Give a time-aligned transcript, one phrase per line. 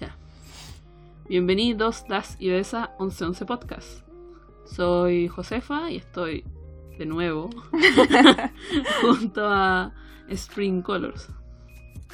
[0.00, 0.16] Ya.
[1.28, 4.00] Bienvenidos, Das y Besa 1111 Podcast.
[4.64, 6.44] Soy Josefa y estoy
[6.98, 7.50] de nuevo
[9.00, 9.92] junto a
[10.28, 11.28] Spring Colors.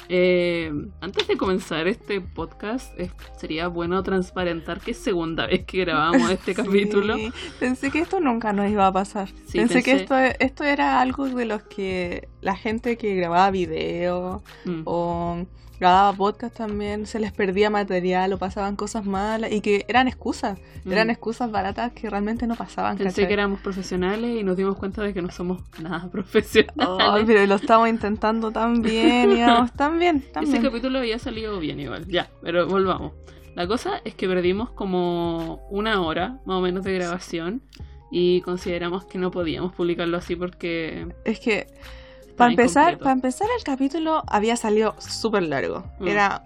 [0.09, 0.71] Eh,
[1.01, 2.93] antes de comenzar este podcast,
[3.37, 7.15] sería bueno transparentar que es segunda vez que grabamos este Sí, capítulo.
[7.59, 9.29] Pensé que esto nunca nos iba a pasar.
[9.47, 14.43] Sí, pensé, que esto, esto era algo de los que la gente que grababa video
[14.65, 14.81] Mm.
[14.85, 15.45] o
[15.79, 20.57] grababa podcast también se les perdía material o pasaban cosas malas y que eran excusas.
[20.85, 21.11] Eran Mm.
[21.11, 22.97] excusas baratas que realmente no pasaban.
[22.97, 23.27] Pensé ¿cachai?
[23.27, 26.97] que éramos profesionales y nos dimos cuenta de que no somos nada profesionales.
[26.99, 30.63] Ay, pero lo estamos intentando tan bien, íbamos tan bien, tan Ese bien.
[30.63, 32.05] capítulo había salido bien igual.
[32.07, 33.13] Ya, pero volvamos.
[33.55, 37.61] La cosa es que perdimos como una hora más o menos de grabación
[38.11, 41.67] y consideramos que no podíamos publicarlo así porque Es que
[42.37, 45.83] Para empezar, para empezar el capítulo había salido súper largo.
[45.99, 46.07] Mm.
[46.07, 46.43] Era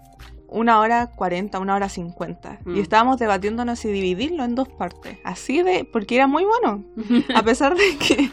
[0.48, 2.60] una hora cuarenta, una hora cincuenta.
[2.66, 2.76] Mm.
[2.76, 5.18] Y estábamos debatiéndonos si dividirlo en dos partes.
[5.24, 6.84] Así de, porque era muy bueno.
[7.36, 8.30] A pesar de que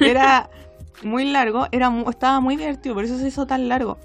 [0.00, 0.50] era
[1.02, 3.98] muy largo, era estaba muy divertido, por eso se hizo tan largo.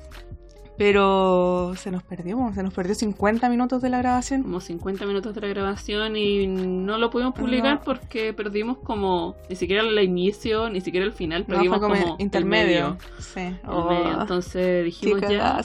[0.77, 4.41] Pero se nos perdió, se nos perdió 50 minutos de la grabación.
[4.41, 7.81] como 50 minutos de la grabación y no lo pudimos publicar No.
[7.83, 12.01] porque perdimos como ni siquiera el inicio, ni siquiera el final, No, perdimos fue como,
[12.01, 12.89] como el intermedio.
[12.91, 13.39] medio, Sí.
[13.41, 14.21] el Oh, medio.
[14.21, 15.61] Entonces dijimos ya,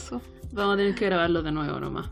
[0.51, 2.07] vamos a tener que grabarlo de nuevo nomás.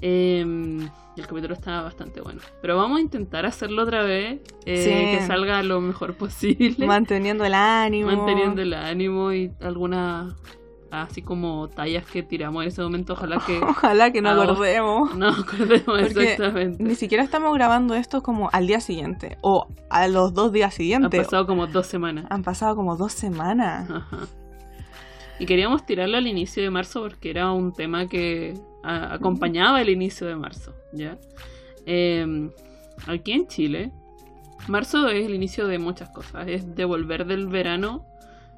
[0.00, 2.40] Eh, el capítulo está bastante bueno.
[2.62, 4.76] Pero vamos a intentar hacerlo otra vez, eh,
[5.12, 5.18] Sí.
[5.18, 8.06] que salga lo mejor posible, Manteniendo el ánimo.
[8.14, 10.34] manteniendo el ánimo y algunas
[10.90, 15.14] así como tallas que tiramos en ese momento, ojalá que Ojalá que no acordemos.
[15.16, 16.82] no acordemos exactamente.
[16.82, 20.76] Ni siquiera estamos grabando esto como al día siguiente o a los dos días Han
[20.76, 21.24] siguientes.
[21.24, 22.26] pasado como dos semanas.
[22.30, 23.90] Han pasado como dos semanas.
[23.90, 24.18] Ajá.
[25.40, 29.88] Y queríamos tirarlo al inicio de marzo porque era un tema que a- acompañaba el
[29.90, 31.16] inicio de marzo, ¿ya?
[31.86, 32.50] Eh,
[33.06, 33.92] aquí en Chile,
[34.66, 36.48] marzo es el inicio de muchas cosas.
[36.48, 38.04] Es de volver del verano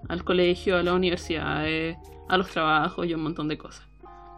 [0.09, 1.99] al colegio, a la universidad, eh,
[2.31, 3.87] a los trabajos y un montón de cosas.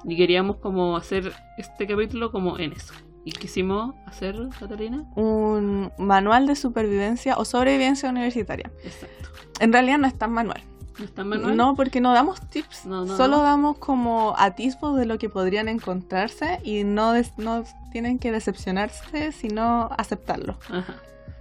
[0.04, 2.94] Y queríamos como hacer este capítulo como en eso.
[3.24, 5.04] ¿Y quisimos hacer, Catalina?
[5.14, 8.72] Un manual de supervivencia o sobrevivencia universitaria.
[8.82, 9.28] Exacto.
[9.60, 10.60] En realidad no es tan manual.
[10.98, 11.56] ¿No está manual?
[11.56, 12.84] No, porque no damos tips.
[12.86, 13.42] No, no, Solo no.
[13.44, 19.88] damos como atisbos de lo que podrían encontrarse y no, no tienen que decepcionarse, sino
[19.96, 20.58] aceptarlo.
[20.68, 20.96] Ajá.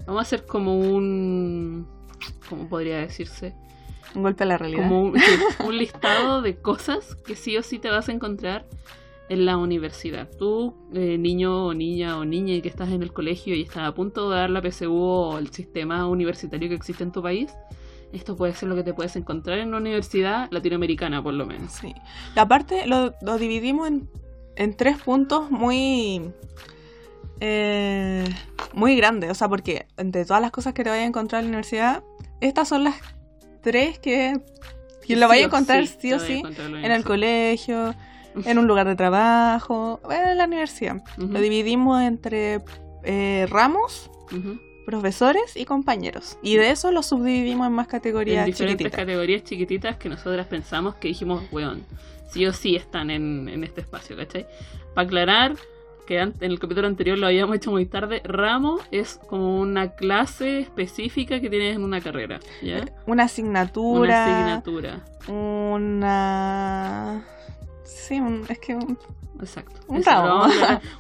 [0.05, 1.87] Vamos a hacer como un...
[2.47, 3.55] ¿Cómo podría decirse?
[4.15, 4.83] Un golpe a la realidad.
[4.83, 5.13] Como
[5.65, 8.65] un, listado de cosas que sí o sí te vas a encontrar
[9.29, 10.29] en la universidad.
[10.37, 13.87] Tú, eh, niño o niña o niña y que estás en el colegio y estás
[13.87, 17.53] a punto de dar la PSU o el sistema universitario que existe en tu país,
[18.11, 21.71] esto puede ser lo que te puedes encontrar en una universidad latinoamericana, por lo menos.
[21.71, 21.93] Sí.
[22.35, 24.09] Y aparte lo, lo dividimos en,
[24.57, 26.33] en tres puntos muy
[27.41, 28.23] eh,
[28.73, 29.31] muy grandes.
[29.31, 32.03] O sea, porque entre todas las cosas que te vayas a encontrar en la universidad,
[32.39, 32.95] estas son las
[33.61, 34.39] tres que,
[35.05, 37.95] que lo vayas a encontrar sí, o sí en en el colegio,
[38.45, 41.01] en un lugar de trabajo, en la universidad.
[41.17, 42.61] Lo dividimos entre
[43.03, 44.09] eh, ramos,
[44.85, 46.37] profesores y compañeros.
[46.41, 48.99] Y de eso lo subdividimos en más En categorías diferentes chiquititas.
[48.99, 51.83] categorías chiquititas que nosotras pensamos que dijimos, weón,
[52.31, 54.47] sí o sí están en, en este espacio, ¿cachai?
[54.93, 55.55] Para aclarar,
[56.05, 60.59] que en el capítulo anterior lo habíamos hecho muy tarde, ramo es como una clase
[60.59, 62.85] específica que tienes en una carrera, ¿ya?
[63.05, 63.99] Una asignatura.
[63.99, 64.99] Una asignatura,
[66.01, 67.23] Una.
[67.83, 68.75] Sí, un- es que.
[68.75, 68.97] un-
[69.39, 69.79] exacto.
[69.87, 70.45] Un Eso, ramo.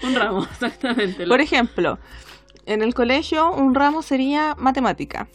[0.03, 1.25] un ramo, exactamente.
[1.27, 1.99] Por ejemplo,
[2.65, 5.27] en el colegio un ramo sería matemática.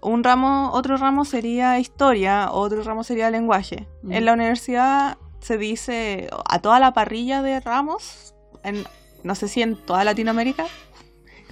[0.00, 3.86] Un ramo, otro ramo sería historia, otro ramo sería lenguaje.
[4.08, 8.34] En la universidad se dice a toda la parrilla de ramos,
[8.64, 8.84] en,
[9.24, 10.66] no sé si en toda Latinoamérica,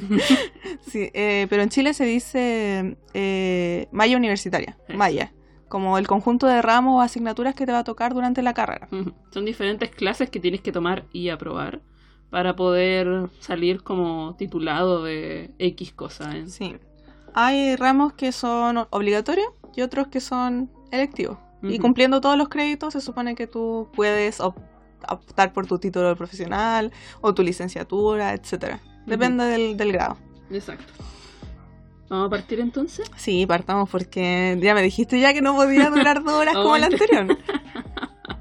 [0.86, 5.32] sí, eh, pero en Chile se dice eh, malla universitaria, malla,
[5.69, 8.88] como el conjunto de ramos o asignaturas que te va a tocar durante la carrera.
[9.31, 11.81] Son diferentes clases que tienes que tomar y aprobar
[12.31, 16.37] para poder salir como titulado de X cosa.
[16.37, 16.46] ¿eh?
[16.49, 16.76] Sí.
[17.34, 21.38] Hay ramos que son obligatorios y otros que son electivos.
[21.62, 24.40] Y cumpliendo todos los créditos, se supone que tú puedes
[25.08, 28.81] optar por tu título profesional o tu licenciatura, etcétera.
[29.06, 30.17] Depende del, del grado.
[30.50, 30.93] Exacto.
[32.08, 33.08] ¿Vamos a partir entonces?
[33.17, 36.87] Sí, partamos porque ya me dijiste ya que no podía durar dos horas como la
[36.87, 37.38] anterior.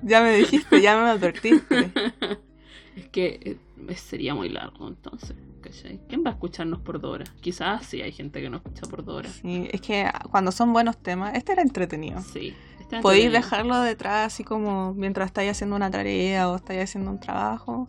[0.02, 1.92] Ya me dijiste, ya me advertiste.
[2.96, 3.58] es que
[3.88, 5.36] eh, sería muy largo entonces.
[5.62, 6.00] ¿cachai?
[6.08, 7.30] ¿Quién va a escucharnos por dos horas?
[7.42, 9.40] Quizás sí hay gente que no escucha por dos horas.
[9.42, 12.22] Sí, es que cuando son buenos temas, este era entretenido.
[12.22, 12.54] Sí.
[13.02, 17.88] Podéis dejarlo detrás así como mientras estáis haciendo una tarea o estáis haciendo un trabajo.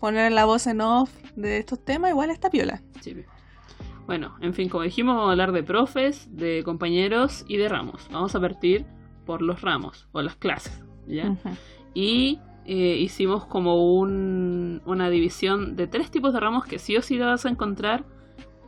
[0.00, 2.82] Poner la voz en off de estos temas igual está piola.
[3.00, 3.14] Sí.
[4.06, 8.08] Bueno, en fin, como dijimos, vamos a hablar de profes, de compañeros y de ramos.
[8.10, 8.84] Vamos a partir
[9.24, 11.36] por los ramos o las clases, ¿ya?
[11.94, 17.02] Y eh, hicimos como un- una división de tres tipos de ramos que sí o
[17.02, 18.04] sí vas a encontrar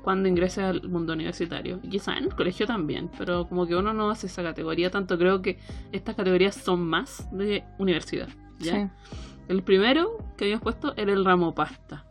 [0.04, 1.80] cuando ingreses al mundo universitario.
[1.82, 5.18] Y quizá en el colegio también, pero como que uno no hace esa categoría tanto,
[5.18, 5.58] creo que
[5.90, 8.28] estas categorías son más de universidad,
[8.60, 8.72] ¿ya?
[8.74, 8.88] Sí.
[9.48, 12.04] El primero que habíamos puesto era el ramo pasta.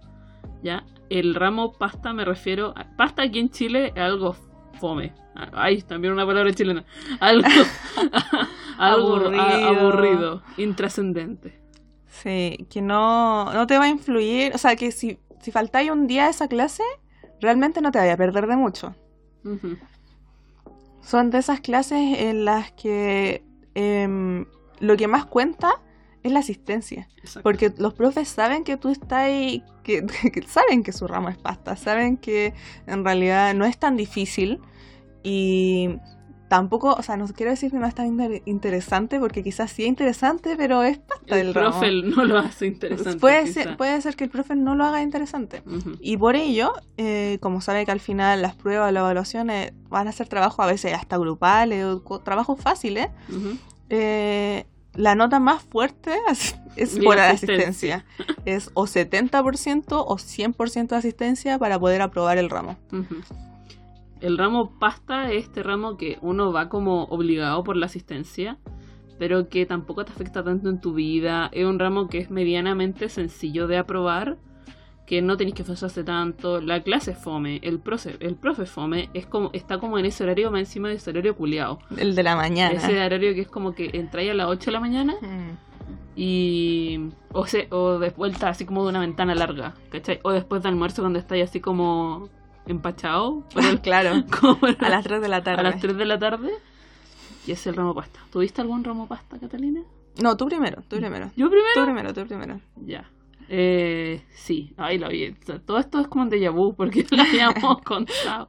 [0.62, 0.84] ¿Ya?
[1.10, 2.86] El ramo pasta me refiero a.
[2.96, 4.36] Pasta aquí en Chile es algo
[4.80, 5.14] fome.
[5.54, 6.84] Ay, también una palabra chilena.
[7.20, 7.48] Algo.
[8.78, 9.68] algo a- Aburrido.
[9.68, 10.42] aburrido.
[10.58, 11.60] Intrascendente.
[12.08, 14.54] Sí, que no, no te va a influir.
[14.54, 16.84] O sea, que si, si faltáis un día a esa clase,
[17.44, 18.96] realmente no te vaya a perder de mucho.
[21.02, 23.44] Son de esas clases en las que
[23.76, 24.46] em,
[24.80, 25.82] lo que más cuenta
[26.24, 27.08] es la asistencia.
[27.18, 27.44] Exacto.
[27.44, 31.38] Porque los profes saben que tú estás ahí, que, que saben que su ramo es
[31.38, 32.54] pasta, saben que
[32.88, 34.62] en realidad no es tan difícil
[35.22, 35.98] y
[36.56, 39.82] tampoco, o sea, no quiero decir que no es tan inter- interesante porque quizás sí
[39.82, 41.72] es interesante, pero es pasta el del ramo.
[41.80, 43.20] profe no lo hace interesante.
[43.20, 43.64] puede, quizá.
[43.64, 45.64] ser, puede ser que el profe no lo haga interesante.
[45.66, 45.98] Ujú.
[46.00, 50.12] Y por ello, eh, como sabe que al final las pruebas, las evaluaciones van a
[50.12, 53.58] ser trabajo a veces hasta grupales o co- trabajos fáciles, Ujú.
[53.90, 56.12] eh, la nota más fuerte
[56.76, 58.06] es por asistencia.
[58.06, 58.06] asistencia.
[58.46, 62.78] Es o 70% o 100% de asistencia para poder aprobar el ramo.
[62.92, 63.16] Ujú.
[64.24, 68.58] El ramo pasta es este ramo que uno va como obligado por la asistencia,
[69.20, 71.50] pero que tampoco te afecta tanto en tu vida.
[71.52, 74.38] Es un ramo que es medianamente sencillo de aprobar,
[75.06, 76.62] que no tenéis que esforzarse tanto.
[76.62, 80.50] La clase fome, el profe, el profe fome, es como, está como en ese horario
[80.52, 81.80] más encima de ese horario culiado.
[81.98, 82.76] El de la mañana.
[82.76, 85.58] Ese horario que es como que entráis a las 8 de la mañana Mm.
[86.16, 90.22] y o, se, o de vuelta así como de una ventana larga, ¿cachai?
[90.24, 92.30] O después de almuerzo cuando estáis así como
[92.66, 94.24] empachado el claro.
[94.40, 95.60] como A las 3 de la tarde.
[95.60, 96.52] a las 3 de la tarde.
[97.46, 98.20] Y es el ramo pasta.
[98.32, 99.82] ¿Tuviste algún ramo pasta, Catalina?
[100.22, 101.32] No, tú primero, tú primero.
[101.36, 101.70] ¿Yo primero?
[101.76, 102.62] Tú primero, tú primero.
[102.86, 103.10] Ya.
[103.50, 105.34] Eh, sí, ahí lo vi.
[105.66, 108.48] Todo esto es como un déjà vu porque lo habíamos contado.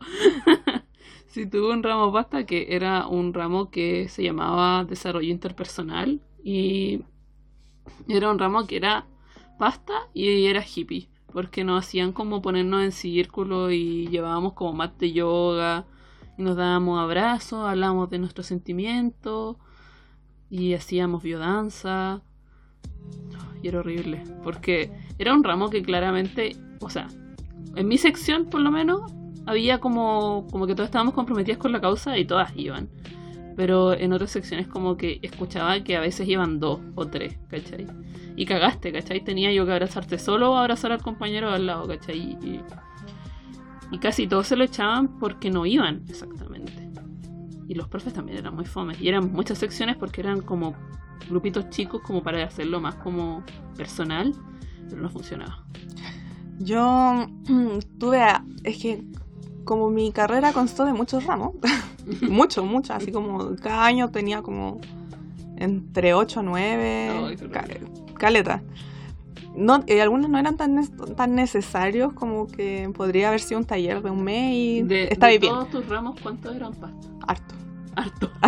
[1.26, 7.02] sí, tuve un ramo pasta que era un ramo que se llamaba Desarrollo Interpersonal y
[8.08, 9.06] era un ramo que era
[9.58, 14.97] pasta y era hippie porque nos hacían como ponernos en círculo y llevábamos como mat
[14.99, 15.85] de yoga
[16.39, 19.57] y nos dábamos abrazos, hablábamos de nuestros sentimientos
[20.49, 22.23] y hacíamos biodanza
[23.61, 27.09] y era horrible, porque era un ramo que claramente, o sea,
[27.75, 29.13] en mi sección por lo menos,
[29.45, 32.89] había como, como que todas estábamos comprometidas con la causa y todas iban.
[33.56, 37.87] Pero en otras secciones como que escuchaba que a veces iban dos o tres, ¿cachai?
[38.37, 39.23] Y cagaste, ¿cachai?
[39.25, 42.19] Tenía yo que abrazarte solo o abrazar al compañero al lado, ¿cachai?
[42.43, 42.61] Y,
[43.93, 46.73] y casi todos se lo echaban porque no iban, exactamente.
[47.69, 49.01] Y los profes también eran muy fomes.
[49.01, 50.75] Y eran muchas secciones porque eran como
[51.31, 53.45] grupitos chicos como para hacerlo más como
[53.77, 54.35] personal,
[54.89, 55.65] pero no funcionaba.
[56.59, 57.27] Yo
[57.99, 59.05] tuve, a- es que
[59.64, 61.52] como mi carrera constó de muchos ramos,
[62.28, 64.81] muchos, muchos, así como cada año tenía como
[65.56, 67.90] entre 8 o 9, Ay, qué ca- horrible.
[68.19, 68.62] caleta.
[69.56, 73.64] No, eh, algunos no eran tan, nes- tan necesarios como que podría haber sido un
[73.66, 75.52] taller de un mes y De, está de bien.
[75.52, 77.09] todos tus ramos, ¿cuántos eran pasta?
[77.26, 77.54] Harto,
[77.94, 78.30] Harto.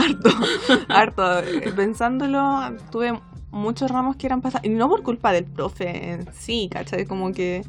[0.89, 1.49] harto, harto.
[1.49, 3.17] Eh, Pensándolo, tuve
[3.53, 7.07] muchos ramos que eran pasados, y no por culpa del profe en sí, ¿cachai?
[7.07, 7.63] Como que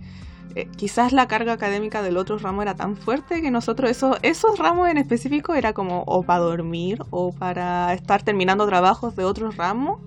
[0.61, 4.57] eh, quizás la carga académica del otro ramo era tan fuerte que nosotros esos, esos
[4.59, 9.55] ramos en específico era como o para dormir o para estar terminando trabajos de otros
[9.57, 9.99] ramos.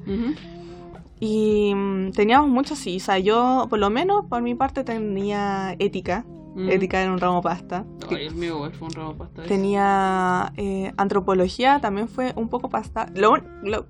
[1.19, 5.75] Y mm, teníamos muchos sí, o sea, yo por lo menos por mi parte tenía
[5.79, 6.69] ética, Mm.
[6.69, 7.85] ética era un ramo pasta.
[8.11, 9.45] Ay, el mío fue un ramo pasta.
[9.45, 13.07] Tenía eh, antropología, también fue un poco pasta.
[13.15, 13.87] Lo, lo-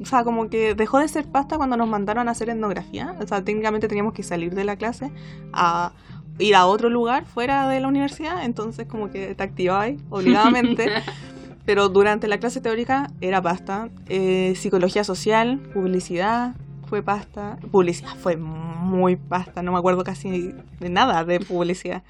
[0.00, 3.14] o sea, como que dejó de ser pasta cuando nos mandaron a hacer etnografía.
[3.20, 5.10] O sea, técnicamente teníamos que salir de la clase
[5.52, 5.92] a
[6.38, 8.44] ir a otro lugar fuera de la universidad.
[8.44, 10.90] Entonces, como que te activabas obligadamente.
[11.64, 13.88] Pero durante la clase teórica era pasta.
[14.08, 16.54] Eh, psicología social, publicidad,
[16.88, 17.58] fue pasta.
[17.70, 22.04] Publicidad fue muy pasta, no me acuerdo casi de nada de publicidad.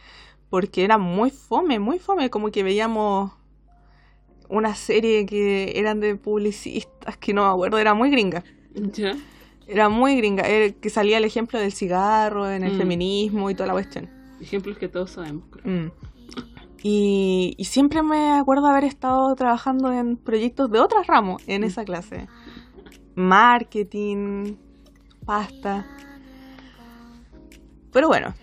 [0.51, 2.29] Porque era muy fome, muy fome.
[2.29, 3.33] Como que veíamos
[4.49, 8.43] una serie que eran de publicistas, que no me acuerdo, era muy gringa.
[8.75, 9.17] ¿Ya?
[9.67, 12.79] Era muy gringa, era que salía el ejemplo del cigarro en el Mm.
[12.79, 14.09] feminismo y toda la cuestión.
[14.41, 15.65] Ejemplos que todos sabemos, creo.
[15.87, 15.91] Mm.
[16.83, 21.85] Y, y siempre me acuerdo haber estado trabajando en proyectos de otras ramos en esa
[21.85, 22.29] clase.
[23.17, 24.55] Marketing,
[25.25, 25.85] pasta.
[27.93, 28.35] Pero bueno,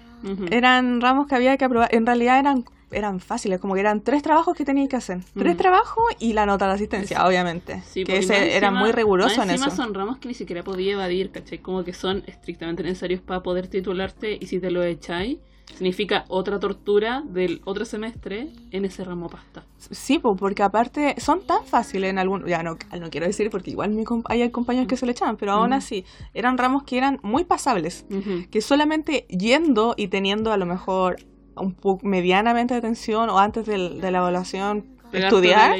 [0.51, 1.93] eran ramos que había que aprobar.
[1.93, 5.19] En realidad eran, eran fáciles, como que eran tres trabajos que tenías que hacer.
[5.37, 5.57] Tres Mm.
[5.57, 7.81] trabajos y la nota de asistencia, obviamente.
[7.85, 9.75] Sí, que porque ese era muy riguroso en encima eso.
[9.75, 11.59] son ramos que ni siquiera podía evadir, ¿cachai?
[11.59, 15.37] Como que son estrictamente necesarios para poder titularte y si te lo echáis,
[15.75, 19.63] significa otra tortura del otro semestre en ese ramo pasta.
[19.91, 22.45] Sí, po, porque aparte son tan fáciles en algún...
[22.45, 25.37] Ya no, no quiero decir porque igual mi comp- hay compañeros que se le echaban,
[25.37, 25.75] pero aún Ujú.
[25.75, 28.05] así eran ramos que eran muy pasables.
[28.51, 31.17] Que solamente yendo y teniendo a lo mejor
[31.55, 35.75] un poco medianamente de atención o antes del- de la evaluación estudiar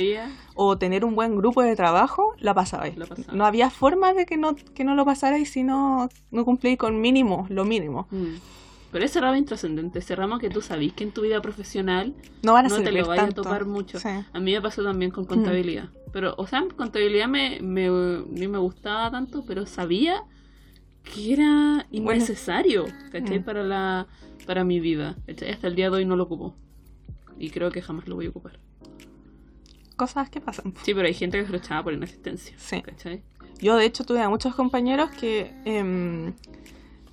[0.56, 2.96] o tener un buen grupo de trabajo, la pasabais.
[2.96, 3.34] Pasaba.
[3.34, 7.02] No había forma de que no, que no lo pasarais si no, no cumplís con
[7.02, 8.08] mínimo, lo mínimo.
[8.12, 8.36] mm.
[8.92, 12.14] Pero ese ramo intrascendente, ese ramo que tú sabís que en tu vida profesional
[12.44, 13.98] No van a no te lo vayas a topar mucho.
[14.00, 14.08] Sí.
[14.32, 15.90] A mí me pasó también con contabilidad.
[16.12, 17.90] Pero, o sea, contabilidad me, me,
[18.30, 20.22] ni me gustaba tanto, pero sabía
[21.04, 23.40] que era innecesario, ¿cachai?
[23.40, 23.44] Mm.
[23.44, 24.06] Para, la,
[24.46, 25.16] para mi vida.
[25.26, 25.52] ¿cachai?
[25.52, 26.56] Hasta el día de hoy no lo ocupo.
[27.38, 28.60] Y creo que jamás lo voy a ocupar.
[29.96, 30.74] Cosas que pasan.
[30.84, 32.56] Sí, pero hay gente que se lo echaba por inasistencia.
[32.58, 32.82] Sí.
[32.82, 33.24] ¿cachai?
[33.62, 36.34] Yo de hecho tuve a muchos compañeros que, em,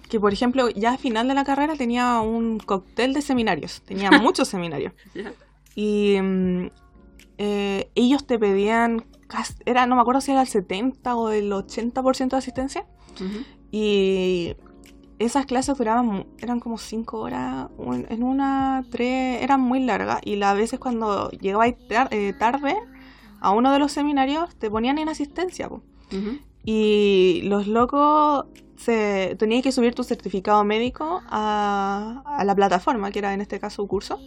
[0.09, 3.83] que por ejemplo, ya al final de la carrera tenía un cóctel de seminarios.
[3.83, 4.93] Tenía muchos seminarios.
[5.75, 6.67] Y mm,
[7.39, 9.05] eh, ellos te pedían,
[9.65, 12.87] era, no me acuerdo si era el 70 o el 80% de asistencia.
[13.15, 13.45] Ujú.
[13.71, 14.57] Y
[15.21, 17.69] esas clases duraban, eran como 5 horas,
[18.09, 20.21] en una, tres, eran muy largas.
[20.25, 22.75] Y a veces cuando llegabas tar- eh, tarde
[23.41, 25.69] a uno de los seminarios, te ponían en asistencia.
[25.69, 25.83] po.
[26.65, 28.47] Y los locos
[28.77, 33.61] se tenían que subir tu certificado médico a, a la plataforma, que era en este
[33.61, 34.19] caso un curso.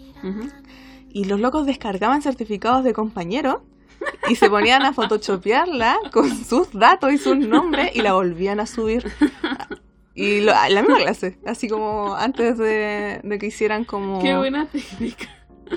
[1.12, 3.58] Y los locos descargaban certificados de compañeros
[4.30, 8.66] y se ponían a photoshopearla con sus datos y sus nombres y la volvían a
[8.66, 9.12] subir.
[10.16, 14.22] Y lo- la misma clase, así como antes de, de que hicieran como...
[14.22, 15.28] Qué buena técnica.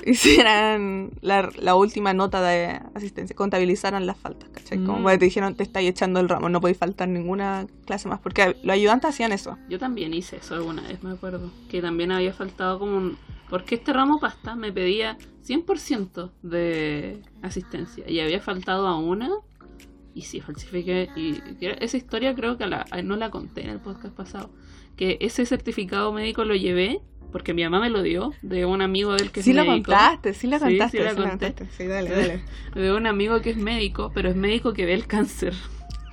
[0.05, 4.79] Hicieran la, la última nota de asistencia, contabilizaran las faltas, ¿cachai?
[4.79, 5.03] Como Mm.
[5.03, 8.57] porque te dijeron, te estáis echando el ramo, no podéis faltar ninguna clase más, porque
[8.63, 9.57] los ayudantes hacían eso.
[9.69, 11.51] Yo también hice eso alguna vez, me acuerdo.
[11.71, 13.19] Que también había faltado como un...
[13.49, 15.17] Porque este ramo pasta me pedía
[15.47, 18.05] 100% de asistencia.
[18.11, 19.31] Y había faltado a una.
[20.17, 21.11] Y sí, falsifiqué.
[21.15, 24.49] Y esa historia creo que la- no la conté en el podcast pasado.
[24.97, 29.13] Que ese certificado médico lo llevé, porque mi mamá me lo dio, de un amigo
[29.15, 29.91] del que sí es lo médico.
[29.93, 30.97] contaste, sí lo contaste.
[30.99, 31.31] sí la sí conté.
[31.53, 31.67] contaste.
[31.77, 32.41] Sí, dale, dale.
[32.75, 35.53] De un amigo que es médico, pero es médico que ve el cáncer.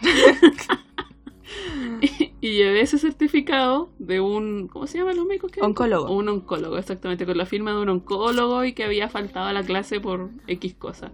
[2.01, 4.67] y, y llevé ese certificado de un.
[4.67, 5.51] ¿Cómo se llaman los médicos?
[5.51, 6.12] que Oncólogo.
[6.13, 9.63] Un oncólogo, exactamente, con la firma de un oncólogo y que había faltado a la
[9.63, 11.12] clase por X cosa.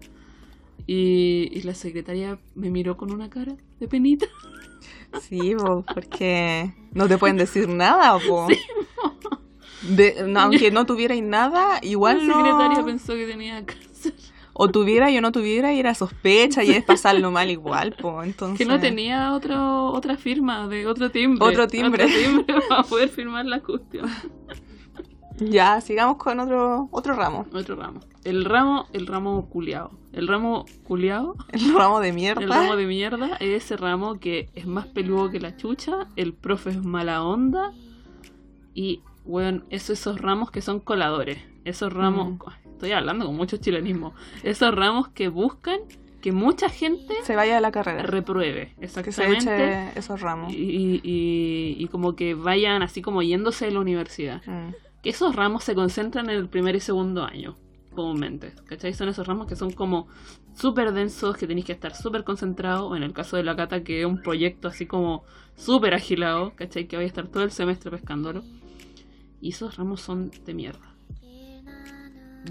[0.92, 4.26] Y, y la secretaria me miró con una cara de penita.
[5.22, 8.48] Sí, po, porque no te pueden decir nada, po.
[9.82, 12.86] De- no, aunque no tuvierais nada, igual la secretaria no...
[12.86, 14.14] pensó que tenía cáncer.
[14.54, 18.22] O tuviera o no tuviera y era sospecha y es pasarlo mal igual, po.
[18.22, 18.60] Entonces...
[18.60, 21.48] Que no tenía otro, otra firma de otro timbre.
[21.48, 22.06] Otro timbre.
[22.06, 24.08] Otro timbre para poder firmar la cuestión.
[25.40, 27.48] Ya, sigamos con otro, otro ramo.
[27.52, 28.00] Otro ramo.
[28.24, 29.92] El ramo, el ramo culiao.
[30.14, 32.42] El ramo culiao, El ramo de mierda.
[32.44, 36.34] el ramo de mierda, es ese ramo que es más peludo que la chucha, el
[36.34, 37.72] profe es mala onda
[38.74, 41.40] y, bueno, eso, esos ramos que son coladores.
[41.66, 42.70] Esos ramos, Mm.
[42.72, 45.80] estoy hablando con mucho chilenismo, esos ramos que buscan
[46.22, 48.04] que mucha gente Se vaya de la carrera.
[48.04, 48.76] repruebe.
[48.80, 49.88] que se Exactamente.
[49.90, 50.52] eche esos ramos.
[50.54, 54.42] Y, y, y como que vayan así como yéndose de la universidad.
[54.46, 54.74] Mm.
[55.02, 57.56] que esos ramos se concentran en el primer y segundo año,
[58.02, 58.54] comúnmente.
[58.66, 58.94] ¿Cachai?
[58.94, 60.08] Son esos ramos que son como
[60.54, 62.88] súper densos, que tenéis que estar súper concentrado.
[62.88, 65.24] O en el caso de la cata, que es un proyecto así como
[65.56, 66.88] súper agilado, ¿cachai?
[66.88, 68.44] Que voy a estar todo el semestre pescándolo.
[69.42, 70.90] Y esos ramos son de mierda.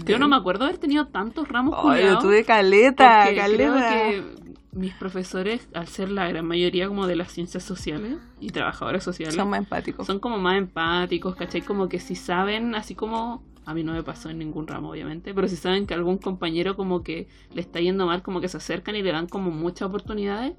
[0.05, 3.89] Yo no me acuerdo haber tenido tantos ramos Ay, yo tuve caleta, porque creo caleta.
[3.89, 4.23] que
[4.71, 9.33] mis profesores, al ser la gran mayoría como de las ciencias sociales y trabajadores sociales,
[9.35, 10.05] Son más empáticos.
[10.05, 11.61] son como más empáticos, ¿cachai?
[11.61, 15.31] Como que si saben, así como a mí no me pasó en ningún ramo, obviamente,
[15.31, 18.57] pero si saben que algún compañero como que le está yendo mal, como que se
[18.57, 20.53] acercan y le dan como muchas oportunidades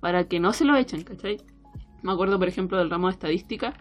[0.00, 1.36] para que no se lo echen, ¿cachai?
[2.02, 3.74] Me acuerdo, por ejemplo, del ramo de estadística,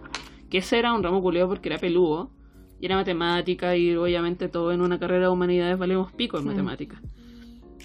[0.49, 2.29] que ese era un ramo culiado porque era peludo,
[2.77, 6.47] y era matemática, y obviamente todo en una carrera de humanidades valemos pico en Mm.
[6.47, 7.01] matemática.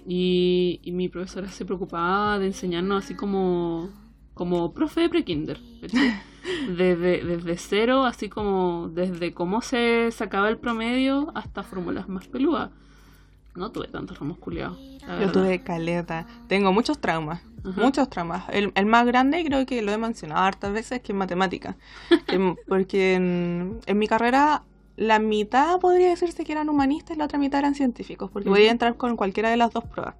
[0.04, 3.88] Y, y mi profesora se preocupaba de enseñarnos así como
[4.36, 5.58] como profe de prekinder.
[6.68, 12.70] Desde, desde cero, así como desde cómo se sacaba el promedio hasta fórmulas más peludas.
[13.56, 14.78] No tuve tantos ramos culiados.
[15.20, 16.24] Yo tuve caleta.
[16.46, 17.42] Tengo muchos traumas.
[17.64, 17.80] Ajá.
[17.80, 18.44] Muchos traumas.
[18.50, 21.76] El, el más grande, creo que lo he mencionado hartas veces, que es matemática.
[22.28, 24.62] Que- porque en, en mi carrera,
[24.96, 28.56] la mitad podría decirse que eran humanistas y la otra mitad eran científicos, porque Ujú.
[28.56, 30.14] podía entrar con cualquiera de las dos pruebas.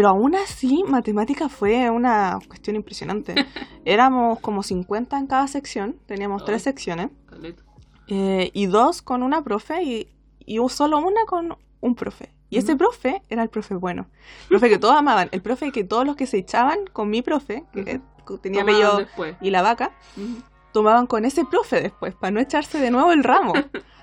[0.00, 3.34] Pero aún así, matemática fue una cuestión impresionante.
[3.84, 7.10] Éramos como 50 en cada sección, teníamos tres secciones,
[8.08, 10.08] eh, y dos con una profe y,
[10.46, 12.32] y solo una con un profe.
[12.48, 14.06] Y ese profe era el profe bueno.
[14.44, 15.28] El profe que todos amaban.
[15.32, 18.00] El profe que todos los que se echaban con mi profe, que
[18.40, 19.06] tenía apellido
[19.42, 19.90] y la vaca,
[20.72, 23.52] tomaban con ese profe después, para no echarse de nuevo el ramo.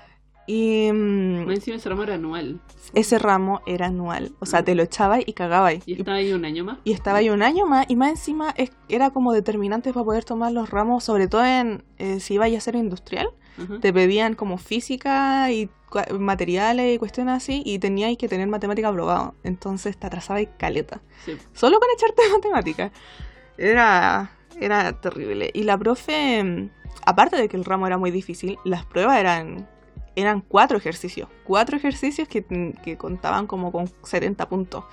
[0.50, 2.60] Y mm, Más encima ese ramo era anual.
[2.94, 4.32] ese ramo era anual.
[4.40, 5.74] O sea, te lo echabas y cagabas.
[5.86, 6.78] Y estaba ahí un año más.
[6.84, 10.24] Y estaba ahí un año más, y más encima es- era como determinante para poder
[10.24, 13.28] tomar los ramos, sobre todo en eh, si ibas a ser industrial.
[13.80, 15.68] Te pedían como física y
[16.18, 19.34] materiales y cuestiones así, y tenías que tener matemática aprobado.
[19.42, 21.00] Entonces te atrasaba y caleta.
[21.26, 21.36] Sí.
[21.52, 22.92] Solo con echarte matemática.
[23.58, 25.50] Era, era terrible.
[25.52, 26.70] Y la profe, mm,
[27.04, 29.68] aparte de que el ramo era muy difícil, las pruebas eran,
[30.20, 31.28] eran cuatro ejercicios.
[31.44, 32.44] Cuatro ejercicios que,
[32.82, 34.84] que contaban como con 70 puntos.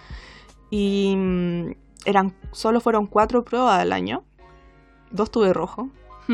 [0.69, 1.71] Y mm,
[2.05, 4.23] eran, solo fueron cuatro pruebas al año.
[5.11, 5.89] Dos tuve rojo.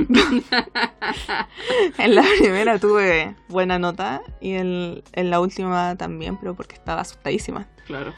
[1.97, 7.01] En la primera tuve buena nota y en, en la última también, pero porque estaba
[7.01, 7.67] asustadísima.
[7.85, 8.13] Claro.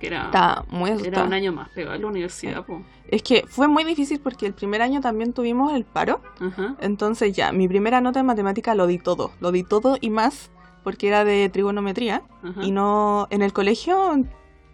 [0.00, 1.16] Que era, Estaba muy asustada.
[1.16, 2.82] era un año más pegado a la universidad, po.
[3.08, 6.20] Es que fue muy difícil porque el primer año también tuvimos el paro.
[6.40, 6.76] Ajá.
[6.80, 9.32] Entonces ya, mi primera nota en matemática lo di todo.
[9.40, 10.50] Lo di todo y más
[10.82, 12.22] porque era de trigonometría.
[12.42, 12.62] Ajá.
[12.62, 14.24] Y no, en el colegio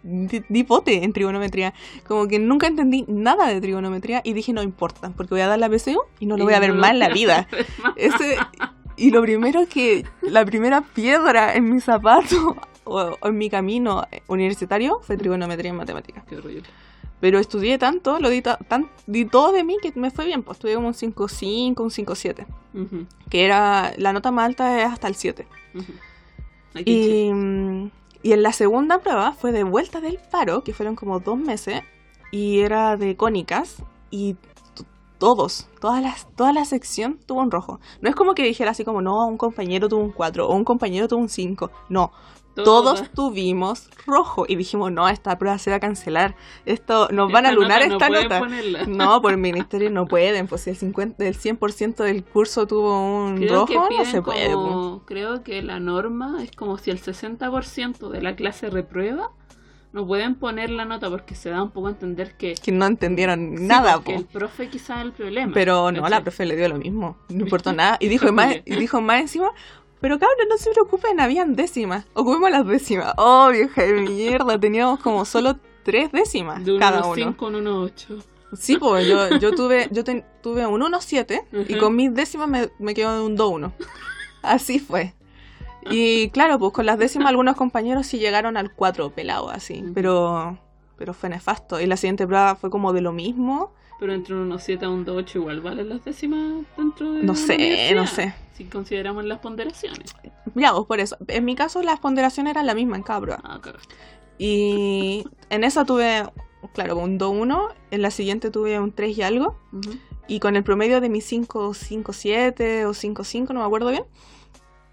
[0.03, 1.73] di, pote en trigonometría.
[2.07, 5.59] Como que nunca entendí nada de trigonometría y dije no importa, porque voy a dar
[5.59, 7.47] la PSU y no lo voy a ver más en la vida.
[7.95, 8.37] Ese,
[8.97, 14.03] y lo primero que, la primera piedra en mi zapato o, o en mi camino
[14.27, 16.23] universitario fue trigonometría en matemáticas.
[16.25, 16.63] Qué horrible.
[17.19, 20.43] Pero estudié tanto, lo di, ta- tan, di todo de mí que me fue bien,
[20.43, 24.91] pues estudié como un 5.5, un 5.7, Ujú, que era, la nota más alta es
[24.91, 25.47] hasta el 7.
[25.73, 25.93] ujú.
[26.75, 27.91] Aquí en Chile.
[28.23, 31.37] Y, y en la segunda prueba fue de vuelta del paro, que fueron como dos
[31.37, 31.81] meses,
[32.31, 33.77] y era de cónicas,
[34.11, 34.35] y
[35.17, 37.79] todos, todas las, toda la sección tuvo un rojo.
[38.01, 40.65] No es como que dijera así como, no, un compañero tuvo un 4 o un
[40.65, 41.71] compañero tuvo un 5.
[41.89, 42.11] No,
[42.55, 44.45] todos tuvimos rojo.
[44.47, 46.35] Y dijimos, no, esta prueba se va a cancelar.
[46.65, 48.39] Esto, nos van a lunar nota esta nota.
[48.39, 48.85] ponerla.
[48.87, 52.99] No, por el ministerio no pueden, pues si el 50, el 100% del curso tuvo
[53.25, 54.53] un Creo rojo, no se puede.
[54.55, 55.01] pues.
[55.05, 59.31] creo que la norma es como si el 60% de la clase reprueba,
[59.91, 62.85] no pueden poner la nota porque se da un poco a entender que Que no
[62.87, 64.19] entendieron sí, nada, porque po.
[64.21, 65.53] el profe quizá es el problema.
[65.53, 67.15] Pero no, la profe le dio lo mismo.
[67.29, 67.97] No importó nada.
[67.99, 69.51] Y dijo más, y dijo más encima,
[70.03, 72.05] pero cabrón, no se preocupen, habían décimas.
[72.13, 73.13] Ocupemos las décimas.
[73.17, 77.15] Oh, vieja de mierda, teníamos como solo tres décimas De un cada uno.
[77.15, 77.55] 1.5 a un
[77.89, 78.23] 1.8.
[78.59, 81.79] Sí, pues yo, yo tuve, yo ten- tuve un 1.7 y Ujú.
[81.79, 83.71] con mis décimas me, me quedo en un 2.1.
[84.41, 85.13] Así fue.
[85.89, 90.57] Y claro, pues con las décimas algunos compañeros sí llegaron al 4 pelado así, pero
[90.97, 91.81] pero fue nefasto.
[91.81, 93.73] Y la siguiente prueba fue como de lo mismo.
[94.03, 97.95] Pero entre un 1.7 a un 2.8 igual valen las décimas dentro de No sé,
[97.95, 98.33] no sé.
[98.51, 100.13] Si consideramos las ponderaciones.
[100.55, 101.15] Ya, pues por eso.
[101.29, 103.39] En mi caso las ponderaciones eran la misma en cada prueba.
[103.45, 103.95] Ah, cagaste.
[104.37, 106.25] Y en esa tuve,
[106.73, 107.69] claro, un 2.1.
[107.91, 109.57] En la siguiente tuve un 3 y algo.
[109.71, 109.91] Ujú.
[110.27, 113.89] Y con el promedio de mis 5, 5, 7 o 5, 5, no me acuerdo
[113.89, 114.03] bien,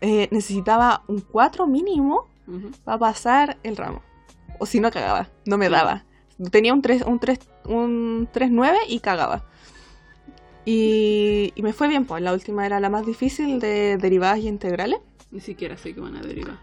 [0.02, 2.70] eh, necesitaba un 4 mínimo Ujú.
[2.84, 4.02] para pasar el ramo.
[4.60, 5.26] O si no, cagaba.
[5.46, 5.72] No me Sí.
[5.72, 6.04] daba.
[6.50, 9.44] Tenía un 3, un 3, un 3-9 y cagaba.
[10.64, 14.48] Y, y me fue bien, pues la última era la más difícil de derivadas y
[14.48, 15.00] integrales.
[15.30, 16.58] Ni siquiera sé que van a derivar.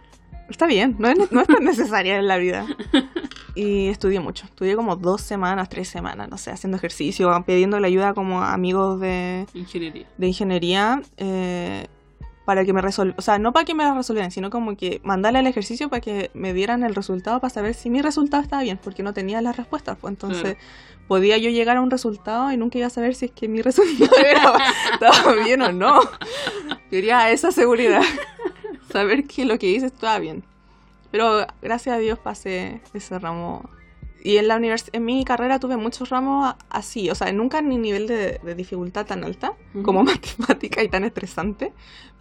[0.49, 2.65] Está bien, no es, no es tan necesaria en la vida.
[3.55, 4.45] Y estudié mucho.
[4.45, 8.99] Estudié como dos semanas, tres semanas, no sé, haciendo ejercicio, pidiendo la ayuda como amigos
[8.99, 10.07] de, Ingeniería.
[10.17, 11.87] de ingeniería eh,
[12.47, 15.01] para que me resolvieran, o sea, no para que me la resolvieran, sino como que
[15.03, 18.61] mandarle el ejercicio para que me dieran el resultado para saber si mi resultado estaba
[18.63, 20.55] bien, porque no tenía las respuestas, pues entonces
[21.09, 23.61] podía yo llegar a un resultado y nunca iba a saber si es que mi
[23.69, 24.53] resultado era-
[24.93, 25.99] estaba bien o no.
[26.89, 28.01] Quería esa seguridad,
[28.93, 30.45] saber que lo que hice estaba bien.
[31.11, 33.69] Pero gracias a Dios pasé ese ramo.
[34.23, 37.69] Y en la univers en mi carrera tuve muchos ramos así, o sea, nunca en
[37.81, 39.83] nivel de, de dificultad tan alta Ujú.
[39.83, 41.71] como matemática y tan estresante,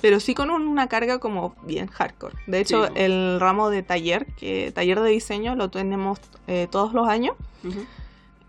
[0.01, 2.35] pero sí con un- una carga como bien hardcore.
[2.47, 2.93] De hecho, Sí.
[2.97, 7.81] el ramo de taller, que taller de diseño lo tenemos eh, todos los años, Ujú.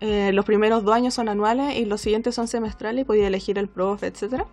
[0.00, 3.58] eh, los primeros dos años son anuales y los siguientes son semestrales y podía elegir
[3.58, 4.46] el profe, etcétera.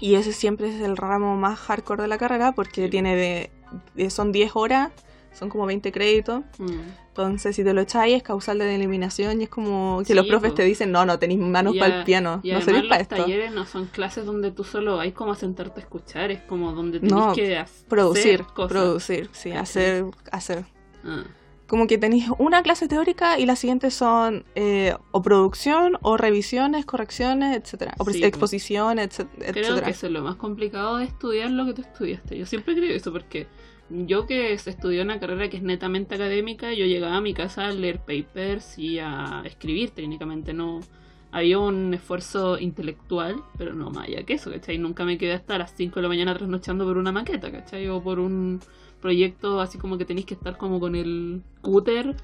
[0.00, 3.50] Y ese siempre es el ramo más hardcore de la carrera porque tiene de,
[3.94, 4.90] de- son 10 horas,
[5.34, 6.42] son como 20 créditos.
[6.58, 6.70] Mm.
[7.08, 10.26] Entonces, si te lo echáis es causal de eliminación y es como que Sí, los
[10.26, 10.56] profes po.
[10.56, 13.16] te dicen, no, no tenéis manos para el piano, Y no servís los para esto.
[13.16, 16.72] talleres no son clases donde tú solo hay como a sentarte a escuchar, es como
[16.72, 18.72] donde tienes No, que hacer Producir, cosas.
[18.72, 20.64] producir, sí, hacer, hacer.
[21.04, 21.22] Ah,
[21.68, 26.84] Como que tenéis una clase teórica y las siguientes son eh, o producción, o revisiones,
[26.84, 28.26] correcciones, etcétera, o Sí, po.
[28.26, 29.52] exposiciones, etcétera.
[29.52, 32.36] Creo que eso es lo más complicado de estudiar lo que tú estudiaste.
[32.36, 33.46] Yo siempre creo eso porque
[33.90, 37.72] yo que estudié una carrera que es netamente académica, yo llegaba a mi casa a
[37.72, 40.80] leer papers y a escribir técnicamente, no
[41.32, 44.78] había un esfuerzo intelectual, pero no más allá que eso, ¿cachai?
[44.78, 47.88] Nunca me quedé hasta las 5 de la mañana trasnochando por una maqueta, ¿cachai?
[47.88, 48.60] O por un
[49.00, 52.16] proyecto así como que tenéis que estar como con el cúter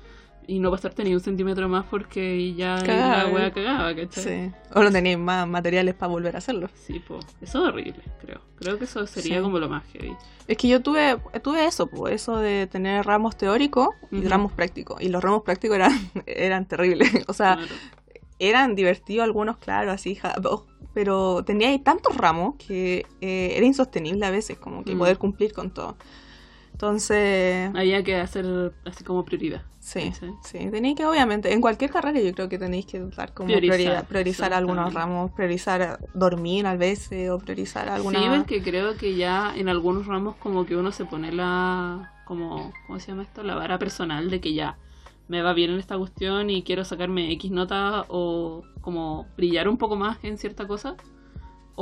[0.46, 4.24] y no pasarte ni un centímetro más porque ya la wea cagaba, ¿cachai?
[4.50, 4.53] Sí.
[4.74, 6.68] O no tenéis más materiales para volver a hacerlo.
[6.74, 7.20] Sí, po.
[7.40, 8.40] Eso es horrible, creo.
[8.57, 9.42] Creo que eso sería Sí.
[9.42, 10.12] como lo más heavy.
[10.48, 15.00] Es que yo tuve, tuve eso, pues, eso de tener ramos teóricos y ramos prácticos.
[15.00, 15.92] Y los ramos prácticos eran,
[16.26, 17.09] eran terribles.
[17.29, 17.72] O sea, Claro.
[18.40, 23.64] eran divertidos algunos, claro, así, ja- oh, pero tenía ahí tantos ramos que eh, era
[23.64, 25.96] insostenible a veces, como que poder cumplir con todo.
[26.72, 29.62] Entonces, Había que hacer así como prioridad.
[29.80, 30.34] Sí, ¿cachai?
[30.42, 33.76] sí, tenéis que, obviamente, en cualquier carrera yo creo que tenéis que dar como Priorizar,
[33.76, 38.20] prioridad, priorizar algunos ramos, priorizar dormir a veces o priorizar alguna...
[38.20, 42.12] Sí, porque creo que ya en algunos ramos como que uno se pone la...
[42.24, 43.42] como ¿Cómo se llama esto?
[43.42, 44.78] La vara personal de que ya
[45.28, 49.78] me va bien en esta cuestión y quiero sacarme X nota o como brillar un
[49.78, 50.96] poco más en cierta cosa.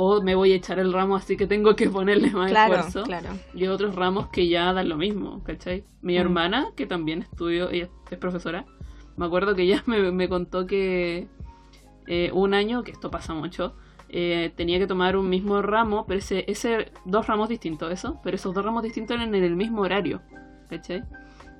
[0.01, 3.03] O me voy a echar el ramo así que tengo que ponerle más claro, esfuerzo.
[3.03, 3.29] claro.
[3.53, 5.83] Y otros ramos que ya dan lo mismo, ¿cachai?
[6.01, 6.21] Mi Mm.
[6.21, 8.65] hermana, que también estudió, ella es profesora,
[9.17, 11.27] me acuerdo que ella me, me contó que
[12.07, 13.75] eh, un año, que esto pasa mucho,
[14.07, 18.35] eh, tenía que tomar un mismo ramo, pero ese, ese dos ramos distintos, eso, pero
[18.35, 20.21] esos dos ramos distintos eran en el mismo horario,
[20.69, 21.03] ¿cachai?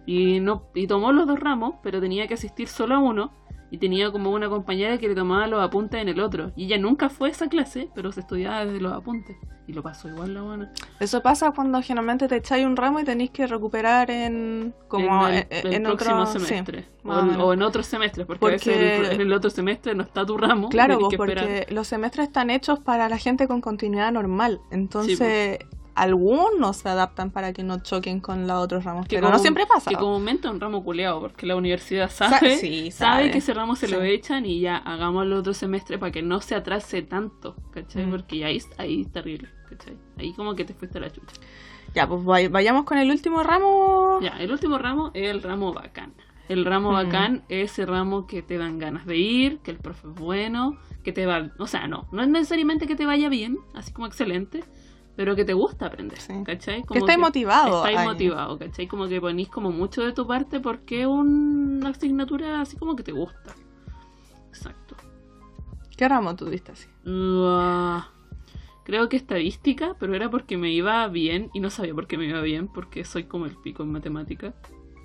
[0.06, 3.32] Y, no, y tomó los dos ramos, pero tenía que asistir solo a uno,
[3.71, 6.51] y tenía como una compañera que le tomaba los apuntes en el otro.
[6.55, 9.36] Y ella nunca fue a esa clase, pero se estudiaba desde los apuntes.
[9.67, 10.73] Y lo pasó igual la buena.
[10.99, 15.36] Eso pasa cuando generalmente te echáis un ramo y tenéis que recuperar en como en
[15.36, 16.86] el, en, el en próximo otro semestre.
[17.03, 20.25] o, en otros semestres, porque, a veces Porque- el- en el otro semestre no está
[20.25, 20.69] tu ramo.
[20.69, 24.60] Claro, vos, que porque los semestres están hechos para la gente con continuidad normal.
[24.71, 25.60] Entonces,
[26.02, 29.08] algunos se adaptan para que no choquen con los otros ramos.
[29.08, 29.90] Que pero no siempre pasa.
[29.90, 33.32] Que comúnmente es un ramo culeado, porque la universidad Sa- sabe, sí, sabe sabe.
[33.32, 36.42] que ese ramo se lo echan y ya hagamos el otro semestre para que no
[36.42, 38.06] se atrase tanto, ¿cachai?
[38.06, 38.12] Mm.
[38.12, 39.98] Porque ahí, ahí es terrible, ¿cachai?
[40.18, 41.36] Ahí como que te fuiste a la chucha.
[41.96, 44.20] Ya, pues vay- vayamos con el último ramo.
[44.22, 46.14] Ya, el último ramo es el ramo bacán.
[46.48, 46.98] El ramo Ujú.
[46.98, 50.78] bacán es ese ramo que te dan ganas de ir, que el profe es bueno,
[51.04, 51.52] que te va...
[51.60, 54.64] O sea, no, no es necesariamente que te vaya bien, así como excelente,
[55.19, 56.32] pero que te gusta aprender, Sí.
[56.45, 56.82] ¿cachai?
[56.84, 58.88] Que estáis motivado Estáis motivado, ¿cachai?
[58.88, 63.12] Como que ponís como mucho de tu parte porque una asignatura así como que te
[63.12, 63.53] gusta.
[64.47, 64.95] Exacto.
[65.97, 66.88] ¿Qué ramo tú diste así?
[67.05, 67.99] Uh,
[68.86, 72.27] creo que estadística, pero era porque me iba bien y no sabía por qué me
[72.27, 74.53] iba bien, porque soy como el pico en matemática.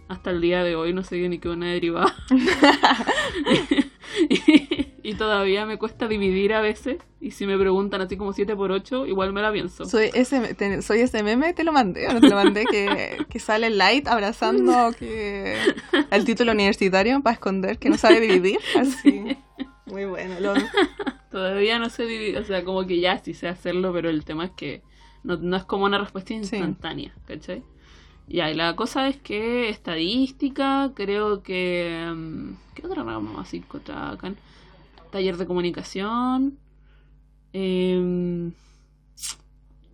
[0.07, 2.14] Hasta el día de hoy no sé ni qué una derivada.
[4.31, 6.97] y, y todavía me cuesta dividir a veces.
[7.21, 9.85] Y si me preguntan así como 7 por 8, igual me la pienso.
[9.85, 12.64] Soy ese, te- soy ese meme, te lo mandé, ¿o no te lo mandé?
[12.67, 15.59] que, que sale Light abrazando que
[16.11, 18.59] el título universitario para esconder que no sabe dividir.
[18.77, 19.37] Así.
[19.87, 20.40] Muy bueno.
[20.40, 20.55] Lo,
[21.31, 24.47] Todavía no sé dividir, o sea, como que ya sí sé hacerlo, pero el tema
[24.47, 24.83] es que
[25.23, 27.62] no, no es como una respuesta instantánea, ¿cachai?
[28.29, 32.11] Ya, y la cosa es que estadística, creo que...
[32.14, 34.33] mm, ¿Qué otra rama así encontraba acá?
[35.14, 36.59] Taller de comunicación.
[37.53, 38.53] em,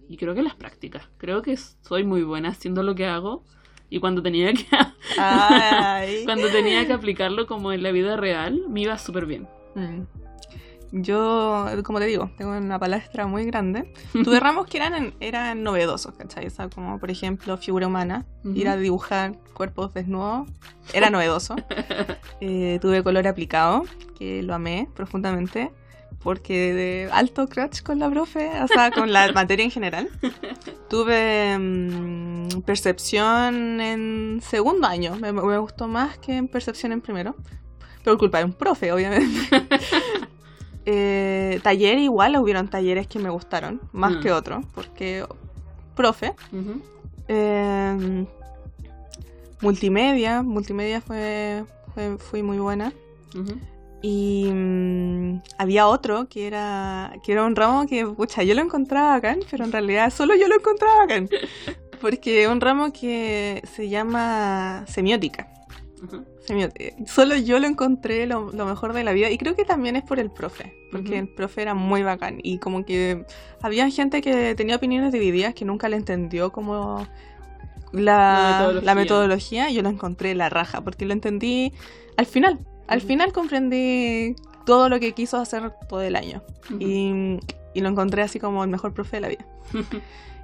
[0.08, 1.10] y creo que las prácticas.
[1.18, 3.44] Creo que soy muy buena haciendo lo que hago.
[3.90, 4.64] Y cuando tenía que,
[6.24, 9.46] cuando tenía que aplicarlo como en la vida real, me iba súper bien.
[9.74, 10.04] Mm.
[10.92, 13.92] Yo, como te digo, tengo una palestra muy grande.
[14.24, 16.46] Tuve ramos que eran, eran novedosos, ¿cachai?
[16.46, 18.56] O sea, como por ejemplo figura humana, Ujú.
[18.56, 20.48] ir a dibujar cuerpos desnudos,
[20.92, 21.56] era novedoso.
[22.42, 23.84] Eh, tuve color aplicado,
[24.18, 25.70] que lo amé profundamente,
[26.22, 30.08] porque de alto crush con la profe, o sea, con la materia en general.
[30.88, 37.36] Tuve mm, percepción en segundo año, me, me gustó más que en percepción en primero.
[38.02, 39.26] Por culpa de un profe, obviamente.
[40.86, 44.20] Eh, taller igual, hubieron talleres que me gustaron, más Mm.
[44.20, 45.24] que otros, porque
[45.94, 46.34] profe.
[47.28, 48.24] Eh,
[49.60, 51.64] multimedia, multimedia fue,
[51.94, 52.92] fue- muy buena.
[54.02, 59.10] Y mm, había otro que era, que era un ramo que, pucha, yo lo encontraba
[59.10, 61.28] bacán, pero en realidad solo yo lo encontraba bacán.
[62.00, 65.48] Porque un ramo que se llama semiótica.
[66.40, 66.96] Semiótica.
[67.06, 70.02] Solo yo lo encontré lo, lo mejor de la vida y creo que también es
[70.02, 73.24] por el profe, porque el profe era muy bacán y como que
[73.62, 77.06] había gente que tenía opiniones divididas que nunca le entendió como
[77.92, 78.84] La la, metodología.
[78.84, 81.72] la metodología y yo lo encontré la raja porque lo entendí
[82.16, 86.42] al final, al final comprendí todo lo que quiso hacer todo el año
[86.78, 87.38] y,
[87.74, 89.46] y lo encontré así como el mejor profe de la vida.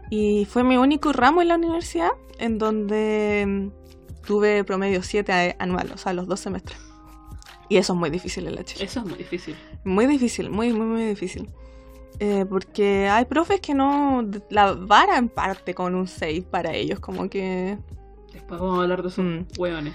[0.09, 3.71] Y fue mi único ramo en la universidad en donde
[4.27, 6.79] tuve promedio 7 anual, o sea, los dos semestres.
[7.69, 8.85] Y eso es muy difícil en la Chile.
[8.85, 9.57] Eso es muy difícil.
[9.85, 11.49] Muy difícil, muy, muy, muy difícil.
[12.19, 14.27] Eh, porque hay profes que no.
[14.51, 17.79] La vara en parte con un 6 para ellos, como que.
[18.33, 19.47] Después vamos a hablar de esos Mm.
[19.59, 19.95] hueones.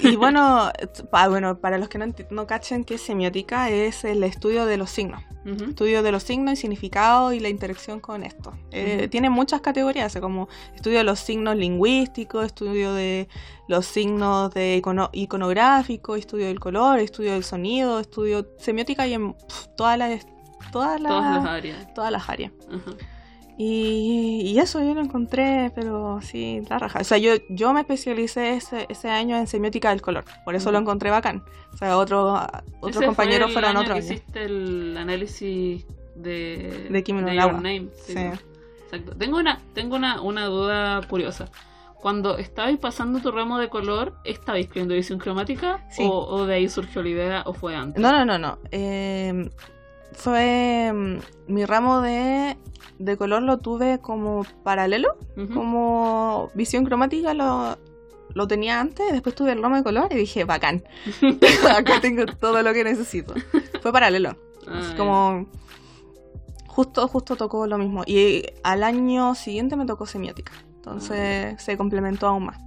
[0.00, 0.70] Y bueno,
[1.10, 4.90] pa- bueno, para los que no, no cachen que semiótica es el estudio de los
[4.90, 5.22] signos.
[5.46, 8.52] Estudio de los signos y significado y la interacción con esto.
[8.72, 9.08] Eh.
[9.10, 13.26] Tiene muchas categorías, como estudio de los signos lingüísticos, estudio de
[13.66, 19.34] los signos de icono- iconográfico, estudio del color, estudio del sonido, estudio semiótica y en
[19.78, 20.26] todas las
[20.72, 21.94] todas las Todas las áreas.
[21.94, 22.52] todas las áreas.
[22.68, 22.92] Ajá.
[23.62, 27.00] Y, y eso yo lo encontré, pero sí, la raja.
[27.00, 30.72] O sea, yo, yo me especialicé ese, ese año en semiótica del color, por eso
[30.72, 31.42] lo encontré bacán.
[31.74, 32.40] O sea, otro,
[32.80, 34.12] otros Ese compañeros fue el fueron año otro que año.
[34.14, 37.52] hiciste el análisis de, De Kimi no de Your.
[37.52, 37.88] Name.
[38.06, 38.14] Sí.
[38.84, 39.14] Exacto.
[39.18, 41.50] Tengo una, tengo una, una duda curiosa.
[42.00, 45.84] Cuando estabais pasando tu ramo de color, ¿estabais escribiendo edición cromática?
[45.90, 46.02] Sí.
[46.02, 48.00] O, ¿O de ahí surgió la idea o fue antes?
[48.00, 48.58] No, no, no, no.
[48.70, 49.50] Eh,
[50.20, 52.56] fue mm, mi ramo de,
[52.98, 55.16] de color lo tuve como paralelo,
[55.54, 57.78] como visión cromática lo,
[58.34, 60.84] lo tenía antes, después tuve el ramo de color y dije, bacán,
[61.76, 63.34] acá tengo todo lo que necesito.
[63.80, 64.36] Fue paralelo,
[64.68, 65.46] así como
[66.66, 68.02] justo, justo tocó lo mismo.
[68.06, 72.58] Y al año siguiente me tocó semiótica, entonces se complementó aún más.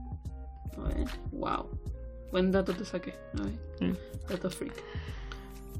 [0.77, 1.67] A ver, Wow.
[2.31, 3.13] Buen dato te saqué.
[3.37, 3.91] A ver.
[3.91, 3.95] Mm.
[4.27, 4.73] Dato freak.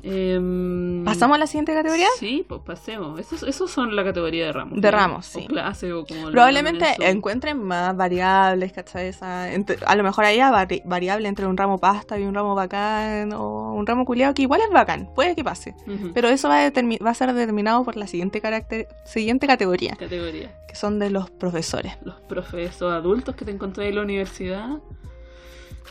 [0.02, 2.08] Em, ¿Pasamos a la siguiente categoría?
[2.20, 3.20] Sí, pues pasemos.
[3.20, 4.82] Esos, esos son la categoría de ramos.
[4.82, 4.98] De ¿no?
[4.98, 5.48] ramos, O sí.
[5.48, 9.08] clase o como lo Probablemente encuentren más variables, ¿cachai?
[9.08, 12.56] Esa- entre- a lo mejor haya vari- variable entre un ramo pasta y un ramo
[12.56, 15.76] bacán o un ramo culiado que igual es bacán, puede que pase.
[16.14, 19.96] Pero eso va a, determi- va a ser determinado por la siguiente, carácter- siguiente categoría,
[19.98, 20.52] Categoría.
[20.68, 24.80] que son de los profesores, Los profesores adultos que te encontré en la universidad.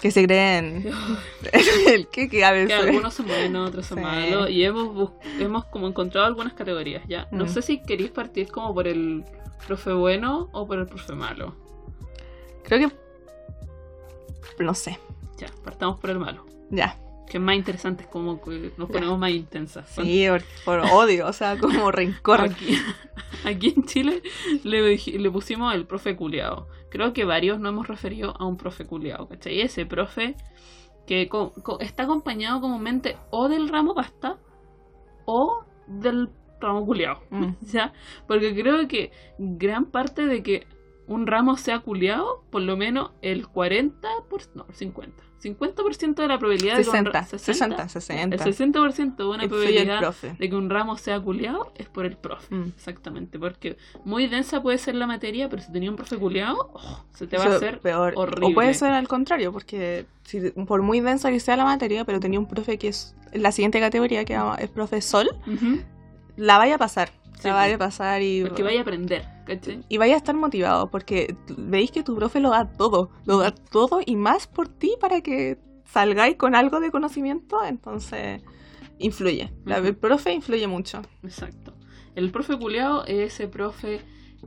[0.00, 0.90] Que se creen
[1.87, 4.05] el que, que a Que algunos son buenos, otros son Sí.
[4.05, 4.50] malos.
[4.50, 7.28] Y hemos, hemos como encontrado algunas categorías, ¿ya?
[7.31, 7.48] No Mm.
[7.48, 9.24] sé si queréis partir como por el
[9.66, 11.55] profe bueno o por el profe malo.
[12.64, 12.94] Creo que...
[14.64, 14.98] No sé,
[15.38, 16.46] Ya, partamos por el malo.
[16.70, 16.98] ya.
[17.28, 18.92] Que es más interesante, es como que nos Ya.
[18.94, 19.88] ponemos más intensas.
[19.88, 22.40] Sí, por, por odio, o sea, como rencor.
[22.42, 22.76] Aquí,
[23.44, 24.22] aquí en Chile
[24.64, 26.66] le, le pusimos el profe culiao.
[26.92, 29.61] Creo que varios nos hemos referido a un profe culiao, ¿cachai?
[29.68, 30.26] Ese profe
[31.09, 34.38] que co- co- está acompañado comúnmente o del ramo pasta
[35.24, 36.28] o del
[36.61, 37.18] ramo culiao.
[37.31, 37.52] Mm.
[37.74, 37.92] ¿Ya?
[38.28, 40.66] Porque creo que gran parte de que
[41.12, 43.92] un ramo sea culiao, por lo menos el 40%,
[44.55, 45.11] no, el 50%.
[45.42, 48.37] 50% de la probabilidad de que un 60, ra- 60, 60.
[48.37, 52.16] El 60% de una el probabilidad de que un ramo sea culiao es por el
[52.16, 52.55] profe.
[52.55, 52.68] Mm.
[52.77, 57.05] Exactamente, porque muy densa puede ser la materia, pero si tenía un profe culiao, oh,
[57.12, 58.12] se te va a hacer peor.
[58.16, 58.53] horrible.
[58.53, 62.20] O puede ser al contrario, porque si, por muy densa que sea la materia, pero
[62.20, 65.29] tenía un profe que es la siguiente categoría, que es profe Sol,
[66.37, 67.11] la vaya a pasar.
[67.42, 67.87] Sí, la vaya pues.
[67.87, 69.81] a pasar y, Porque vaya a aprender, ¿cachai?
[69.88, 73.52] y vaya a estar motivado, porque veis que tu profe lo da todo, lo da
[73.52, 78.42] todo y más por ti para que salgáis con algo de conocimiento, entonces
[78.98, 79.52] influye.
[79.64, 79.78] La.
[79.78, 81.02] El profe influye mucho.
[81.22, 81.74] Exacto.
[82.14, 84.00] El profe culiao es ese profe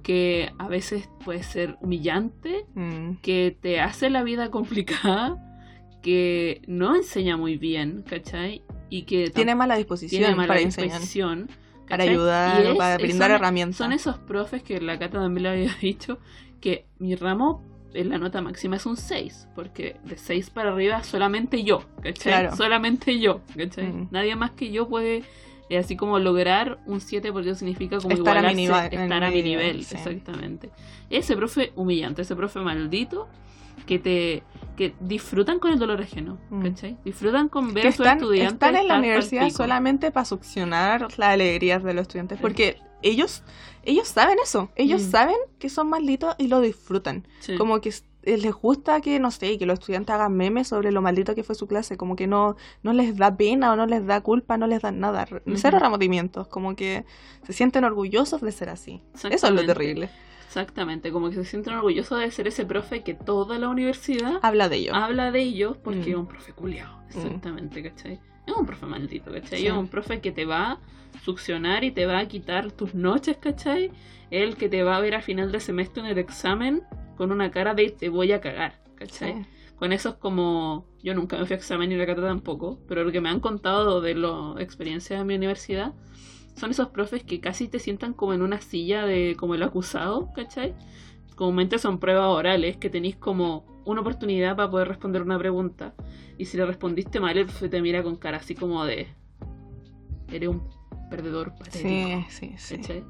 [0.03, 3.15] que a veces puede ser humillante, Mm.
[3.21, 5.41] que te hace la vida complicada,
[6.01, 8.61] que no enseña muy bien, ¿cachai?
[8.89, 11.49] Y que Tiene mala disposición tiene mala para enseñar, disposición.
[11.89, 13.77] Para ayudar, es- para brindar son- herramientas.
[13.77, 16.19] Son esos profes que la Cata también le había dicho
[16.61, 21.03] que mi ramo en la nota máxima es un 6, porque de 6 para arriba
[21.03, 22.13] solamente yo, ¿cachai?
[22.33, 22.55] Claro.
[22.55, 23.87] Solamente yo, ¿cachai?
[23.87, 24.07] Mm.
[24.11, 25.23] Nadie más que yo puede,
[25.69, 29.23] eh, así como lograr un 7 por Dios significa como Estar a mi nivel- estar
[29.23, 29.95] a mi nivel, nivel, sí.
[29.95, 30.71] exactamente.
[31.09, 33.29] Ese profe humillante, ese profe maldito
[33.85, 34.43] que te
[34.75, 36.63] que disfrutan con el dolor ajeno, Mm.
[36.63, 36.97] ¿cachai?
[37.05, 41.01] Disfrutan con ver que a sus están, estudiantes están en la universidad solamente para succionar
[41.17, 43.43] las alegrías de los estudiantes, porque ellos
[43.87, 45.11] ellos saben eso, ellos Mm.
[45.11, 47.27] saben que son malditos y lo disfrutan.
[47.39, 47.55] Sí.
[47.55, 51.03] Como que eh, les gusta que, no sé, que los estudiantes hagan memes sobre lo
[51.03, 54.03] maldito que fue su clase, como que no, no les da pena o no les
[54.07, 57.05] da culpa, no les da nada, cero remotimientos, como que
[57.45, 59.03] se sienten orgullosos de ser así.
[59.13, 60.09] Eso es lo terrible.
[60.55, 64.69] Exactamente, como que se sienten orgullosos de ser ese profe que toda la universidad habla
[64.69, 64.95] de ellos.
[64.95, 68.21] Habla de ellos porque es un profe culiao, exactamente, ¿cachai?
[68.47, 69.67] Es un profe maldito, ¿cachai?
[69.67, 70.79] Es un profe que te va a
[71.25, 73.91] succionar y te va a quitar tus noches, ¿cachai?
[74.31, 76.83] El que te va a ver al final del semestre en el examen
[77.17, 79.45] con una cara de te voy a cagar, ¿cachai?
[79.75, 80.87] Con esos como...
[81.03, 83.41] Yo nunca me fui a examen ni la cata tampoco, pero lo que me han
[83.41, 85.93] contado de las experiencias de mi universidad
[86.55, 90.31] son esos profes que casi te sientan como en una silla de como el acusado,
[90.33, 90.73] ¿cachai?
[91.35, 95.93] Comúnmente son pruebas orales que tenéis como una oportunidad para poder responder una pregunta.
[96.37, 99.07] Y si le respondiste mal, el profe te mira con cara así como de.
[100.31, 100.67] Eres un
[101.09, 101.87] perdedor patético.
[101.89, 102.77] Sí, sí, sí.
[102.77, 103.03] ¿cachai?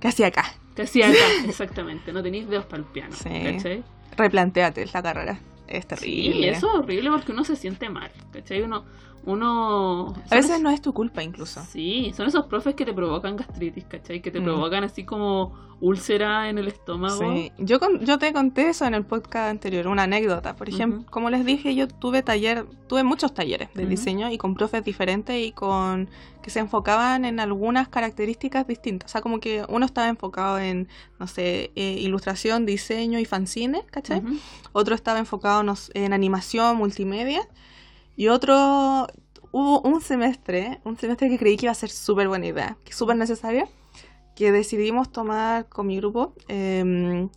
[0.00, 0.44] Casi acá.
[0.74, 2.12] Casi acá, exactamente.
[2.12, 3.14] No tenéis dedos para el piano.
[3.14, 3.28] Sí.
[3.28, 3.82] ¿cachai?
[4.16, 5.40] Replantéate la carrera.
[5.66, 6.32] Es terrible.
[6.32, 8.10] Sí, eso es horrible porque uno se siente mal.
[8.32, 8.62] ¿cachai?
[8.62, 8.84] Uno
[9.28, 10.14] uno...
[10.30, 11.62] A veces no es tu culpa incluso.
[11.70, 14.22] Sí, son esos profes que te provocan gastritis, ¿cachai?
[14.22, 14.44] Que te mm.
[14.44, 17.18] provocan así como úlcera en el estómago.
[17.18, 20.56] Sí, yo, yo te conté eso en el podcast anterior, una anécdota.
[20.56, 24.54] Por ejemplo, como les dije, yo tuve taller, tuve muchos talleres de diseño y con
[24.54, 26.08] profes diferentes y con
[26.42, 29.10] que se enfocaban en algunas características distintas.
[29.10, 30.88] O sea, como que uno estaba enfocado en,
[31.20, 34.22] no sé, eh, ilustración, diseño y fanzine, ¿cachai?
[34.72, 35.62] Otro estaba enfocado
[35.92, 37.46] en animación, multimedia.
[38.18, 39.06] Y otro,
[39.52, 42.92] hubo un semestre, un semestre que creí que iba a ser súper buena idea, que
[42.92, 43.68] súper necesaria,
[44.34, 47.28] que decidimos tomar con mi grupo em,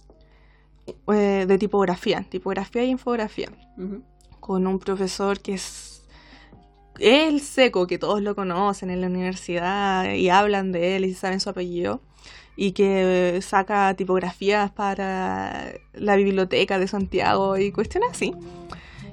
[1.14, 3.52] eh, de tipografía, tipografía e infografía,
[4.40, 6.02] con un profesor que es
[6.98, 11.40] el seco, que todos lo conocen en la universidad y hablan de él y saben
[11.40, 12.02] su apellido
[12.56, 18.34] y que saca tipografías para la biblioteca de Santiago y cuestiones así.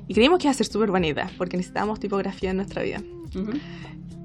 [0.09, 3.03] Y creímos que iba a ser súper idea, porque necesitábamos tipografía en nuestra vida.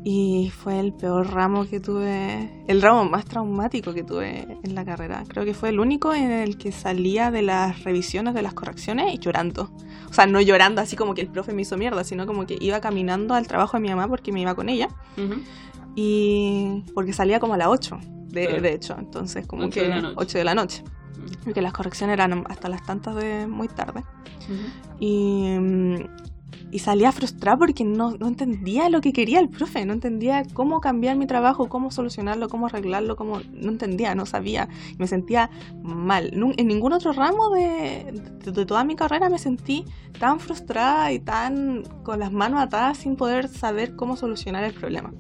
[0.06, 4.84] Y fue el peor ramo que tuve, el ramo más traumático que tuve en la
[4.84, 5.24] carrera.
[5.28, 9.14] Creo que fue el único en el que salía de las revisiones, de las correcciones
[9.14, 9.72] y llorando.
[10.10, 12.58] O sea, no llorando así como que el profe me hizo mierda, sino como que
[12.60, 14.90] iba caminando al trabajo de mi mamá porque me iba con ella.
[15.96, 18.96] Y porque salía como a las 8, de, de hecho.
[18.98, 20.84] Entonces, como que 8 de la noche
[21.44, 24.04] porque las correcciones eran hasta las tantas de muy tarde.
[25.00, 25.56] y,
[26.72, 30.82] y, salía frustrada porque no, no, entendía lo que quería el profe, no entendía cómo
[30.82, 34.68] cambiar mi trabajo, cómo solucionarlo, cómo arreglarlo, cómo no entendía, no sabía.
[34.98, 35.50] Me sentía
[35.82, 36.32] mal.
[36.58, 39.86] En ningún otro ramo de, de, toda mi carrera me sentí
[40.20, 45.12] tan frustrada y tan con las manos atadas sin poder saber cómo solucionar el problema.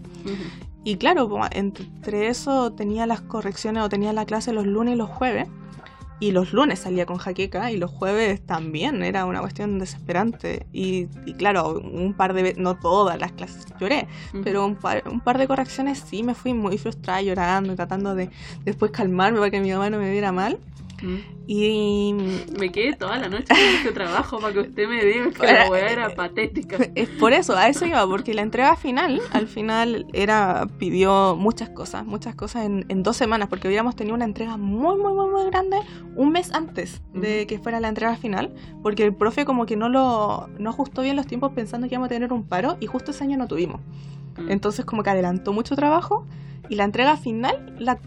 [0.83, 5.09] Y claro, entre eso tenía las correcciones o tenía la clase los lunes y los
[5.09, 5.47] jueves.
[6.23, 10.65] Y los lunes salía con jaqueca y los jueves también, era una cuestión desesperante.
[10.71, 11.07] Y,
[11.37, 14.07] claro, un par de veces, no todas las clases lloré,
[14.41, 18.29] pero un par, un par de correcciones sí me fui muy frustrada llorando, tratando de
[18.63, 20.59] después calmarme para que mi mamá no me viera mal.
[21.45, 22.15] Y
[22.57, 25.69] me quedé toda la noche en este trabajo para que usted me diga que la
[25.69, 26.77] weá era patética.
[26.95, 31.69] Es por eso, a eso iba, porque la entrega final, al final era, pidió muchas
[31.69, 35.29] cosas, muchas cosas en, en dos semanas, porque habíamos tenido una entrega muy, muy, muy,
[35.29, 35.77] muy grande
[36.15, 39.89] un mes antes de que fuera la entrega final, porque el profe como que no
[39.89, 43.11] lo, no ajustó bien los tiempos pensando que íbamos a tener un paro y justo
[43.11, 43.81] ese año no tuvimos.
[44.47, 46.25] Entonces como que adelantó mucho trabajo
[46.69, 47.99] y la entrega final la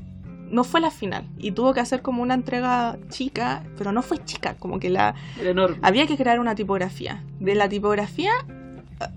[0.51, 4.25] no fue la final y tuvo que hacer como una entrega chica, pero no fue
[4.25, 5.79] chica, como que la enorme.
[5.83, 7.25] había que crear una tipografía.
[7.41, 8.33] De la tipografía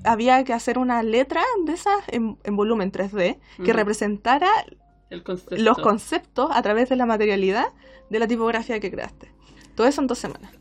[0.04, 4.50] había que hacer una letra de esas en, volumen 3D que representara
[5.52, 7.68] los conceptos a través de la materialidad
[8.10, 9.32] de la tipografía que creaste.
[9.76, 10.52] Todo eso en dos semanas.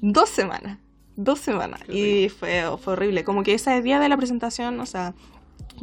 [0.00, 0.78] Dos semanas.
[1.16, 1.80] Dos semanas.
[1.88, 3.22] Y fue, fue horrible.
[3.22, 5.14] Como que ese día de la presentación, o sea,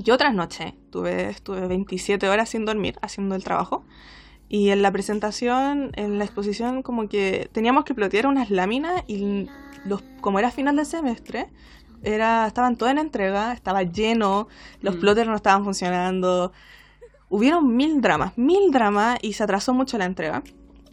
[0.04, 3.84] yo otras noches tuve, estuve 27 horas sin dormir haciendo el trabajo.
[4.50, 9.48] Y en la presentación, en la exposición, como que teníamos que plotear unas láminas y
[9.86, 11.48] los, como era final de semestre,
[12.04, 14.48] era, estaban todas en entrega, estaba lleno,
[14.82, 15.00] los mm.
[15.00, 16.52] plotters no estaban funcionando.
[17.30, 20.44] Hubieron mil dramas, mil dramas y se atrasó mucho la entrega.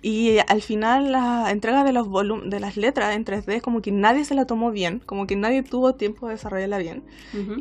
[0.01, 2.09] Y al final la entrega de, los
[2.45, 5.63] de las letras en 3D como que nadie se la tomó bien, como que nadie
[5.63, 7.03] tuvo tiempo de desarrollarla bien.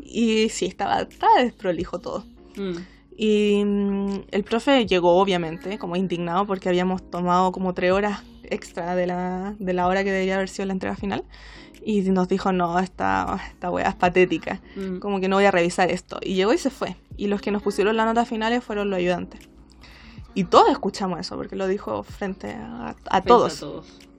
[0.03, 2.25] Y sí, estaba, estaba desprolijo todo.
[2.55, 2.77] Mm.
[3.17, 8.95] Y mm, el profe llegó obviamente como indignado porque habíamos tomado como tres horas extra
[8.95, 11.23] de la, de la hora que debería haber sido la entrega final.
[11.83, 14.99] Y nos dijo, no, esta, esta weá es patética, mm.
[14.99, 16.19] como que no voy a revisar esto.
[16.21, 16.97] Y llegó y se fue.
[17.15, 19.39] Y los que nos pusieron las notas finales fueron los ayudantes.
[20.37, 23.65] Y todos escuchamos eso, porque lo dijo frente a, todos.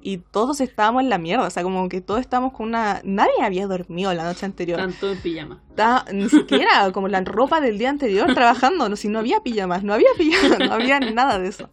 [0.03, 3.01] y todos estábamos en la mierda, o sea, como que todos estábamos con una...
[3.05, 4.79] Nadie había dormido la noche anterior.
[4.79, 5.63] Tanto en pijama.
[5.77, 9.85] Ta- ni siquiera como la ropa del día anterior trabajando, no, si no había pijamas,
[9.85, 11.69] no había pijamas, no había nada de eso.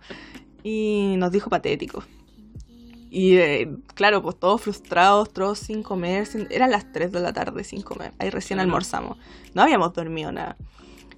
[0.63, 2.03] Y nos dijo patético.
[3.09, 7.33] Y eh, claro, pues todos frustrados, todos sin comer, sin- eran las 3 de la
[7.33, 8.67] tarde sin comer, ahí recién Claro.
[8.67, 9.17] almorzamos,
[9.53, 10.57] no habíamos dormido nada.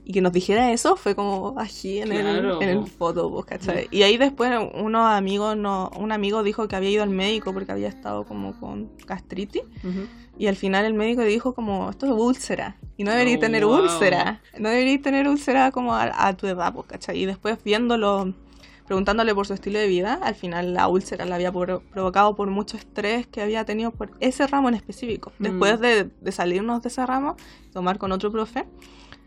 [0.09, 2.61] Y que nos dijera eso fue como allí en, Claro.
[2.61, 3.89] el, en el foto, pues, ¿cachai?
[3.91, 7.73] Y ahí después unos amigos, no, un amigo dijo que había ido al médico porque
[7.73, 9.63] había estado como con gastritis.
[10.39, 12.77] Y al final el médico dijo como, esto es úlcera.
[12.95, 13.81] Y no deberías Oh, tener wow.
[13.81, 14.41] úlcera.
[14.57, 17.17] No deberías tener úlcera como a, a tu edad, pues, ¿cachai?
[17.21, 18.33] Y después viéndolo,
[18.85, 22.49] preguntándole por su estilo de vida, al final la úlcera la había por- provocado por
[22.49, 25.33] mucho estrés que había tenido por ese ramo en específico.
[25.39, 25.43] Mm.
[25.43, 27.35] Después de, de salirnos de ese ramo,
[27.73, 28.63] tomar con otro profe,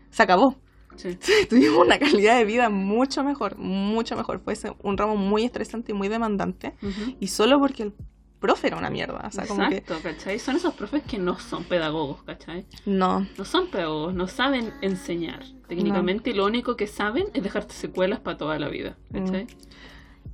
[0.09, 0.55] se acabó.
[0.97, 1.17] Sí.
[1.49, 4.41] Tuvimos una calidad de vida mucho mejor, mucho mejor.
[4.43, 6.75] Fue un ramo muy estresante y muy demandante.
[7.19, 7.93] Y solo porque el
[8.39, 9.23] profe era una mierda.
[9.27, 9.77] O sea, como que...
[9.77, 10.39] Exacto, ¿cachai?
[10.39, 12.65] Son esos profes que no son pedagogos, ¿cachai?
[12.85, 18.19] No, No son pedagogos, no saben enseñar técnicamente lo único que saben es dejarte secuelas
[18.19, 19.47] para toda la vida, ¿cachai?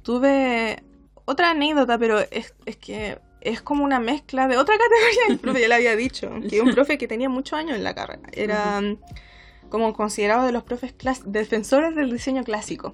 [0.02, 0.82] tuve
[1.26, 5.22] otra anécdota, pero es, es que es como una mezcla de otra categoría.
[5.30, 7.94] El profe ya le había dicho, que un profe que tenía muchos años en la
[7.94, 8.22] carrera.
[8.32, 8.98] Era mm,
[9.70, 10.94] como considerado de los profes
[11.26, 12.92] defensores del diseño clásico.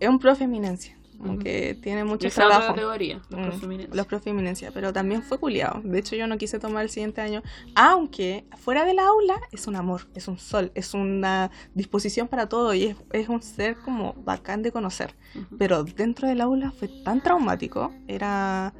[0.00, 1.42] Es un profe eminencia, como Ujú.
[1.44, 2.74] que tiene mucho Esa otra trabajo.
[2.74, 3.94] categoría, los Mm, profes eminencia.
[3.96, 5.80] los profes eminencia, pero también fue culiado.
[5.84, 7.42] De hecho, yo no quise tomar el siguiente año,
[7.74, 12.74] aunque fuera del aula es un amor, es un sol, es una disposición para todo
[12.74, 15.14] y es, es un ser como bacán de conocer.
[15.58, 18.74] Pero dentro del aula fue tan traumático, era...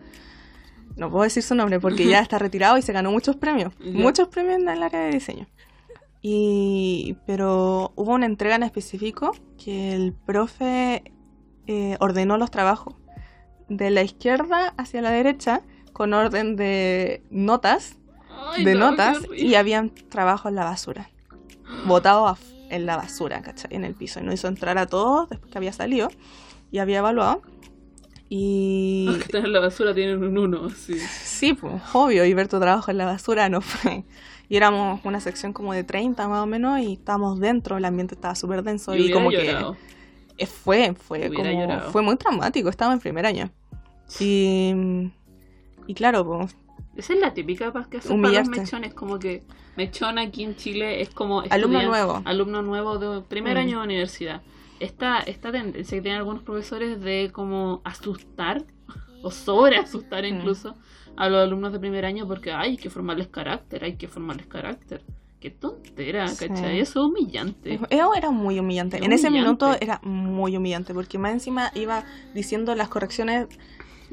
[0.97, 4.29] No puedo decir su nombre porque ya está retirado y se ganó muchos premios, muchos
[4.29, 5.47] premios en el área de diseño.
[6.27, 11.12] Y, pero hubo una entrega en específico que el profe
[11.66, 12.95] eh, ordenó los trabajos
[13.68, 15.61] de la izquierda hacia la derecha
[15.93, 17.99] con orden de notas,
[18.31, 21.11] Ay, de no, notas y habían trabajo en la basura,
[21.85, 22.39] botado
[22.70, 23.75] en la basura, ¿cachai?
[23.75, 24.18] En el piso.
[24.18, 26.09] Y nos hizo entrar a todos después que había salido
[26.70, 27.43] y había evaluado.
[28.31, 30.99] Y Los que están en la basura tienen un uno, sí.
[31.47, 34.05] Sí, pues obvio, y ver tu trabajo en la basura no fue.
[34.47, 38.15] Y éramos una sección como de 30 más o menos y estábamos dentro, el ambiente
[38.15, 39.75] estaba súper denso Y y, como llorado.
[40.37, 41.91] que eh, fue, fue como, llorado.
[41.91, 43.51] fue muy traumático, estaba en primer año.
[44.21, 44.75] Y,
[45.87, 46.55] y claro, pues,
[46.95, 49.43] Esa es la típica para que hacen para los mechones, como que
[49.77, 52.23] mechón aquí en Chile es como Alumno nuevo.
[52.27, 53.61] alumno nuevo de primer Mm.
[53.61, 54.43] año de universidad.
[54.79, 58.63] Esta, esta tendencia que tienen algunos profesores de como asustar
[59.23, 60.27] o sobre asustar Mm.
[61.17, 64.47] A los alumnos de primer año porque "Ay, hay que formarles carácter, hay que formarles
[64.47, 65.03] carácter.
[65.41, 66.49] Qué tontera, Sí.
[66.49, 66.81] ¿cachai?
[66.81, 67.75] Eso es humillante.
[67.91, 68.97] Eso era muy humillante.
[68.97, 72.05] Era en ese minuto era muy humillante porque más encima iba
[72.35, 73.47] diciendo las correcciones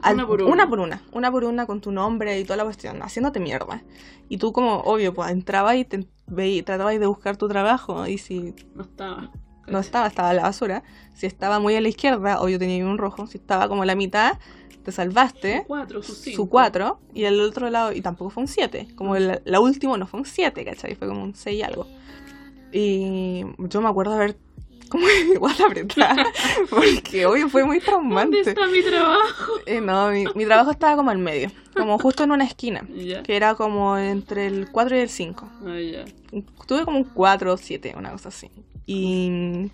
[0.02, 0.52] al- Una por una.
[0.54, 3.82] una por una, una por una con tu nombre y toda la cuestión, haciéndote mierda.
[4.30, 8.18] Y tú como, obvio, pues entrabas y te veí- tratabas de buscar tu trabajo y
[8.18, 9.32] si No estaba.
[9.68, 10.84] no estaba, estaba a la basura.
[11.14, 13.28] Si estaba muy a la izquierda, obvio tenía un rojo.
[13.28, 14.38] Si estaba como a la mitad,
[14.84, 15.60] te salvaste.
[15.62, 16.36] Su cuatro, su cinco.
[16.36, 18.88] Su 4 y el otro lado, y tampoco fue un 7.
[18.96, 20.96] Como el, la último no fue un 7, ¿cachai?
[20.96, 21.88] Fue como un 6 y algo.
[22.72, 24.38] Y yo me acuerdo de haber
[24.90, 26.26] como igual apretada,
[26.70, 28.40] porque obvio fue muy ¿Dónde traumante.
[28.42, 29.54] está mi trabajo?
[29.66, 32.86] Eh, no, mi, mi trabajo estaba como al medio, como justo en una esquina,
[33.24, 35.50] que era como entre el 4 y el 5.
[35.66, 36.06] Ah, ya.
[36.68, 38.52] Tuve como un 4 o 7, una cosa así.
[38.86, 39.72] Y.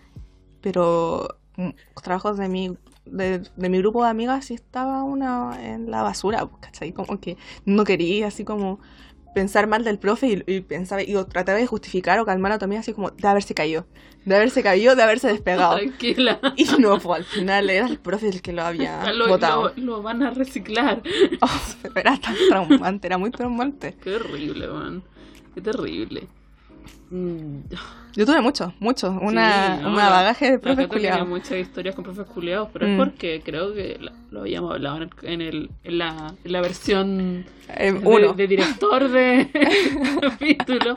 [0.61, 1.27] Pero.
[1.55, 1.69] mm,
[2.03, 2.77] Trabajos de mi.
[3.11, 6.91] De, de mi grupo de amigas sí estaba una en la basura, ¿cachai?
[6.93, 8.79] Como que no quería así como
[9.35, 12.65] pensar mal del profe y, y pensaba y trataba de justificar o calmar a tu
[12.65, 13.85] amiga así como de haberse caído,
[14.25, 15.75] de haberse caído, de haberse despegado.
[15.77, 16.39] Tranquila.
[16.55, 19.73] Y no, pues al final era el profe el que lo había Lo, botado.
[19.75, 21.03] lo- lo van a reciclar.
[21.41, 21.61] Oh,
[21.95, 23.95] era tan traumante, era muy traumante.
[24.01, 25.03] Qué horrible, man.
[25.53, 26.27] Qué terrible.
[27.09, 27.59] Mm,
[28.15, 31.27] Yo tuve muchos, muchos, una, sí, no, bagaje de profes culiados.
[31.27, 32.89] muchas historias con profes culiados, pero Mm.
[32.89, 36.51] es porque creo que la- lo habíamos hablado en, el- en, el, en, la, en
[36.51, 38.33] la versión Eh, de, uno.
[38.33, 39.49] de director de
[40.21, 40.95] capítulo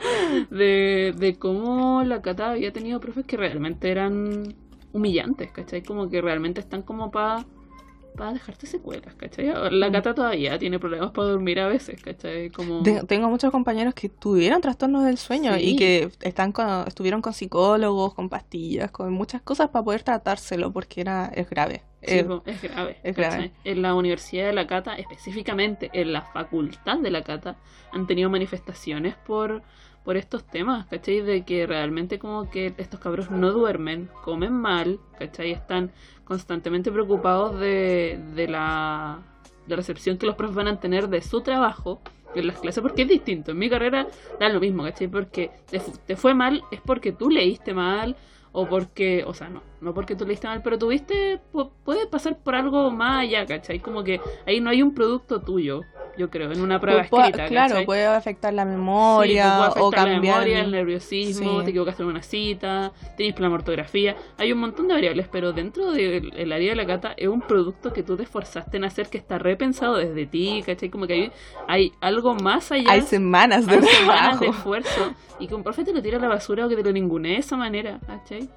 [0.49, 4.53] de, de cómo la Cata había tenido profes que realmente eran
[4.93, 5.83] humillantes, ¿cachai?
[5.83, 7.45] Como que realmente están como para
[8.15, 9.47] para dejarte secuelas, ¿cachai?
[9.71, 9.91] La Mm.
[9.91, 12.49] Cata todavía tiene problemas para dormir a veces, ¿cachai?
[12.49, 12.83] Como...
[12.83, 15.61] Te- Tengo muchos compañeros que tuvieron trastornos del sueño Sí.
[15.71, 20.71] y que están con, estuvieron con psicólogos, con pastillas, con muchas cosas para poder tratárselo
[20.71, 21.83] porque era es grave.
[22.03, 22.97] Sí, po, es grave.
[23.03, 23.51] es grave.
[23.63, 27.57] En la Universidad de la Cata, específicamente en la Facultad de la Cata,
[27.91, 29.61] han tenido manifestaciones por,
[30.03, 31.21] por estos temas, ¿cachai?
[31.21, 35.51] De que realmente como que estos cabros no duermen, comen mal, ¿cachai?
[35.51, 35.91] Están
[36.23, 39.19] constantemente preocupados de, de la
[39.67, 42.01] la recepción que los profes van a tener de su trabajo
[42.33, 43.51] en las clases, porque es distinto.
[43.51, 44.07] En mi carrera
[44.39, 45.07] da lo mismo, ¿cachai?
[45.07, 48.15] Porque te, te fue mal, es porque tú leíste mal,
[48.53, 52.37] o porque, o sea, no, no porque tú leíste mal, pero tuviste, pu- puede pasar
[52.39, 53.79] por algo más allá, ¿cachai?
[53.79, 55.81] Como que ahí no hay un producto tuyo,
[56.17, 57.85] yo creo, en una prueba escrita, claro, ¿cachai?
[57.85, 60.15] puede afectar la Sí, memoria pues puede o cambiar.
[60.15, 61.65] la memoria, el nerviosismo, Sí.
[61.65, 64.15] te equivocaste en una cita, tienes de ortografía.
[64.37, 67.41] Hay un montón de variables, pero dentro del el área de la cata es un
[67.41, 70.89] producto que tú te esforzaste en hacer que está repensado desde ti, ¿cachai?
[70.89, 71.31] Como que hay,
[71.67, 72.91] hay algo más allá.
[72.91, 75.11] Hay semanas de hay semanas de esfuerzo.
[75.39, 77.33] Y que un profe te lo tira a la basura o que te lo ningunee
[77.33, 78.47] de esa manera, ¿cachai?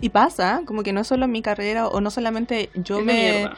[0.00, 3.12] Y pasa, como que no solo en mi carrera o no solamente yo Es me...
[3.14, 3.56] mierda,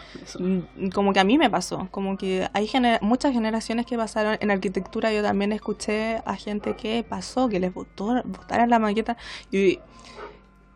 [0.93, 4.51] Como que a mí me pasó, como que hay gener- muchas generaciones que pasaron en
[4.51, 9.17] arquitectura, yo también escuché a gente que pasó, que les votó, votaron la maqueta
[9.51, 9.79] y,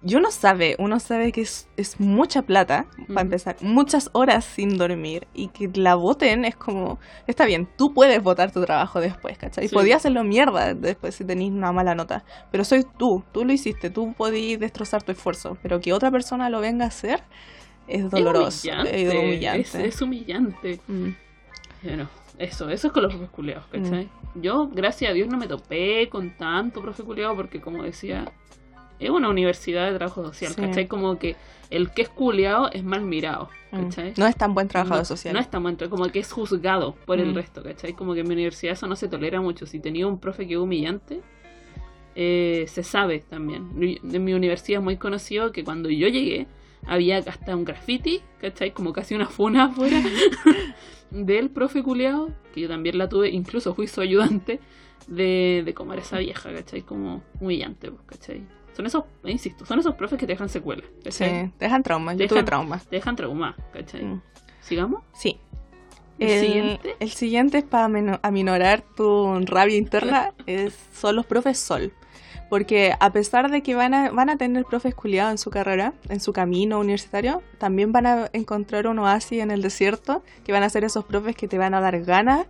[0.04, 4.78] y uno sabe, uno sabe que es, es mucha plata, para empezar, muchas horas sin
[4.78, 9.36] dormir y que la voten es como, está bien, tú puedes votar tu trabajo después,
[9.38, 9.66] ¿cachai?
[9.68, 9.74] Sí.
[9.74, 13.90] Podías hacerlo mierda después si tenéis una mala nota, pero soy tú, tú lo hiciste,
[13.90, 17.22] tú podías destrozar tu esfuerzo, pero que otra persona lo venga a hacer
[17.88, 19.18] es doloroso, Es es humillante.
[19.18, 19.60] humillante.
[19.60, 20.80] Es, es humillante.
[20.86, 21.08] Mm.
[21.82, 24.08] Bueno, eso, eso es con los profes culeados, ¿cachai?
[24.34, 28.30] Yo, gracias a Dios, no me topé con tanto profe culeado porque, como decía,
[29.00, 30.60] es una universidad de trabajo social, Sí.
[30.62, 30.86] ¿cachai?
[30.88, 31.36] Como que
[31.70, 33.82] el que es culeado es mal mirado, Mm.
[33.84, 34.14] ¿cachai?
[34.16, 35.34] No es tan buen trabajador no, social.
[35.34, 37.34] No es tan bueno, como que es juzgado por el Mm.
[37.34, 37.92] resto, ¿cachai?
[37.92, 39.66] Como que en mi universidad eso no se tolera mucho.
[39.66, 41.20] Si tenía un profe que es humillante,
[42.16, 43.68] eh, se sabe también.
[44.12, 46.46] En mi universidad es muy conocido que cuando yo llegué
[46.86, 48.72] había hasta un graffiti, ¿cachai?
[48.72, 50.00] Como casi una funa afuera
[51.10, 54.60] del profe culeado, que yo también la tuve, incluso fui su ayudante,
[55.06, 56.82] de, de cómo era esa vieja, ¿cachai?
[56.82, 58.42] Como humillante, pues, ¿cachai?
[58.78, 60.86] Son esos, insisto, son esos profes que te dejan secuelas,
[61.58, 62.12] dejan trauma.
[62.12, 62.78] Yo Dejan- tuve trauma.
[62.78, 64.04] Te dejan trauma, ¿cachai?
[64.04, 64.22] Mm.
[64.60, 65.02] ¿Sigamos?
[65.14, 65.40] Sí.
[66.20, 66.96] ¿El siguiente?
[67.00, 67.90] el siguiente es para
[68.22, 71.92] aminorar tu rabia interna, es, son los profes sol.
[72.48, 75.94] Porque a pesar de que van a, van a tener profes culiados en su carrera,
[76.08, 80.62] en su camino universitario, también van a encontrar un oasis en el desierto, que van
[80.62, 82.46] a ser esos profes que te van a dar ganas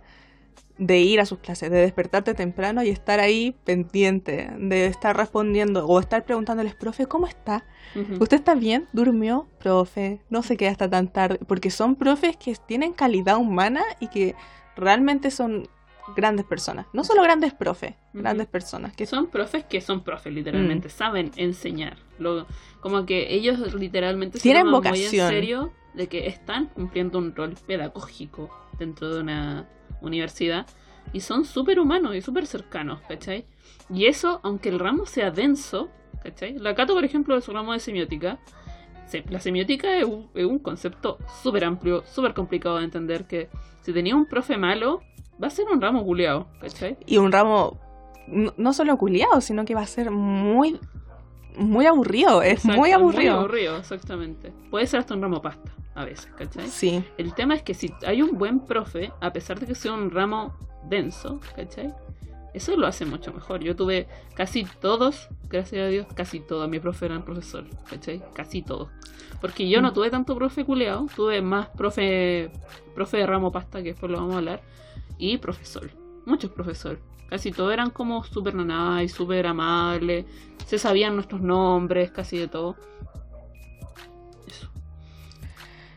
[0.81, 5.85] de ir a sus clases, de despertarte temprano y estar ahí pendiente, de estar respondiendo
[5.85, 7.65] o estar preguntándoles, profe, ¿cómo está?
[8.19, 8.87] ¿Usted está bien?
[8.93, 9.47] ¿Durmió?
[9.59, 11.37] Profe, no se queda hasta tan tarde.
[11.47, 14.35] Porque son profes que tienen calidad humana y que
[14.77, 15.67] realmente son
[16.15, 16.85] grandes personas.
[16.93, 18.95] No solo grandes profes, grandes personas.
[18.95, 20.91] Que son profes que son profes, literalmente, Mm.
[20.91, 21.97] saben enseñar.
[22.19, 22.47] Lo,
[22.79, 25.29] como que ellos literalmente se Tienen toman muy en vocación.
[25.29, 28.49] serio de que están cumpliendo un rol pedagógico
[28.79, 29.67] dentro de una
[30.01, 30.65] universidad
[31.13, 33.45] y son súper humanos y súper cercanos, ¿cachai?
[33.89, 35.89] Y eso, aunque el ramo sea denso,
[36.23, 36.57] ¿cachai?
[36.59, 38.37] La Cato, por ejemplo, de su ramo de semiótica,
[39.07, 43.49] se- la semiótica es un, es un concepto súper amplio, súper complicado de entender, que
[43.81, 45.01] si tenía un profe malo,
[45.41, 46.97] va a ser un ramo culeado, ¿cachai?
[47.07, 47.79] y un ramo
[48.27, 50.79] no, no solo culiado, sino que va a ser muy
[51.57, 52.41] muy aburrido.
[52.41, 53.33] Es Exacto, muy aburrido.
[53.33, 54.53] Muy aburrido, exactamente.
[54.69, 56.67] Puede ser hasta un ramo pasta, a veces, ¿cachai?
[56.67, 57.03] Sí.
[57.17, 60.11] El tema es que si hay un buen profe, a pesar de que sea un
[60.11, 60.55] ramo
[60.89, 61.93] denso, ¿cachai?
[62.53, 63.59] Eso lo hace mucho mejor.
[63.61, 68.23] Yo tuve casi todos, gracias a Dios, casi todos mis profes eran profesores, ¿cachai?
[68.33, 68.89] Casi todos.
[69.41, 69.93] Porque yo no Mm.
[69.93, 72.49] tuve tanto profe culeado, tuve más profe,
[72.95, 74.61] profe de ramo pasta, que después lo vamos a hablar,
[75.17, 75.89] y profesor.
[76.25, 76.99] Muchos profesores.
[77.29, 80.25] Casi todos eran como súper nice, súper amables,
[80.65, 82.75] se sabían nuestros nombres, casi de todo.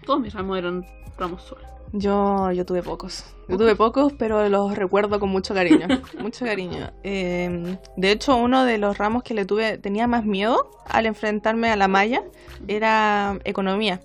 [0.05, 0.84] Todos mis ramos eran
[1.18, 1.59] ramos sol.
[1.92, 3.24] Yo, yo tuve pocos.
[3.48, 5.86] Yo tuve pocos, pero los recuerdo con mucho cariño.
[6.20, 6.90] mucho cariño.
[7.03, 11.70] Eh, de hecho, uno de los ramos que le tuve, tenía más miedo al enfrentarme
[11.70, 12.22] a la malla,
[12.66, 14.00] era economía.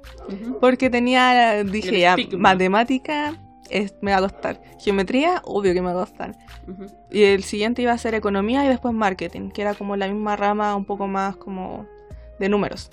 [0.59, 3.37] Porque tenía, dije ya, matemática
[3.69, 4.61] es, me va a costar.
[4.79, 6.35] Geometría, obvio que me va a costar.
[7.09, 10.35] Y el siguiente iba a ser economía y después marketing, que era como la misma
[10.35, 11.85] rama, un poco más como
[12.37, 12.91] de números.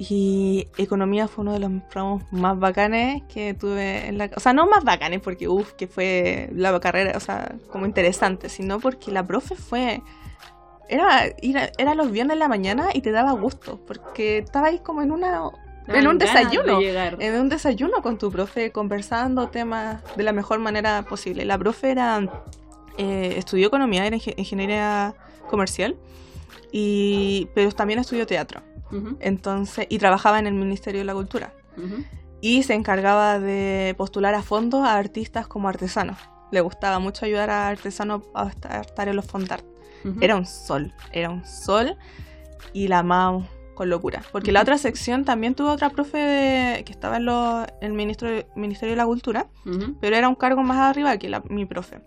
[0.00, 4.30] Y economía fue uno de los ramos más bacanes que tuve en la...
[4.36, 8.48] O sea, no más bacanes porque, uff, que fue la carrera, o sea, como interesante,
[8.48, 10.00] sino porque la profe fue...
[10.88, 14.78] Era, era, era los viernes de la mañana y te daba gusto, porque estaba ahí
[14.78, 15.50] como en una...
[15.88, 16.80] En un de desayuno.
[16.80, 21.44] En un desayuno con tu profe, conversando temas de la mejor manera posible.
[21.44, 22.20] La profe era...
[22.98, 25.14] eh, estudió economía, era inge- ingeniería
[25.50, 25.96] comercial,
[26.70, 28.60] y, pero también estudió teatro.
[28.90, 29.16] Ujú.
[29.20, 31.52] Entonces, y trabajaba en el Ministerio de la Cultura.
[31.76, 32.04] Ujú.
[32.40, 36.18] Y se encargaba de postular a fondos a artistas como artesanos.
[36.52, 38.48] Le gustaba mucho ayudar a artesanos a
[38.80, 39.64] estar en los fondart.
[40.04, 40.16] Ujú.
[40.20, 41.96] Era un sol, era un sol.
[42.72, 44.22] Y la amamos con locura.
[44.32, 48.28] Porque la otra sección también tuvo otra profe de- que estaba en lo- el ministro,
[48.56, 49.46] Ministerio de la Cultura,
[50.00, 52.00] pero era un cargo más arriba que la- mi profe.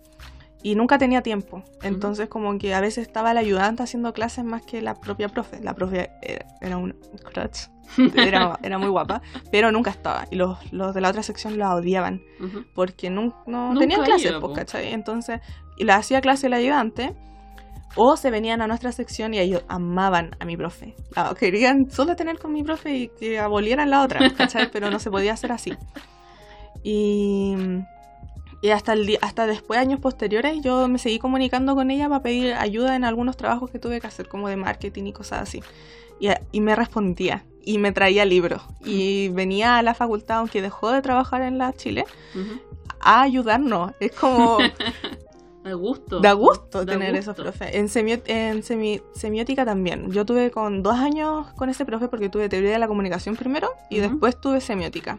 [0.62, 1.62] Y nunca tenía tiempo.
[1.82, 5.60] Entonces, como que a veces estaba el ayudante haciendo clases más que la propia profe.
[5.60, 6.94] La profe era, era un
[7.24, 7.68] crutch.
[8.16, 10.24] Era, era muy guapa, pero nunca estaba.
[10.30, 12.22] Y los, los de la otra sección la odiaban
[12.74, 14.56] porque no Nunca tenían clases, pues.
[14.56, 14.94] ¿cachai?
[14.94, 15.40] Entonces,
[15.76, 17.14] y la hacía clase el ayudante,
[17.96, 20.94] o se venían a nuestra sección y ellos amaban a mi profe.
[21.14, 24.70] La querían solo tener con mi profe y que abolieran la otra, ¿cachai?
[24.70, 25.72] Pero no se podía hacer así.
[26.82, 27.54] Y,
[28.62, 32.22] y hasta, el día, hasta después, años posteriores, yo me seguí comunicando con ella para
[32.22, 35.62] pedir ayuda en algunos trabajos que tuve que hacer, como de marketing y cosas así.
[36.20, 38.62] Y, y me respondía y me traía libros.
[38.84, 42.04] Y venía a la facultad, aunque dejó de trabajar en la Chile,
[42.34, 42.60] Ujú.
[43.00, 43.92] a ayudarnos.
[44.00, 44.58] Es como
[45.64, 46.18] Da gusto.
[46.20, 47.30] da gusto Da tener gusto.
[47.32, 47.74] esos profes.
[47.74, 50.10] En, semio- en semi- semiótica también.
[50.10, 53.70] Yo tuve con dos años con ese profe porque tuve teoría de la comunicación primero
[53.90, 54.08] y Ujú.
[54.10, 55.18] después tuve semiótica.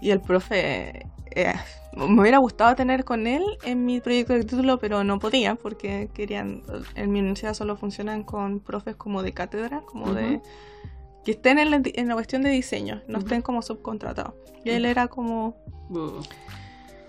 [0.00, 1.06] Y el profe...
[1.30, 1.54] eh,
[1.96, 6.10] me hubiera gustado tener con él en mi proyecto de título, pero no podía porque
[6.12, 6.62] querían...
[6.94, 10.40] En mi universidad solo funcionan con profes como de cátedra, como de...
[11.24, 14.34] Que estén en la, en la cuestión de diseño, no estén como subcontratados.
[14.64, 15.56] Y él era como...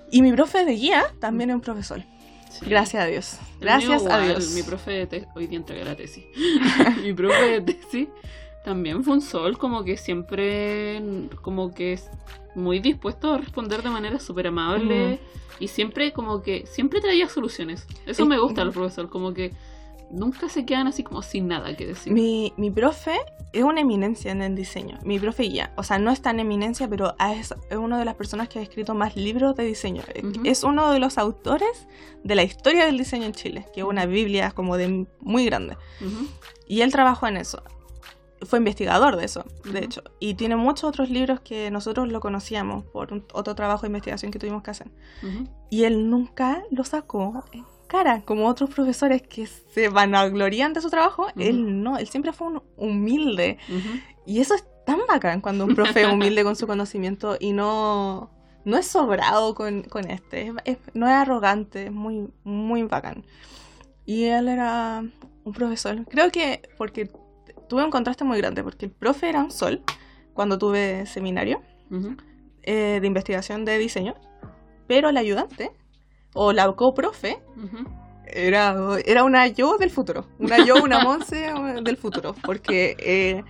[0.10, 2.02] Y mi profe de guía también es un profesor.
[2.50, 2.66] Sí.
[2.66, 3.38] Gracias a Dios.
[3.42, 4.52] Mío Gracias a igual, Dios.
[4.54, 6.24] Mi profe de tesis, hoy día entregué la tesis.
[7.04, 8.08] mi profe de tesis
[8.64, 11.02] también fue un sol, como que siempre,
[11.42, 12.10] como que es
[12.58, 15.20] muy dispuesto a responder de manera súper amable
[15.60, 17.88] y siempre, como que, siempre traía soluciones.
[18.06, 19.54] Eso Es- me gusta del profesor, como que
[20.12, 22.14] nunca se quedan así como sin nada que decir.
[22.14, 23.18] Mi, mi profe
[23.54, 24.98] es una eminencia en el diseño.
[25.04, 25.74] Mi profe guía.
[25.76, 28.62] O sea, no es tan eminencia, pero es, es una de las personas que ha
[28.62, 30.04] escrito más libros de diseño.
[30.24, 30.42] Ujú.
[30.46, 31.88] Es uno de los autores
[32.24, 35.76] de la historia del diseño en Chile, que es una biblia como de muy grande.
[36.68, 37.62] Y él trabajó en eso.
[38.48, 39.78] Fue investigador de eso, de Ujú.
[39.80, 40.04] hecho.
[40.20, 44.32] Y tiene muchos otros libros que nosotros lo conocíamos por un- otro trabajo de investigación
[44.32, 44.88] que tuvimos que hacer.
[45.22, 45.48] Ujú.
[45.70, 50.90] Y él nunca lo sacó en cara, como otros profesores que se vanaglorían de su
[50.90, 51.24] trabajo.
[51.24, 51.32] Ujú.
[51.42, 53.58] Él no, él siempre fue un humilde.
[54.26, 58.30] Y eso es tan bacán cuando un profe es humilde con su conocimiento y no,
[58.66, 60.48] no es sobrado con, con este.
[60.48, 63.26] Es- es- no es arrogante, es muy, muy bacán.
[64.06, 65.04] Y él era
[65.44, 66.06] un profesor.
[66.10, 67.10] Creo que porque
[67.68, 69.84] tuve un contraste muy grande, porque el profe era un sol
[70.34, 72.16] cuando tuve seminario Ujú.
[72.64, 74.16] eh, de investigación de diseño,
[74.88, 75.72] pero la ayudante
[76.34, 77.88] o la coprofe Ujú.
[78.26, 83.44] era, era una yo del futuro, una yo, una Monse eh, del futuro, porque eh,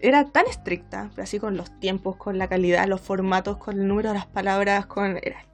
[0.00, 4.08] era tan estricta, así con los tiempos, con la calidad, los formatos, con el número
[4.10, 5.46] de las palabras, con era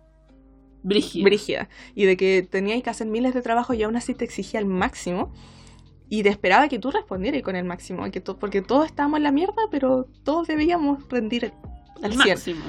[0.82, 1.24] Brígida.
[1.24, 4.60] brígida, y de que tenías que hacer miles de trabajos y aún así te exigía
[4.60, 5.32] el máximo.
[6.10, 9.18] Y te esperaba que tú respondieras con el máximo, y que to- porque todos estábamos
[9.18, 11.52] en la mierda, pero todos debíamos rendir
[12.02, 12.28] al El 100.
[12.28, 12.64] máximo.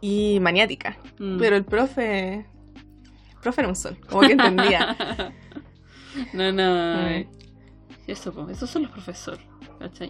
[0.00, 0.98] Y maniática.
[1.18, 1.38] Mm.
[1.38, 2.34] Pero el profe.
[2.34, 4.96] El profe era un sol, como que entendía.
[6.32, 6.96] no, no.
[7.10, 7.26] Mm.
[8.06, 9.40] Eso, esos son los profesores.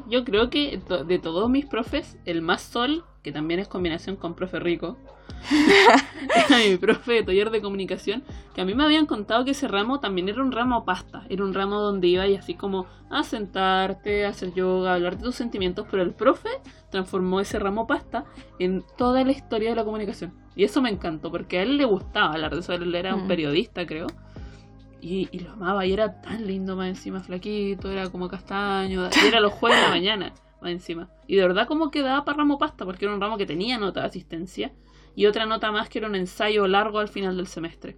[0.09, 4.15] Yo creo que to- de todos mis profes, el más sol, que también es combinación
[4.15, 4.97] con profe rico,
[5.51, 8.23] era mi profe de taller de comunicación,
[8.55, 11.43] que a mí me habían contado que ese ramo también era un ramo pasta, era
[11.43, 15.25] un ramo donde iba y así como a sentarte, a hacer yoga, a hablar de
[15.25, 16.51] tus sentimientos, pero el profe
[16.93, 18.27] transformó ese ramo pasta
[18.61, 20.33] en toda la historia de la comunicación.
[20.55, 23.25] Y eso me encantó, porque a él le gustaba hablar de eso, él era un
[23.25, 23.29] Mm.
[23.29, 24.07] periodista, creo.
[25.01, 29.27] Y, y lo amaba, y era tan lindo más encima, flaquito, era como castaño, y
[29.27, 31.09] era los jueves de la mañana, más encima.
[31.27, 33.79] Y de verdad como que daba para ramo pasta, porque era un ramo que tenía
[33.79, 34.73] nota de asistencia,
[35.15, 37.97] y otra nota más que era un ensayo largo al final del semestre.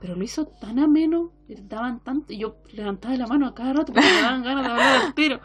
[0.00, 1.30] Pero lo hizo tan ameno,
[1.64, 4.70] daban tanto, y yo levantaba la mano a cada rato porque me daban ganas de
[4.72, 5.40] hablar al tiro.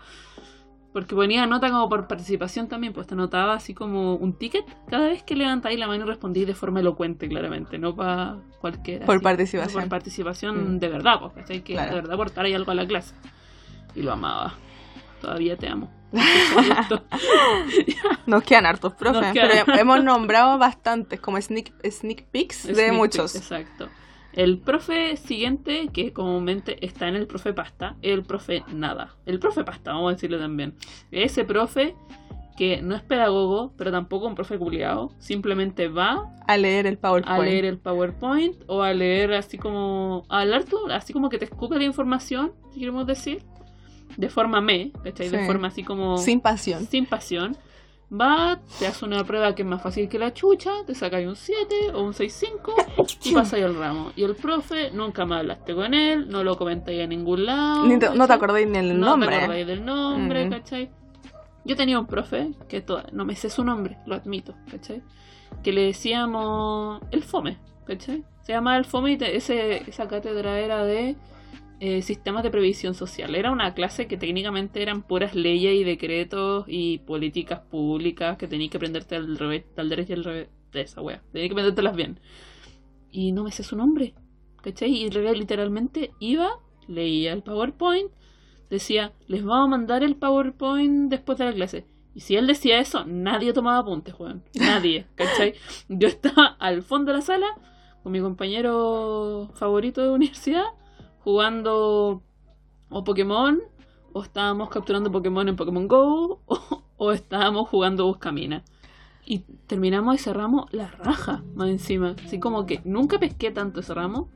[0.93, 5.09] Porque ponía nota como por participación también, pues te anotaba así como un ticket cada
[5.09, 9.05] vez que levantáis la mano y respondís de forma elocuente, claramente, no para cualquiera.
[9.05, 9.81] Por así, participación.
[9.83, 10.79] Por participación Mm.
[10.79, 11.61] de verdad, pues, ¿cachai?
[11.65, 11.89] Que Claro.
[11.89, 13.13] de verdad aportar algo a la clase.
[13.93, 14.53] Y lo amaba.
[15.21, 15.91] Todavía te amo.
[18.25, 19.65] Nos quedan hartos profes, quedan.
[19.65, 23.35] pero hemos nombrado bastantes, como sneak, sneak peeks de Sneak muchos.
[23.35, 23.89] Exacto.
[24.33, 29.15] El profe siguiente, que comúnmente está en el profe pasta, es el profe nada.
[29.25, 30.75] El profe pasta, vamos a decirlo también.
[31.11, 31.95] Ese profe
[32.57, 37.39] que no es pedagogo, pero tampoco un profe culiado, simplemente va A leer el PowerPoint.
[37.39, 40.25] a leer el PowerPoint o a leer así como.
[40.29, 43.43] a hablar tú, así como que te escupe la información, si queremos decir,
[44.17, 45.29] de forma me, ¿cachai?
[45.29, 46.17] De forma así como.
[46.17, 46.85] Sin pasión.
[46.87, 47.55] sin pasión.
[48.13, 51.35] Va, te hace una prueba que es más fácil que la chucha, te sacáis un
[51.35, 52.47] 7 o un 6-5
[53.23, 54.11] y pasáis el ramo.
[54.15, 57.85] Y el profe, nunca más hablaste con él, no lo comentáis en ningún lado.
[57.87, 59.29] Ni te- no te acordáis ni el no nombre.
[59.29, 60.49] te acordáis del nombre, Mm.
[60.51, 60.91] ¿cachai?
[61.65, 65.01] Yo tenía un profe, que to- no me sé su nombre, lo admito, ¿cachai?
[65.63, 68.23] Que le decíamos el FOME, ¿cachai?
[68.43, 71.15] Se llamaba el FOME y te- ese, esa cátedra era de
[71.87, 73.35] eh, sistemas de previsión social.
[73.35, 78.71] Era una clase que técnicamente eran puras leyes y decretos y políticas públicas que tenías
[78.71, 81.21] que aprenderte al revés, al derecho y al revés de esa wea.
[81.31, 82.19] Tenías que aprendértelas bien.
[83.11, 84.15] Y no me sé su nombre,
[84.63, 84.89] ¿cachai?
[84.95, 88.09] Y literalmente iba, leía el PowerPoint,
[88.71, 91.85] decía, les vamos a mandar el PowerPoint después de la clase.
[92.15, 94.43] Y si él decía eso, nadie tomaba apuntes, weón.
[94.55, 95.53] Nadie, ¿cachai?
[95.87, 97.45] Yo estaba al fondo de la sala
[98.01, 100.65] con mi compañero favorito de universidad
[101.25, 102.21] jugando
[102.89, 103.59] o Pokémon,
[104.13, 106.39] o estábamos capturando Pokémon en Pokémon Go,
[106.97, 108.63] o, estábamos jugando Buscamina.
[109.25, 112.15] Y terminamos y cerramos la raja, más encima.
[112.23, 114.29] Así como que nunca pesqué tanto ese ramo.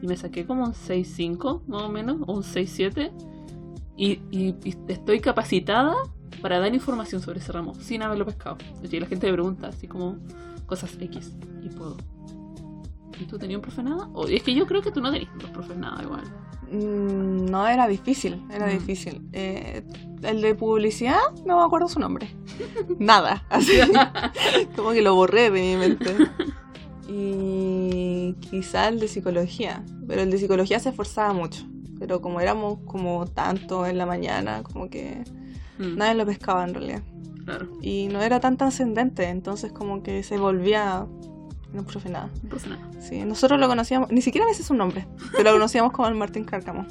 [0.00, 3.12] Y me saqué como un 6-5, más o menos, o un 6-7.
[3.98, 5.94] Y, y- y estoy capacitada
[6.40, 8.56] para dar información sobre ese ramo, sin haberlo pescado.
[8.82, 10.16] Y la gente me pregunta, así como
[10.66, 11.98] cosas X, y puedo.
[13.20, 14.08] ¿Y tú tenías un profe nada?
[14.14, 16.24] O, es que yo creo que tú no tenías dos profes nada igual.
[16.70, 18.70] Mm, No, era difícil, era Mm.
[18.70, 19.22] difícil.
[19.32, 19.82] Eh,
[20.22, 22.34] el de publicidad, no me acuerdo su nombre.
[22.98, 23.72] Nada, así.
[24.76, 26.16] como que lo borré de mi mente.
[27.08, 31.64] Y quizá el de psicología, pero el de psicología se esforzaba mucho.
[31.98, 35.22] Pero como éramos como tanto en la mañana, como que
[35.78, 37.02] Mm, nadie lo pescaba en realidad.
[37.44, 41.06] Claro, Y no era tan trascendente, entonces como que se volvía...
[41.72, 42.28] No profe nada.
[42.42, 42.82] un profe nada.
[43.00, 46.14] Sí, nosotros lo conocíamos, ni siquiera me sé su nombre, pero lo conocíamos como el
[46.14, 46.86] Martín Cárcamo.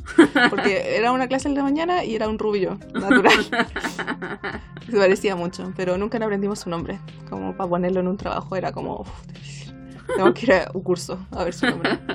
[0.49, 3.43] Porque era una clase el de mañana y era un rubio natural.
[4.89, 6.99] Se parecía mucho, pero nunca le aprendimos su nombre.
[7.29, 9.75] Como para ponerlo en un trabajo era como uf, difícil.
[10.15, 11.99] Tengo que ir a un curso a ver su nombre.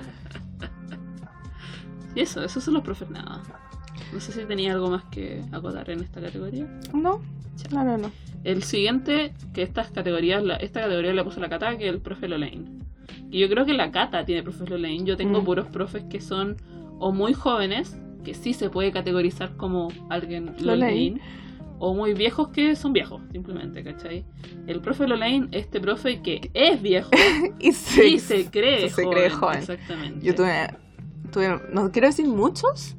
[2.16, 3.42] Y eso, esos son los profes nada.
[4.12, 6.66] No sé si tenía algo más que acotar en esta categoría.
[6.94, 7.20] No,
[7.72, 8.10] no, no, no.
[8.44, 12.00] El siguiente, que estas categorías, la- esta categoría la puso la Cata, que es el
[12.00, 12.64] profe Lolaine.
[13.30, 15.04] Y yo creo que la Cata tiene profes Lolaine.
[15.04, 15.44] Yo tengo Mm.
[15.44, 16.56] puros profes que son
[16.98, 20.64] o muy jóvenes, que sí se puede categorizar como alguien Lolaine.
[21.16, 21.20] Lolaine,
[21.78, 24.24] o muy viejos que son viejos, simplemente, ¿cachai?
[24.66, 27.10] El profe Lolaine, este profe que es viejo
[27.60, 29.18] Y se, y se cree se joven.
[29.18, 29.58] cree joven.
[29.58, 30.24] Exactamente.
[30.26, 30.68] Yo tuve,
[31.32, 32.96] tuve, no quiero decir muchos,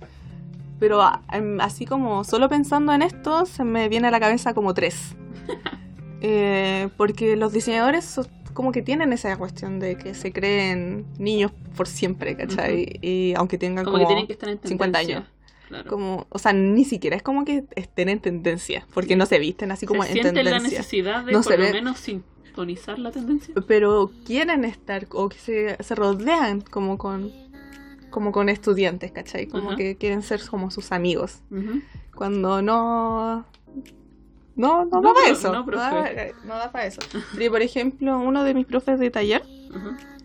[0.80, 4.54] pero a- em, así como solo pensando en esto, se me viene a la cabeza
[4.54, 5.16] como tres.
[6.20, 8.20] Eh, porque los diseñadores
[8.54, 12.98] como que tienen esa cuestión de que se creen niños por siempre, ¿cachai?
[13.04, 15.18] Y aunque tengan como, como, que tienen que estar en 50 tendencia.
[15.18, 15.30] años.
[15.68, 15.90] Claro.
[15.90, 19.70] como, o sea, ni siquiera es como que estén en tendencia, porque no se visten
[19.72, 23.12] así como se en sienten la necesidad de No por lo ve- menos sintonizar la
[23.12, 23.54] tendencia.
[23.68, 27.32] pero quieren estar o que se, se rodean como con
[28.10, 29.48] como con estudiantes, ¿cachai?
[29.48, 31.42] Como que quieren ser como sus amigos.
[32.16, 33.46] Cuando no
[34.56, 35.52] no no, No, da para eso.
[35.54, 36.12] no, da,
[36.46, 37.00] no da para eso.
[37.36, 39.44] Pero, por ejemplo, uno de mis profes de taller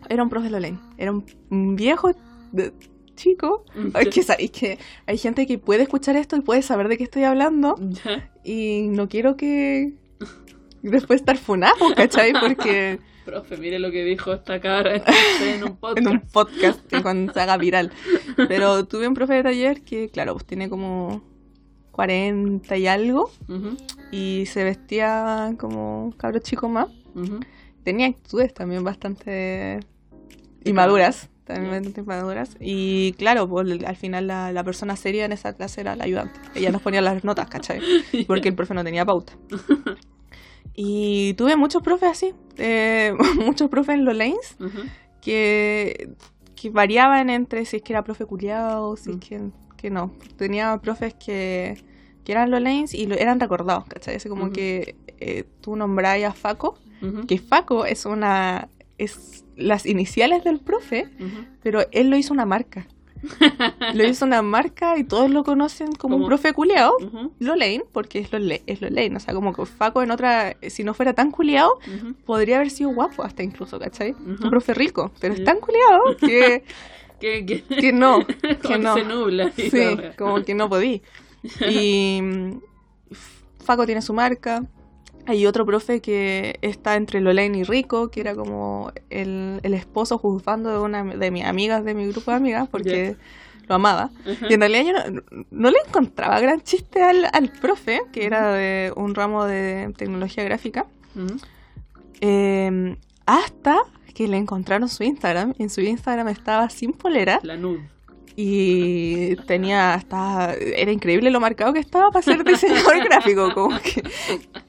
[0.09, 0.79] era un profe Lolain.
[0.97, 2.11] Era un, viejo
[2.51, 2.73] de-
[3.15, 3.63] chico.
[3.99, 6.97] Es que, sa- es que hay gente que puede escuchar esto y puede saber de
[6.97, 7.75] qué estoy hablando.
[7.79, 8.31] Ya.
[8.43, 9.93] Y no quiero que
[10.81, 12.33] después estar funado, ¿cachai?
[12.33, 14.95] Porque Profe, mire lo que dijo esta cara
[15.41, 16.05] en un podcast.
[16.05, 17.91] en un podcast que cuando se haga viral.
[18.35, 21.23] Pero tuve un profe de taller que, claro, pues tiene como
[21.91, 23.31] 40 y algo
[24.11, 26.87] y se vestía como cabro chico más.
[27.83, 29.79] Tenía actitudes también bastante
[30.65, 31.29] inmaduras.
[31.45, 32.57] También bastante inmaduras.
[32.59, 36.39] Y claro, pues al final la, la persona seria en esa clase era la ayudante.
[36.55, 37.81] Ella nos ponía las notas, ¿cachai?
[38.27, 39.33] Porque el profe no tenía pauta.
[40.75, 42.33] Y tuve muchos profes así.
[42.57, 43.13] eh,
[43.45, 44.55] muchos profes en los lanes
[45.21, 46.09] que,
[46.55, 49.19] que variaban entre si es que era profe culiado, si es Mm.
[49.19, 49.41] que,
[49.77, 50.11] que no.
[50.37, 51.81] Tenía profes que,
[52.23, 54.15] que eran los lanes y lo, eran recordados, ¿cachai?
[54.15, 56.77] Así como que eh, tú nombrabas a Faco,
[57.27, 58.69] que Faco es una...
[58.97, 61.09] es las iniciales del profe,
[61.61, 62.87] pero él lo hizo una marca.
[63.93, 66.51] lo hizo una marca y todos lo conocen como un profe.
[66.51, 67.31] Ujú.
[67.39, 70.93] Lolaine, porque es Lolaine, es Lolaine, o sea, como que Faco en otra, si no
[70.93, 72.13] fuera tan culiado, Ujú.
[72.25, 74.11] podría haber sido guapo hasta incluso, ¿cachai?
[74.25, 76.63] Un profe rico, pero es tan culiado que,
[77.19, 78.25] Que, que, que no,
[78.67, 78.95] que no.
[78.95, 79.51] se nubla.
[79.55, 79.71] Sí,
[80.17, 81.01] como que no podí.
[81.69, 82.19] Y
[83.63, 84.65] Faco tiene su marca.
[85.25, 90.17] Hay otro profe que está entre Lolaine y Rico, que era como el, el esposo
[90.17, 93.15] juzgando de una de mis amigas de mi grupo de amigas, porque
[93.67, 94.11] lo amaba.
[94.49, 98.51] Y en realidad yo no, no le encontraba gran chiste al, al profe, que era
[98.51, 100.85] de un ramo de tecnología gráfica,
[102.19, 103.77] eh, hasta
[104.13, 105.53] que le encontraron su Instagram.
[105.57, 107.79] En su Instagram estaba sin polera La nud.
[108.35, 110.53] Y tenía hasta...
[110.55, 114.03] Era increíble lo marcado que estaba para ser diseñador gráfico, como que,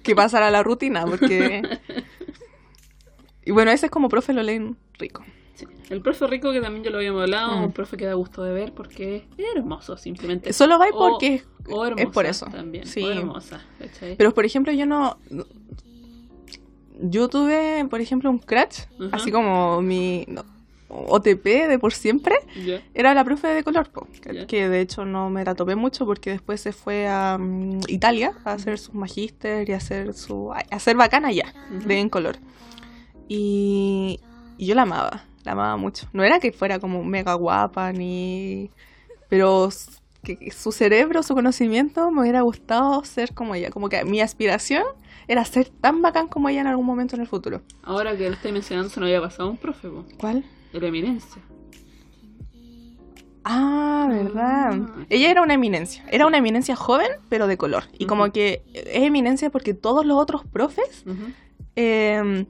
[0.02, 1.62] que pasara la rutina, porque...
[3.44, 5.22] Y bueno, ese es como profe lo leen rico.
[5.54, 5.66] Sí.
[5.90, 7.64] El profe rico, que también ya lo habíamos hablado, Mm.
[7.64, 10.52] un profe que da gusto de ver porque es hermoso, simplemente.
[10.52, 12.46] Solo va O- porque es- o es por eso.
[12.46, 12.86] También.
[12.86, 13.02] Sí.
[13.04, 14.16] O hermosa, ¿cachai?
[14.16, 15.18] Pero por ejemplo, yo no.
[17.00, 20.44] Yo tuve, por ejemplo, un crash, así como mi no,
[21.08, 22.36] OTP de por siempre,
[22.94, 24.06] era la profe de color, po,
[24.46, 28.32] que, de hecho no me la topé mucho porque después se fue a mm, Italia
[28.44, 31.52] a hacer sus magíster y a hacer su a hacer bacana ya,
[31.86, 32.36] de en color.
[33.28, 34.20] Y,
[34.58, 36.06] y yo la amaba, la amaba mucho.
[36.12, 38.70] No era que fuera como mega guapa ni
[39.28, 39.68] pero
[40.22, 44.84] que su cerebro, su conocimiento me hubiera gustado ser como ella, como que mi aspiración
[45.28, 47.62] era ser tan bacán como ella en algún momento en el futuro.
[47.82, 50.04] Ahora que lo estoy mencionando, se nos había pasado un profe, po.
[50.18, 50.44] ¿Cuál?
[50.74, 51.40] El eminencia.
[53.44, 54.72] Ah, verdad.
[54.72, 55.06] Ah.
[55.08, 56.04] Ella era una eminencia.
[56.10, 57.84] Era una eminencia joven, pero de color.
[57.96, 61.04] Y como que es eminencia porque todos los otros profes
[61.76, 62.44] eh,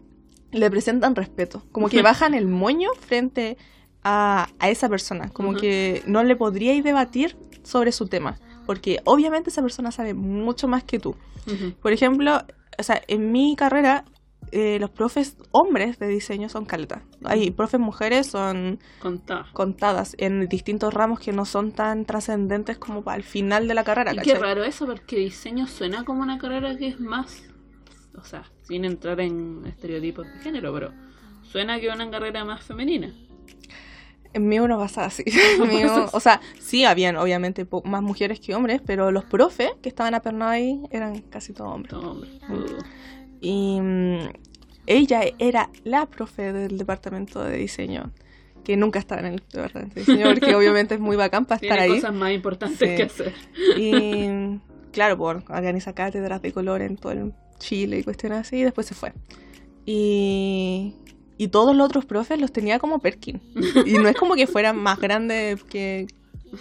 [0.53, 1.62] le presentan respeto.
[1.70, 3.59] Como que bajan el moño frente
[4.03, 5.29] a, a esa persona.
[5.29, 8.39] Como que no le podríais debatir sobre su tema.
[8.64, 11.14] Porque obviamente esa persona sabe mucho más que tú.
[11.83, 12.43] Por ejemplo,
[12.79, 14.07] o sea, en mi carrera,
[14.57, 17.02] eh, los profes hombres de diseño son caleta.
[17.24, 18.78] Hay profes mujeres son
[19.52, 23.82] contadas en distintos ramos que no son tan trascendentes como para el final de la
[23.82, 24.14] carrera.
[24.14, 27.42] Y qué raro eso, porque diseño suena como una carrera que es más.
[28.16, 30.92] O sea, sin entrar en estereotipos de género, pero
[31.42, 33.12] suena que una carrera más femenina.
[34.34, 35.24] En mí uno pasaba así.
[36.12, 40.52] O sea, sí habían obviamente más mujeres que hombres, pero los profes que estaban apernados
[40.52, 41.92] ahí eran casi todos hombres.
[41.92, 42.30] No, hombre.
[42.48, 43.05] Uh.
[43.45, 44.18] Y mm,
[44.86, 48.11] ella era la profe del departamento de diseño,
[48.64, 51.78] que nunca estaba en el departamento de diseño, porque obviamente es muy bacán para estar
[51.78, 52.01] Tiene ahí.
[52.01, 52.97] cosas más importantes Sí.
[52.97, 53.34] que hacer.
[53.76, 54.59] Y
[54.92, 58.86] claro, por organiza cátedras de color en todo el Chile y cuestiones así, y después
[58.86, 59.12] se fue.
[59.86, 60.95] Y,
[61.38, 63.40] y todos los otros profes los tenía como Perkin.
[63.86, 66.07] Y no es como que fueran más grandes que...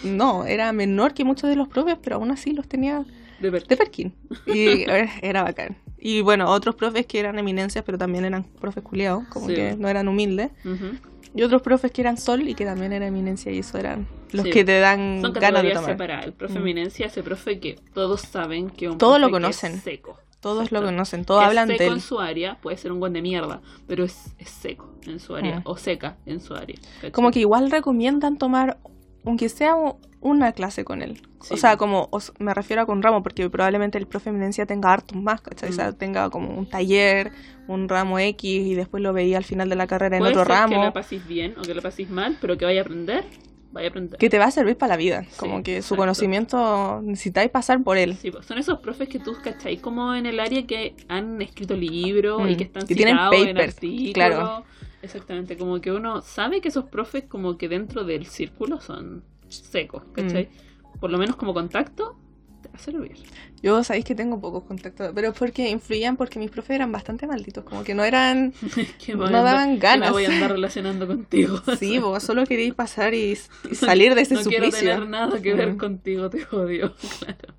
[0.02, 3.04] No, era menor que muchos de los profes, pero aún así los tenía
[3.40, 3.66] De ver.
[3.66, 4.14] de Perkin.
[4.46, 4.84] Y
[5.22, 5.76] era bacán.
[6.06, 9.54] Y bueno, otros profes que eran eminencias, pero también eran profes culiados, como Sí.
[9.54, 10.50] que no eran humildes.
[10.64, 10.98] Ujú.
[11.34, 14.44] Y otros profes que eran sol y que también eran eminencia, y eso eran los
[14.44, 14.50] Sí.
[14.50, 15.90] que te dan Son ganas de tomar.
[15.90, 16.26] separadas.
[16.26, 16.62] El profe Mm.
[16.62, 19.80] eminencia, ese profe que todos saben que un Todos lo profe que es conocen.
[19.80, 20.18] seco.
[20.40, 20.84] Todos lo Exacto.
[20.86, 21.92] conocen, todos es hablan seco de él.
[21.94, 25.34] en su área, puede ser un buen de mierda, pero es, es seco en su
[25.34, 25.62] área, Mm.
[25.64, 26.76] o seca en su área.
[26.96, 27.12] ¿cachai?
[27.12, 28.76] Como que igual recomiendan tomar,
[29.24, 29.74] aunque sea
[30.20, 31.20] una clase con él.
[31.40, 31.52] Sí.
[31.54, 34.64] O sea, como o s- me refiero a con ramo, porque probablemente el profe eminencia
[34.64, 35.68] tenga hartos más, ¿cachai?
[35.68, 35.94] O sea, Mm.
[35.96, 37.30] tenga como un taller,
[37.68, 40.44] un ramo X y después lo veía al final de la carrera en Puede otro
[40.44, 40.84] ser que ramo.
[40.84, 43.24] la paséis bien o que la paséis mal, pero que vaya a aprender,
[43.74, 44.18] vaya a aprender.
[44.18, 45.24] Que te va a servir para la vida.
[45.28, 45.96] Sí, Como que su exacto.
[46.02, 48.14] conocimiento necesitáis pasar por él.
[48.16, 51.76] Sí, pues, son esos profes que tú cacháis como en el área que han escrito
[51.76, 54.12] libros y Mm, que están que tienen en papers, artículos.
[54.14, 54.64] claro.
[55.02, 60.02] Exactamente, como que uno sabe que esos profes como que dentro del círculo son secos,
[60.14, 60.48] ¿cachai?
[60.94, 60.98] Mm.
[61.00, 62.16] Por lo menos como contacto,
[62.72, 63.16] a servir.
[63.62, 67.26] Yo sabéis que tengo pocos contactos, pero es porque influían porque mis profes eran bastante
[67.26, 68.52] malditos, como que no eran...
[69.04, 70.10] Que No andar- daban que me ganas.
[70.12, 71.60] voy a andar relacionando contigo.
[71.78, 73.36] Sí, vos solo queréis pasar y,
[73.70, 74.90] y salir de ese no quiero suplicio.
[74.94, 75.78] tener nada que ver Mm.
[75.78, 76.94] contigo, te odio.
[77.18, 77.54] Claro.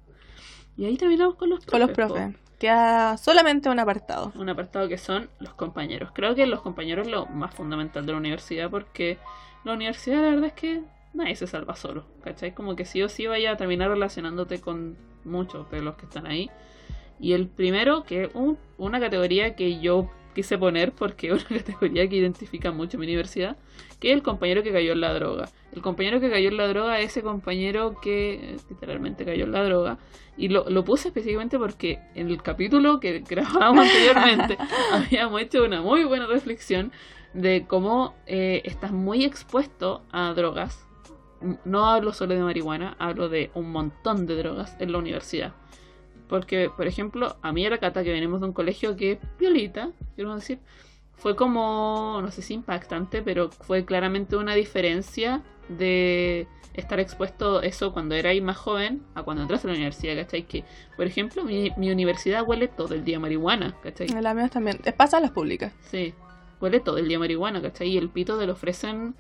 [0.78, 1.72] Y ahí terminamos con los profes.
[1.72, 1.96] Con los po.
[1.96, 2.36] profes.
[2.60, 4.32] Queda solamente un apartado.
[4.36, 6.12] un apartado que son los compañeros.
[6.14, 9.18] Creo que los compañeros es lo más fundamental de la universidad porque
[9.66, 10.82] la universidad la verdad es que
[11.16, 12.54] nadie se salva solo, ¿cachai?
[12.54, 16.28] Como que sí o sí vaya a terminar relacionándote con muchos de los que están
[16.28, 16.50] ahí.
[17.20, 21.60] Y el primero, que es un- una categoría que yo quise poner porque es una
[21.60, 23.56] categoría que identifica mucho mi universidad,
[24.02, 25.50] que es el compañero que cayó en la droga.
[25.74, 29.64] El compañero que cayó en la droga es ese compañero que literalmente cayó en la
[29.64, 29.98] droga.
[30.38, 34.58] Y lo, lo puse específicamente porque en el capítulo que grabábamos anteriormente
[34.92, 36.92] habíamos hecho una muy buena reflexión
[37.34, 40.85] de cómo eh, estás muy expuesto a drogas.
[41.64, 45.54] No hablo solo de marihuana, hablo de un montón de drogas en la universidad.
[46.28, 49.14] Porque, por ejemplo, a mí y a la Cata, que venimos de un colegio que
[49.14, 50.60] es violita, quiero decir,
[51.14, 57.94] fue como, no sé si impactante, pero fue claramente una diferencia de estar expuesto eso
[57.94, 60.44] cuando erais más joven a cuando entras a la universidad, ¿cachai?
[60.44, 60.64] Que,
[60.98, 64.08] por ejemplo, mi, mi universidad huele todo el día a marihuana, ¿cachai?
[64.08, 64.80] La mía también.
[64.98, 65.74] Pasa a las públicas.
[65.90, 66.14] Sí,
[66.60, 67.90] huele todo el día a marihuana, ¿cachai?
[67.90, 69.16] Y el pito te lo ofrecen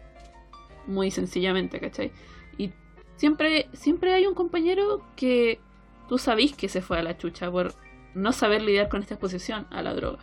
[0.87, 2.11] muy sencillamente, ¿cachai?
[2.57, 2.71] Y
[3.17, 5.59] siempre, siempre hay un compañero que
[6.07, 7.73] tú sabís que se fue a la chucha por
[8.13, 10.19] no saber lidiar con esta exposición a la droga.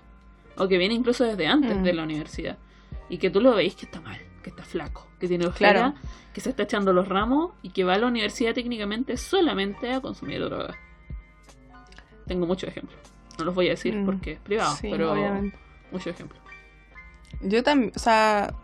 [0.56, 1.82] O que viene incluso desde antes Mm.
[1.82, 2.58] de la universidad.
[3.08, 5.94] Y que tú lo veis que está mal, que está flaco, que tiene ojera, Claro.
[6.32, 10.00] que se está echando los ramos y que va a la universidad técnicamente solamente a
[10.00, 10.74] consumir droga.
[12.26, 12.98] Tengo muchos ejemplos.
[13.38, 14.04] No los voy a decir Mm.
[14.06, 15.58] porque es privado, Sí, pero obviamente.
[15.90, 16.40] muchos ejemplos.
[17.40, 18.54] Yo también, o sea,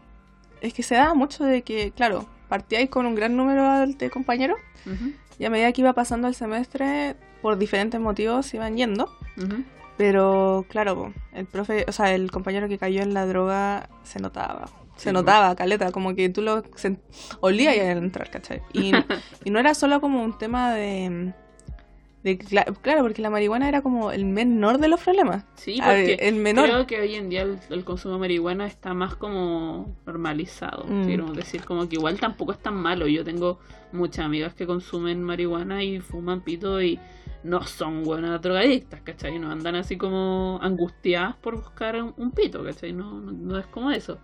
[0.61, 4.59] es que se da mucho de que, claro, partíais con un gran número de compañeros
[4.86, 9.11] Ujú, y a medida que iba pasando el semestre, por diferentes motivos se iban yendo.
[9.96, 14.68] Pero claro, el profe, o sea, el compañero que cayó en la droga se notaba.
[14.96, 16.62] Se notaba, caleta, como que tú lo
[17.40, 18.62] olías al entrar, ¿cachai?
[18.72, 18.92] Y,
[19.44, 21.32] y no era solo como un tema de,
[22.24, 25.44] de cla- claro, porque la marihuana era como el menor de los problemas.
[25.54, 26.66] Sí, porque el menor.
[26.68, 30.84] creo que hoy en día el, el consumo de marihuana está más como normalizado.
[30.88, 31.04] Mm.
[31.06, 33.06] Quiero decir, como que igual tampoco es tan malo.
[33.06, 33.60] Yo tengo
[33.92, 36.98] muchas amigas que consumen marihuana y fuman pito y
[37.44, 39.38] no son buenas drogadictas, ¿cachai?
[39.38, 42.92] No andan así como angustiadas por buscar un, un pito, ¿cachai?
[42.92, 44.18] No, no, no es como eso.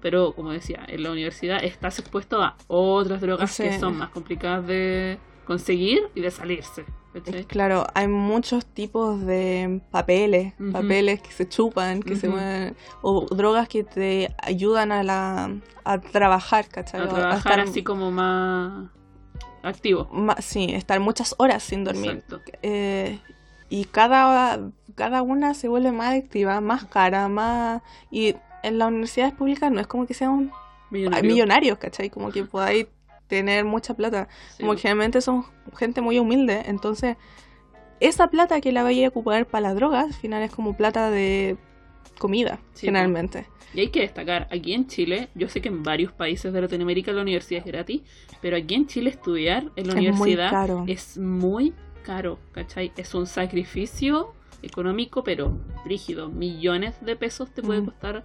[0.00, 3.62] Pero, como decía, en la universidad estás expuesto a otras drogas Sí.
[3.64, 5.18] que son más complicadas de
[5.48, 7.44] conseguir y de salirse, ¿cachai?
[7.46, 13.66] Claro, hay muchos tipos de papeles, papeles que se chupan, que se mueven, o drogas
[13.66, 15.50] que te ayudan a la
[15.84, 17.00] a trabajar, ¿cachai?
[17.00, 18.90] A trabajar estar así como más
[19.62, 20.08] activo.
[20.12, 22.22] ma- sí, estar muchas horas sin dormir.
[22.62, 23.18] Eh,
[23.70, 27.82] y cada, cada una se vuelve más adictiva, más cara, más...
[28.10, 30.52] Y en las universidades públicas no es como que sean
[30.90, 31.30] Millonario.
[31.30, 32.08] millonarios, ¿cachai?
[32.10, 32.86] Como que podáis
[33.28, 34.28] tener mucha plata.
[34.56, 35.44] Sí, Como generalmente son
[35.76, 37.16] gente muy humilde, entonces
[38.00, 41.10] esa plata que la vaya a ocupar para las drogas, al final es como plata
[41.10, 41.56] de
[42.18, 43.46] comida, Sí, generalmente.
[43.74, 47.12] Y hay que destacar, aquí en Chile, yo sé que en varios países de Latinoamérica
[47.12, 48.02] la universidad es gratis,
[48.40, 50.84] pero aquí en Chile estudiar en la Es universidad caro.
[50.86, 52.92] es muy caro, ¿cachai?
[52.96, 56.28] Es un sacrificio económico, pero rígido.
[56.30, 57.84] Millones de pesos te puede Mm.
[57.86, 58.24] costar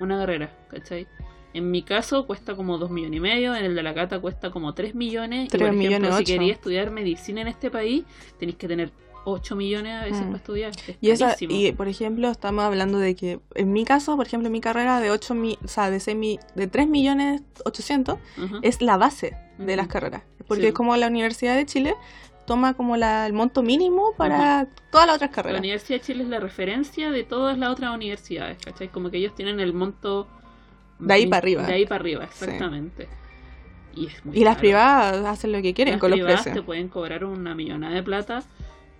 [0.00, 1.06] una carrera, ¿cachai?
[1.52, 4.50] En mi caso cuesta como 2 millones y medio, en el de la Cata cuesta
[4.50, 5.46] como 3 millones.
[5.46, 6.32] y Tres por ejemplo, millones si ocho.
[6.32, 8.04] querías estudiar medicina en este país,
[8.38, 8.92] tenéis que tener
[9.24, 10.24] 8 millones a veces Mm.
[10.26, 10.70] para estudiar.
[10.86, 14.48] Es Y, esa, y por ejemplo, estamos hablando de que en mi caso, por ejemplo,
[14.48, 18.58] mi carrera de 8 mi, o sea, de, 6 mi- de 3 millones 800 Ujú.
[18.62, 20.22] es la base de las carreras.
[20.48, 20.68] Porque Sí.
[20.68, 21.94] es como la Universidad de Chile
[22.46, 25.60] toma como la, el monto mínimo para todas las otras La carreras.
[25.60, 28.88] Universidad de Chile es la referencia de todas las otras universidades, ¿cachai?
[28.88, 30.28] Como que ellos tienen el monto...
[31.00, 31.66] De ahí para arriba.
[31.66, 33.08] De ahí para arriba, exactamente.
[33.94, 36.62] Y, es muy Y las privadas hacen lo que quieren Las con los privadas precios.
[36.62, 38.42] te pueden cobrar una millonada de plata.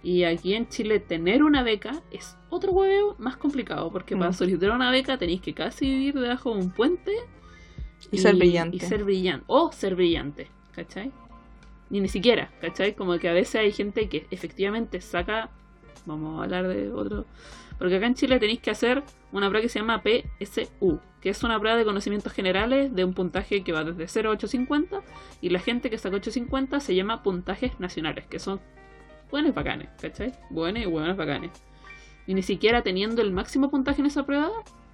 [0.03, 3.91] Y aquí en Chile tener una beca es otro huevo más complicado.
[3.93, 4.35] Porque para Mm.
[4.35, 7.13] solicitar una beca tenéis que casi vivir debajo de un puente.
[8.11, 8.77] Y ser brillante.
[8.77, 9.45] Y ser brillante.
[9.47, 11.13] O ser brillante, ¿cachai?
[11.91, 12.95] Ni ni siquiera, ¿cachai?
[12.95, 15.51] Como que a veces hay gente que efectivamente saca...
[16.07, 17.27] Vamos a hablar de otro...
[17.81, 19.03] Porque acá en Chile tenéis que hacer
[19.33, 23.15] una prueba que se llama PSU, que es una prueba de conocimientos generales de un
[23.15, 25.01] puntaje que va desde 0 a 850,
[25.41, 28.61] y la gente que saca 850 se llama puntajes nacionales, que son
[29.31, 30.35] buenos bacanes, ¿cachai?
[30.51, 31.53] Buenos y buenos bacanes.
[32.27, 34.51] Y ni siquiera teniendo el máximo puntaje en esa prueba,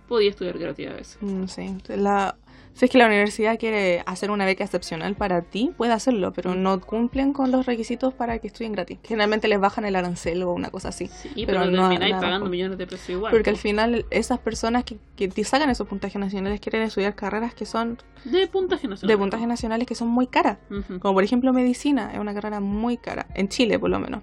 [0.06, 1.18] podía estudiar gratis a veces.
[1.20, 1.76] Mm, sí.
[1.88, 2.36] La,
[2.76, 6.54] si es que la universidad quiere hacer una beca excepcional para ti, puede hacerlo, pero
[6.54, 8.98] no cumplen con los requisitos para que estudien gratis.
[9.02, 11.06] Generalmente les bajan el arancel o una cosa así.
[11.06, 13.32] Sí, Pero pero, no- termináis pagando millones de pesos igual.
[13.32, 17.54] Porque al final esas personas que, que te sacan esos puntajes nacionales quieren estudiar carreras
[17.54, 19.08] que son De puntaje nacional.
[19.08, 20.58] de puntajes nacionales que son muy caras.
[21.00, 24.20] Como por ejemplo medicina, es una carrera muy cara, en Chile por lo menos.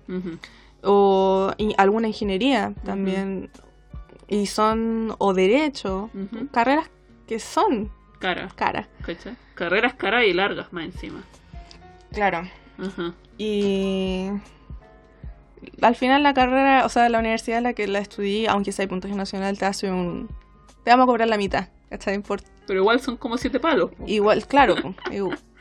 [0.83, 3.49] O alguna ingeniería también.
[4.27, 6.09] Y son, o derecho,
[6.51, 6.89] carreras
[7.27, 7.89] que son
[8.24, 8.88] Cara, caras.
[9.05, 9.36] ¿cachai?
[9.53, 11.21] Carreras caras y largas más encima.
[12.13, 12.47] Claro.
[12.80, 13.13] Ajá.
[13.38, 14.30] Y
[15.82, 18.84] al final la carrera, o sea, la universidad en la que la estudié, aunque sea
[18.84, 20.30] de puntaje nacional, te hace un...
[20.84, 22.19] Te vamos a cobrar la mitad, ¿cachai?
[22.19, 23.91] Por- Pero igual son como siete palos.
[24.07, 24.76] Igual, claro,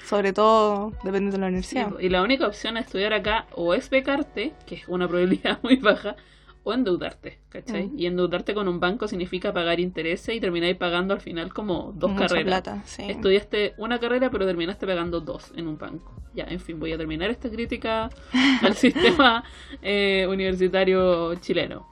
[0.06, 1.92] sobre todo dependiendo de la universidad.
[2.00, 5.76] y la única opción a estudiar acá o es becarte, que es una probabilidad muy
[5.76, 6.16] baja,
[6.64, 7.88] o endeudarte, ¿cachai?
[7.88, 7.98] Mm.
[7.98, 12.10] Y endeudarte con un banco significa pagar intereses y termináis pagando al final como dos
[12.12, 12.44] Mucha carreras.
[12.44, 13.02] plata, sí.
[13.08, 16.14] Estudiaste una carrera, pero terminaste pagando dos en un banco.
[16.34, 18.10] Ya, en fin, voy a terminar esta crítica
[18.62, 19.44] al sistema
[19.82, 21.88] eh, universitario chileno.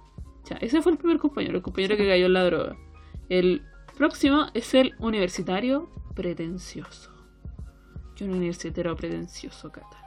[0.49, 2.77] Ya, ese fue el primer compañero, el compañero que cayó en la droga.
[3.29, 3.63] El
[3.97, 7.11] próximo es el universitario pretencioso.
[8.17, 10.00] Yo un universitario pretencioso, Cata.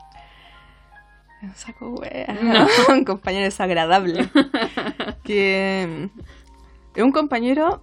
[1.56, 2.38] Saco wea.
[2.42, 2.68] No.
[2.94, 4.30] un compañero desagradable.
[5.24, 6.20] que mm,
[6.96, 7.82] es un compañero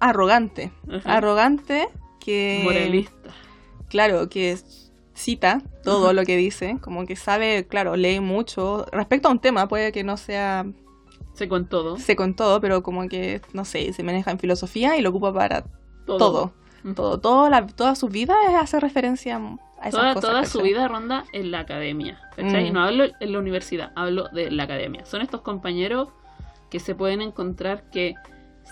[0.00, 0.72] arrogante.
[0.90, 1.16] Ajá.
[1.16, 1.88] Arrogante
[2.20, 2.60] que...
[2.64, 3.30] Moralista.
[3.88, 4.56] Claro, que
[5.14, 8.86] cita todo lo que dice, como que sabe, claro, lee mucho.
[8.92, 10.64] Respecto a un tema, puede que no sea
[11.34, 11.96] Sé con todo.
[11.98, 15.32] seco en todo, pero como que, no sé, se maneja en filosofía y lo ocupa
[15.32, 15.64] para
[16.06, 16.52] todo.
[16.94, 19.38] Todo, todo la- toda su vida es hacer referencia
[19.80, 20.30] a esas Toda, cosas.
[20.30, 22.70] toda su vida ronda en la academia, ¿cachai?
[22.70, 22.74] Mm.
[22.74, 25.04] No hablo en la universidad, hablo de la academia.
[25.06, 26.08] Son estos compañeros
[26.70, 28.14] que se pueden encontrar que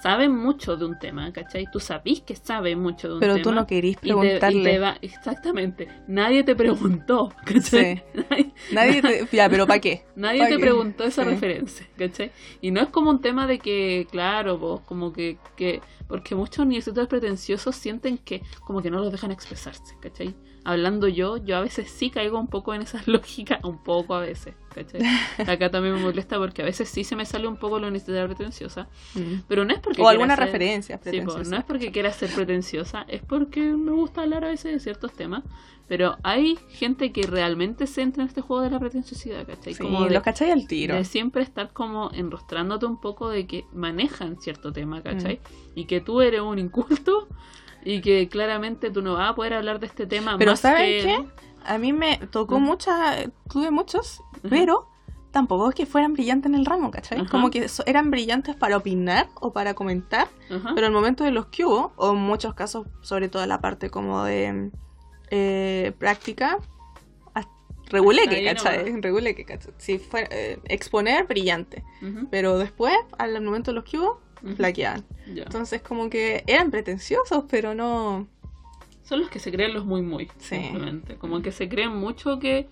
[0.03, 1.65] saben mucho de un tema, ¿cachai?
[1.73, 3.43] Tú sabís que saben mucho de un Pero tema.
[3.43, 4.79] tú no querís y te- y te preguntarle.
[4.79, 5.89] va- exactamente.
[6.07, 8.05] Nadie te preguntó, ¿cachai?
[8.15, 9.37] Nadie, Nadie te...
[9.37, 10.05] Ya, pero ¿para qué?
[10.15, 10.61] nadie ¿Pa' te qué?
[10.61, 11.31] preguntó esa Sí.
[11.31, 12.31] referencia, ¿cachai?
[12.61, 16.59] Y no es como un tema de que, claro, vos, como que, que, porque muchos
[16.65, 20.35] universitarios pretenciosos sienten que como que no los dejan expresarse, ¿cachai?
[20.65, 24.21] Hablando yo, yo a veces sí caigo un poco en esas lógicas, un poco a
[24.21, 25.01] veces, ¿cachai?
[25.47, 28.27] Acá también me molesta porque a veces sí se me sale un poco la universidad
[28.27, 29.43] pretenciosa, Mm.
[29.49, 31.51] pero no es porque O alguna ser- referencia Sí, po, pretenciosa.
[31.51, 35.13] no es porque quiera ser pretenciosa, es porque me gusta hablar a veces de ciertos
[35.13, 35.45] temas.
[35.89, 39.73] Pero hay gente que realmente se entra en este juego de la pretenciosidad, ¿cachai?
[39.75, 40.95] Sí, como de, los cachai al tiro.
[40.95, 45.41] de siempre estar como enrostrándote un poco de que manejan cierto tema, ¿cachai?
[45.75, 47.29] Y que tú eres un inculto
[47.85, 50.85] y que claramente tú no vas a poder hablar de este tema Pero más ¿saben
[50.85, 51.27] que qué?
[51.65, 52.65] A mí me tocó Ujú.
[52.65, 53.15] mucha,
[53.51, 54.89] tuve muchos, pero
[55.31, 57.21] tampoco es que fueran brillantes en el ramo, ¿cachai?
[57.21, 57.31] Ajá.
[57.31, 60.73] Como que so- eran brillantes para opinar o para comentar, Ajá.
[60.75, 63.49] pero en el momento de los que hubo, o en muchos casos, sobre todo en
[63.49, 64.71] la parte como de
[65.31, 66.59] eh, práctica,
[67.91, 69.01] reguleque, Ahí ¿cachai?
[69.01, 69.73] Reguleque, ¿cachai?
[69.79, 71.85] Si fue eh, exponer, brillante.
[72.31, 74.21] Pero después, al momento de los que hubo,
[74.57, 75.05] flaqueaban.
[75.27, 78.29] Entonces, como que eran pretenciosos, pero no.
[79.03, 80.57] Son los que se creen los muy muy, Sí.
[80.57, 81.17] simplemente.
[81.17, 82.69] Como que se creen mucho que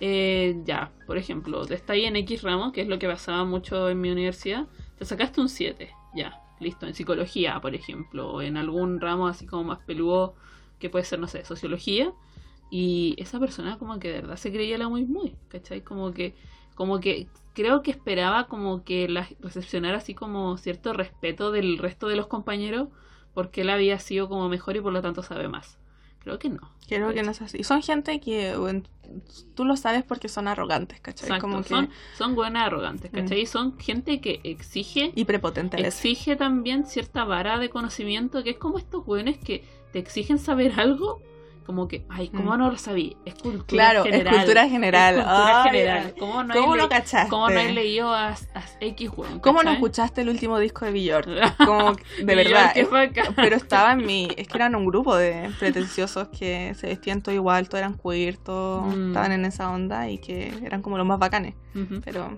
[0.00, 3.44] eh, ya, por ejemplo, te está ahí en X ramo, que es lo que pasaba
[3.44, 4.66] mucho en mi universidad,
[4.98, 9.46] te sacaste un 7, ya, listo, en psicología, por ejemplo, o en algún ramo así
[9.46, 10.34] como más peludo,
[10.80, 12.12] que puede ser, no sé, sociología,
[12.70, 15.82] y esa persona como que de verdad se creía la muy muy, ¿cachai?
[15.82, 16.34] Como que,
[16.74, 22.08] como que creo que esperaba como que la recepcionara así como cierto respeto del resto
[22.08, 22.88] de los compañeros,
[23.34, 25.78] porque él había sido como mejor y por lo tanto sabe más.
[26.20, 26.60] Creo que no.
[26.86, 27.64] Creo que no es así.
[27.64, 28.82] Son gente que bueno,
[29.54, 31.28] tú lo sabes porque son arrogantes, ¿cachai?
[31.28, 31.68] Exacto, Como que...
[31.70, 33.16] son, son buenas arrogantes, Mm.
[33.16, 33.46] ¿cachai?
[33.46, 38.78] Son gente que exige, Y prepotente exige también cierta vara de conocimiento, que es como
[38.78, 41.20] estos jóvenes que te exigen saber algo,
[41.66, 42.58] como que, ay, ¿cómo Mm.
[42.58, 43.16] no lo sabí?
[43.24, 44.34] Es cultura Claro, general.
[44.34, 45.14] es cultura general.
[45.18, 46.14] Es cultura Ay, general.
[46.18, 47.30] ¿Cómo no, ¿Cómo le- cachaste?
[47.30, 51.28] cómo no leído a, a X weón, ¿Cómo no escuchaste el último disco de Bjork?
[51.58, 51.92] Como
[52.24, 52.72] de verdad.
[52.74, 53.22] ¿qué fue acá?
[53.36, 54.28] Pero estaba en mi...
[54.36, 58.36] Es que eran un grupo de pretenciosos que se vestían todo igual, todos eran queer,
[58.38, 59.08] todos Mm.
[59.08, 61.54] estaban en esa onda y que eran como los más bacanes.
[62.04, 62.36] Pero...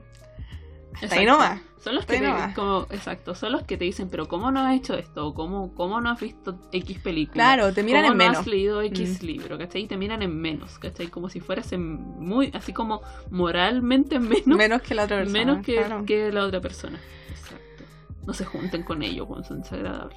[1.00, 1.60] Hasta ahí nomás.
[1.82, 4.76] Son los que te, como, exacto, son los que te dicen, pero ¿cómo no has
[4.76, 5.26] hecho esto?
[5.26, 7.34] ¿O ¿Cómo, cómo no has visto X película?
[7.34, 8.38] Claro, te miran ¿Cómo en no menos.
[8.38, 9.26] has leído X Mm.
[9.26, 9.58] libro?
[9.58, 9.82] ¿Cachai?
[9.82, 11.08] Y te miran en menos, ¿cachai?
[11.08, 15.38] Como si fueras en muy, así como moralmente en menos, Menos que la otra persona.
[15.38, 16.04] menos que, claro.
[16.06, 17.00] que la otra persona.
[17.30, 17.84] Exacto.
[18.26, 20.16] No se junten con ellos, son desagradables.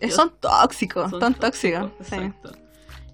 [0.00, 1.90] Eh, Son tóxicos, son, tóxicos.
[2.00, 2.14] sí.
[2.16, 2.52] Exacto.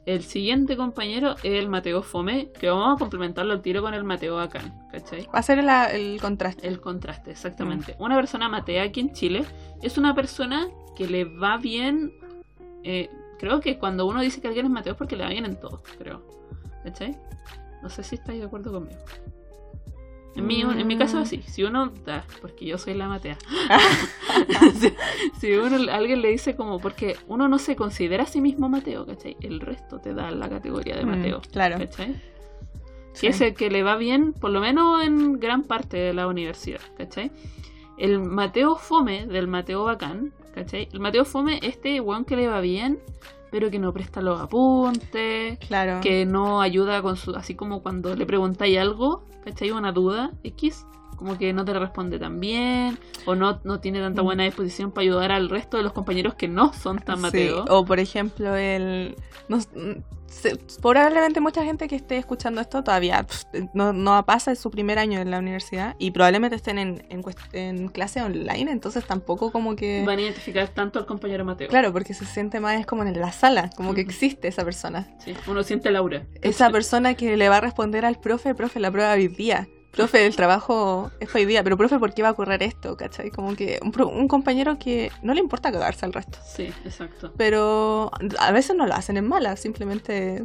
[0.07, 4.03] El siguiente compañero es el Mateo Fome, que vamos a complementarlo al tiro con el
[4.03, 5.27] Mateo Bacán, ¿cachai?
[5.27, 6.67] Va a ser el, el contraste.
[6.67, 7.95] El contraste, exactamente.
[7.99, 8.03] Mm.
[8.03, 9.45] Una persona matea aquí en Chile
[9.83, 12.13] es una persona que le va bien.
[12.83, 15.45] eh, creo que cuando uno dice que alguien es mateo es porque le va bien
[15.45, 16.23] en todo, creo.
[16.83, 17.17] ¿Cachai?
[17.83, 19.01] No sé si estáis de acuerdo conmigo.
[20.37, 21.23] En mi, en mi caso Mm.
[21.23, 23.37] así, si uno, ah, porque yo soy la matea,
[24.81, 24.93] si,
[25.41, 29.07] si uno, alguien le dice como, porque uno no se considera a sí mismo Mateo,
[29.07, 29.37] ¿cachai?
[29.41, 31.79] El resto te da la categoría de Mm, Mateo, claro.
[31.79, 32.15] ¿cachai?
[33.13, 33.23] Sí.
[33.27, 36.29] que es el que le va bien, por lo menos en gran parte de la
[36.29, 37.33] universidad, ¿cachai?
[37.99, 40.89] El Mateo Fome del Mateo Bacán, ¿cachai?
[40.93, 43.01] El Mateo Fome, este weón que le va bien,
[43.51, 46.01] pero que no presta los apuntes, Claro.
[46.01, 47.35] que no ayuda con su.
[47.35, 49.71] Así como cuando le preguntáis algo, ¿cachai?
[49.71, 50.87] Una duda X,
[51.21, 54.25] como que no te responde tan bien, o no, no tiene tanta Mm.
[54.25, 57.65] buena disposición para ayudar al resto de los compañeros que no son tan Sí, Mateo.
[57.69, 59.15] O por ejemplo, el.
[59.49, 63.27] no mm, se- probablemente mucha gente que esté escuchando esto todavía
[63.75, 67.23] no, no pasa su primer año en la universidad y probablemente estén en, en,
[67.53, 70.03] en clase online, entonces tampoco como que.
[70.07, 71.69] Van a identificar tanto al compañero Mateo.
[71.69, 75.07] Claro, porque se siente más como en la sala, como que existe esa persona.
[75.19, 76.25] Sí, uno siente Laura.
[76.41, 79.69] Esa persona que le va a responder al profe, profe, la prueba hoy día.
[79.93, 82.97] Profe, el trabajo es hoy día, pero profe, ¿por qué va a ocurrir esto?
[82.97, 83.31] ¿Cachai?
[83.31, 86.39] Como que un, un compañero que no le importa cagarse al resto.
[86.47, 87.33] Sí, exacto.
[87.37, 90.45] Pero a veces no lo hacen en mala, simplemente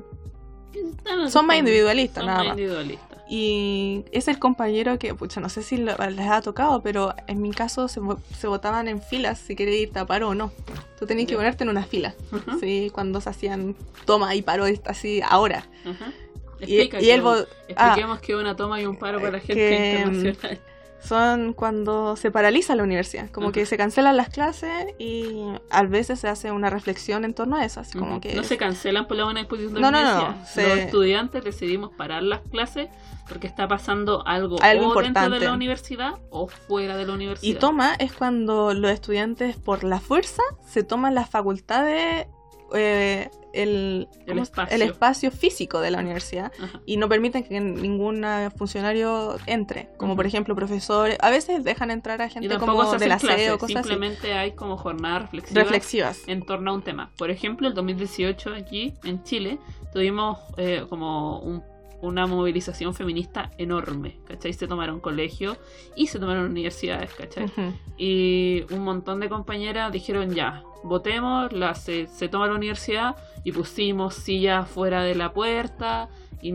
[1.05, 3.19] Ah, Son más individualistas, Son nada más individualistas.
[3.29, 7.41] Y es el compañero que, pucha, no sé si lo- les ha tocado, pero en
[7.41, 8.01] mi caso se,
[8.37, 10.51] se votaban en filas si querías ir a paro o no.
[10.99, 12.13] Tú tenías que ponerte en una fila.
[12.31, 15.65] Ajá, Sí, cuando se hacían toma y paro así ahora.
[15.85, 16.11] ajá.
[16.11, 16.24] Y,
[16.59, 19.95] Explica y que- ah, Expliquemos que una toma y un paro para la gente que,
[20.07, 20.59] internacional.
[21.01, 26.19] son cuando se paraliza la universidad, como que se cancelan las clases y a veces
[26.19, 29.15] se hace una reflexión en torno a eso, así como que No se cancelan por
[29.17, 30.47] la buena disposición de No, la no, no, universidad.
[30.47, 32.89] se- Los estudiantes decidimos parar las clases
[33.27, 35.45] porque está pasando algo, Algo o dentro de importante.
[35.45, 37.51] la universidad o fuera de la universidad.
[37.55, 42.27] Y toma es cuando los estudiantes por la fuerza se toman las facultades,
[42.75, 44.75] eh, el, El ¿cómo se- espacio.
[44.75, 46.81] el espacio físico de la universidad Ajá.
[46.85, 48.25] y no permiten que ningún
[48.57, 53.57] funcionario entre, como por ejemplo profesores, a veces dejan entrar a gente como del aseo,
[53.57, 53.89] cosas así.
[53.89, 56.21] simplemente hay como jornadas reflexivas, reflexivas.
[56.27, 57.11] en torno a un tema.
[57.17, 59.57] Por ejemplo, el 2018 aquí en Chile
[59.93, 61.63] tuvimos eh, como un-
[62.05, 64.53] una movilización feminista enorme, ¿cachai?
[64.53, 65.57] Se tomaron colegios
[65.95, 67.51] y se tomaron universidades, ¿cachai?
[67.97, 73.51] Y un montón de compañeras dijeron ya, votemos, la, se, se toma la universidad y
[73.51, 76.09] pusimos sillas fuera de la puerta
[76.41, 76.53] y,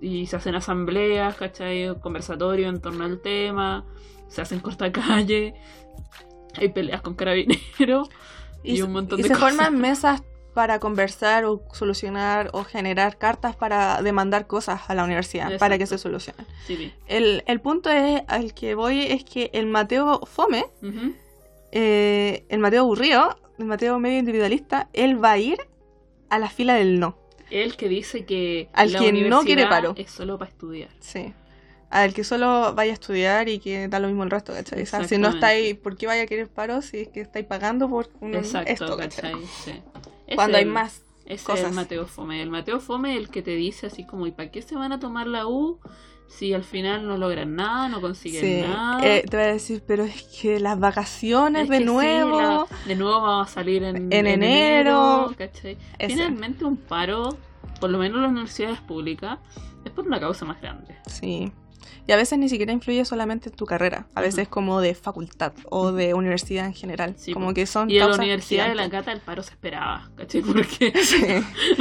[0.00, 1.98] y se hacen asambleas, ¿cachai?
[2.00, 3.84] Conversatorio en torno al tema,
[4.28, 5.54] se hacen cortacalle,
[6.56, 8.08] hay peleas con carabineros
[8.62, 9.50] y, un montón y de se cosas.
[9.50, 10.22] forman mesas
[10.60, 15.86] para conversar o solucionar o generar cartas para demandar cosas a la universidad para que
[15.86, 16.02] se Exacto.
[16.20, 16.46] solucionen.
[16.66, 16.92] Sí.
[17.06, 21.14] El, el punto es, al que voy es que el Mateo Fome, Ujú.
[21.72, 25.56] eh, el Mateo aburrido, el Mateo medio individualista, él va a ir
[26.28, 27.16] a la fila del no.
[27.50, 29.94] El que dice que Al la que no quiere universidad paro.
[29.96, 30.90] es solo para estudiar.
[31.00, 31.32] Sí.
[31.88, 34.82] Al que solo vaya a estudiar y que da lo mismo el resto, ¿cachai?
[34.82, 37.46] O sea, si no estáis, ¿por qué vaya a querer paro si es que estáis
[37.46, 39.32] pagando por un, Exacto, esto, ¿cachai?
[39.32, 39.46] ¿cachai?
[39.64, 39.72] Sí.
[40.36, 41.70] Cuando hay más es cosas.
[41.70, 42.42] el Mateo Fome.
[42.42, 44.92] El Mateo Fome es el que te dice así como, ¿y para qué se van
[44.92, 45.78] a tomar la U
[46.28, 49.04] si al final no logran nada, no consiguen Sí, nada?
[49.04, 52.40] eh, te voy a decir, pero es que las vacaciones Es de sí, nuevo.
[52.40, 55.34] la- de nuevo vamos a salir en, En enero.
[55.36, 55.76] ¿cachai?
[55.98, 56.14] Ese.
[56.14, 57.36] Finalmente un paro,
[57.80, 59.38] por lo menos en las universidades públicas,
[59.84, 60.94] es por una causa más grande.
[61.06, 61.52] Sí.
[62.06, 65.52] Y a veces ni siquiera influye solamente en tu carrera, a veces como de facultad
[65.70, 67.14] o de universidad en general.
[67.16, 68.90] Sí, como que son Y en la Universidad de la.
[68.90, 70.42] Cata el paro se esperaba, ¿cachai?
[70.42, 71.24] Porque, Sí,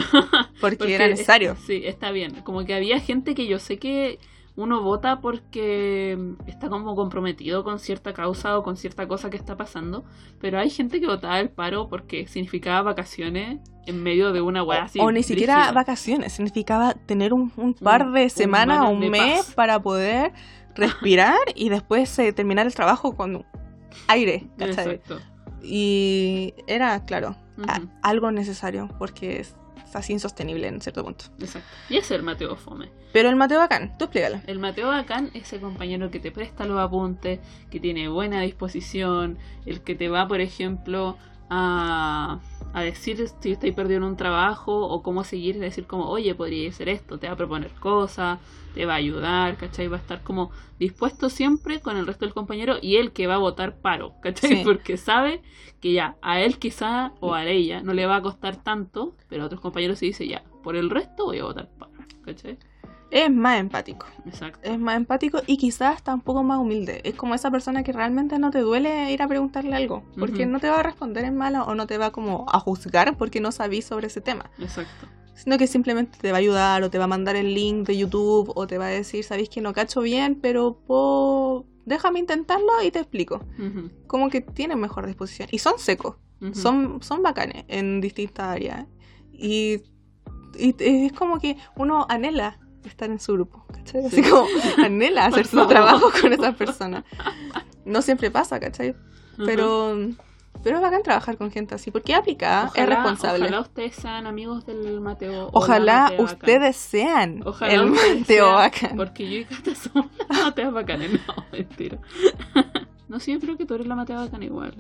[0.62, 1.56] porque, era necesario.
[1.66, 2.42] Sí, está bien.
[2.44, 4.20] Como que había gente que yo sé que
[4.60, 9.56] uno vota porque está como comprometido con cierta causa o con cierta cosa que está
[9.56, 10.04] pasando,
[10.42, 15.00] pero hay gente que votaba el paro porque significaba vacaciones en medio de una así.
[15.00, 19.56] o ni siquiera vacaciones, significaba tener un, un par de semanas o un mes paz.
[19.56, 20.34] para poder
[20.76, 23.46] respirar y después eh, terminar el trabajo con
[24.08, 24.96] aire, ¿cachai?
[24.96, 25.20] Exacto.
[25.64, 27.38] Y era, claro,
[28.02, 29.56] algo necesario porque es
[29.94, 31.26] así insostenible en cierto punto.
[31.40, 31.68] Exacto.
[31.90, 32.90] Y ese es el Mateo Fome.
[33.12, 34.42] Pero el Mateo Bacán, tú explícalo.
[34.48, 37.40] El Mateo Bacán es ese compañero que te presta los apuntes,
[37.70, 41.18] que tiene buena disposición, el que te va, por ejemplo,
[41.50, 42.40] a,
[42.74, 46.70] a decir si estáis perdido en un trabajo o cómo seguir, decir como, oye, podría
[46.70, 48.40] hacer esto, te va a proponer cosas,
[48.74, 49.88] te va a ayudar, ¿cachai?
[49.88, 53.36] Va a estar como dispuesto siempre con el resto del compañero y él que va
[53.36, 54.58] a votar paro, ¿cachai?
[54.58, 54.62] Sí.
[54.64, 55.42] Porque sabe
[55.82, 59.44] que ya, a él quizá o a ella no le va a costar tanto, pero
[59.44, 61.94] a otros compañeros se dice ya, por el resto voy a votar paro,
[62.24, 62.58] ¿cachai?
[63.12, 64.06] Es más empático.
[64.26, 64.60] Exacto.
[64.64, 67.02] Es más empático y quizás está un poco más humilde.
[67.04, 70.04] Es como esa persona que realmente no te duele ir a preguntarle algo.
[70.18, 73.18] Porque no te va a responder en malo o no te va como a juzgar
[73.18, 74.52] porque no sabís sobre ese tema.
[74.60, 75.08] Exacto.
[75.34, 77.98] Sino que simplemente te va a ayudar o te va a mandar el link de
[77.98, 81.66] YouTube o te va a decir, sabéis que no cacho bien, pero po...
[81.86, 83.46] déjame intentarlo y te explico.
[83.58, 85.48] Ujú, Como que tienen mejor disposición.
[85.52, 86.18] Y son secos.
[86.54, 88.86] son, son bacanes en distintas áreas.
[89.32, 89.82] Y,
[90.58, 94.06] y es como que uno anhela estar en su grupo, ¿cachai?
[94.06, 94.30] Así Sí.
[94.30, 94.46] como
[94.86, 97.04] anhela hacer su trabajo con esas personas.
[97.86, 98.96] No siempre pasa, ¿cachai?
[99.38, 99.96] Pero,
[100.64, 103.40] pero es bacán trabajar con gente así, porque es aplicada, es Ojalá- responsable.
[103.46, 105.50] Ojalá Ojalá, ustedes sean amigos del Mateo.
[105.54, 106.26] o la Matea Bacán.
[106.26, 108.98] ustedes sean Ojalá el Mateo sean, bacán.
[108.98, 111.12] Porque yo y Cata somos las Mateas bacanes.
[111.14, 111.98] No, mentira.
[113.08, 114.76] No sé, yo creo que tú eres la Matea bacán igual.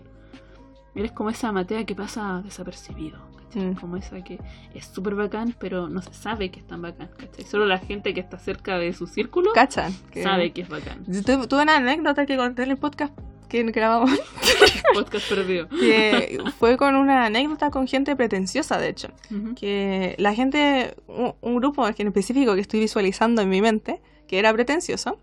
[0.93, 3.17] Eres como esa Matea que pasa desapercibido.
[3.49, 3.69] ¿Cachai?
[3.71, 3.75] Mm.
[3.75, 4.39] Como esa que
[4.73, 7.09] es súper bacán, pero no se sabe que es tan bacán.
[7.17, 7.45] ¿cachai?
[7.45, 9.93] Solo la gente que está cerca de su círculo ¿Cachan?
[10.11, 11.03] Que- sabe que es bacán.
[11.07, 13.13] Yo tuve una anécdota que conté en el podcast
[13.49, 14.11] que grabamos
[14.93, 15.67] Podcast perdido.
[15.79, 19.09] que fue con una anécdota con gente pretenciosa, de hecho.
[19.55, 24.37] Que la gente, un, un grupo en específico que estoy visualizando en mi mente, que
[24.37, 25.17] era pretencioso,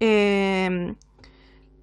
[0.00, 0.92] eh,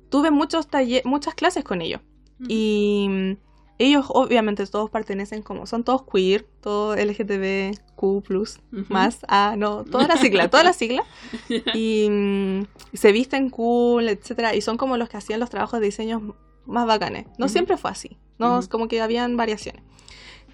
[0.10, 2.02] tuve muchos talle- muchas clases con ellos.
[2.50, 3.38] Y,
[3.78, 8.58] ellos obviamente todos pertenecen como, son todos queer, todo LGTBQ+, Ujú.
[8.90, 11.04] más A, no, toda la sigla, toda la sigla.
[11.74, 15.88] Y mm, se visten cool, etcétera, y son como los que hacían los trabajos de
[15.88, 16.36] diseño
[16.66, 17.26] más bacanes.
[17.38, 18.70] No siempre fue así, no, Ujú.
[18.70, 19.84] como que habían variaciones.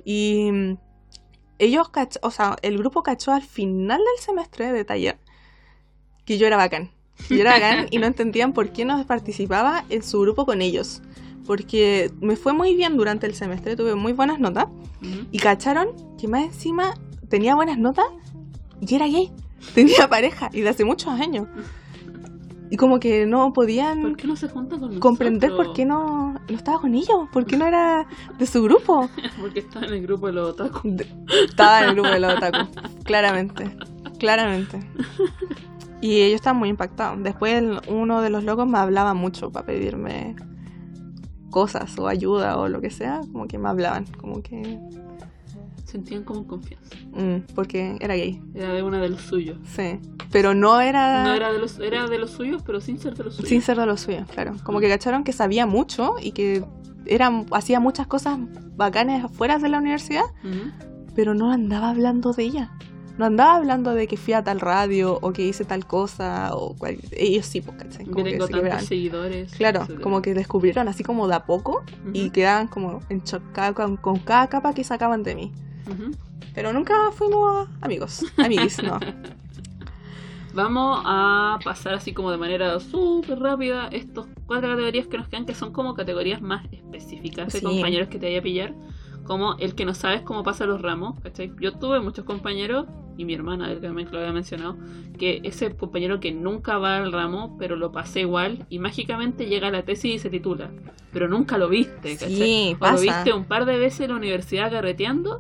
[0.03, 0.77] Y mm,
[1.59, 5.19] ellos, cach- o sea, el grupo cachó al final del semestre de taller
[6.25, 6.89] que yo era bacán.
[7.27, 10.61] Que yo era bacán y no entendían por qué no participaba en su grupo con
[10.63, 11.01] ellos.
[11.45, 14.65] Porque me fue muy bien durante el semestre, tuve muy buenas notas.
[15.31, 15.89] Y cacharon
[16.19, 16.93] que más encima
[17.29, 18.05] tenía buenas notas
[18.79, 19.31] y era gay.
[19.75, 21.47] Tenía pareja y de hace muchos años.
[22.71, 25.67] Y como que no podían ¿Por qué no se junta con comprender nosotros?
[25.67, 28.07] por qué no, no estaba con ellos, por qué no era
[28.39, 29.09] de su grupo.
[29.41, 30.79] Porque está en el grupo de los otaku.
[30.85, 31.05] De-
[31.49, 32.71] Estaba en el grupo de los otaku,
[33.03, 33.75] claramente,
[34.19, 34.79] claramente.
[35.99, 37.21] Y ellos estaban muy impactados.
[37.21, 40.35] Después uno de los locos me hablaba mucho para pedirme
[41.51, 44.79] cosas o ayuda o lo que sea, como que me hablaban, como que...
[45.85, 46.95] Sentían como confianza.
[47.13, 49.57] mm, porque era gay, Era de una de los suyos.
[49.65, 49.99] sí.
[50.31, 51.25] Pero no era...
[51.25, 53.49] No era de los, era de los suyos, pero sin ser de los suyos.
[53.49, 54.55] Sin ser de los suyos, claro.
[54.63, 56.63] Como que cacharon que sabía mucho y que
[57.05, 58.39] era, hacía muchas cosas
[58.77, 60.23] bacanes afuera de la universidad,
[61.15, 62.71] pero no andaba hablando de ella.
[63.17, 66.75] No andaba hablando de que fui a tal radio o que hice tal cosa o
[66.75, 68.05] cual- ellos sí, pues, ¿cachai?
[68.05, 69.51] Como que tengo tantos seguidores.
[69.53, 70.01] Claro, etcétera.
[70.01, 71.83] como que descubrieron así como de a poco
[72.13, 73.43] y quedaban como en shock
[73.75, 75.51] con, con cada capa que sacaban de mí.
[76.55, 78.99] Pero nunca fuimos amigos, amiguis, no.
[80.53, 85.45] Vamos a pasar así como de manera súper rápida estos cuatro categorías que nos quedan,
[85.45, 87.65] que son como categorías más específicas de Sí.
[87.65, 88.73] compañeros que te vaya a pillar.
[89.31, 91.53] Como el que no sabes cómo pasa los ramos, ¿cachai?
[91.57, 92.87] Yo tuve muchos compañeros,
[93.17, 94.75] y mi hermana, que también lo había mencionado,
[95.17, 99.67] que ese compañero que nunca va al ramo, pero lo pasé igual, y mágicamente llega
[99.69, 100.69] a la tesis y se titula.
[101.13, 102.35] Pero nunca lo viste, ¿cachai?
[102.35, 103.01] Sí, O lo pasa.
[103.01, 105.39] viste un par de veces en la universidad carreteando,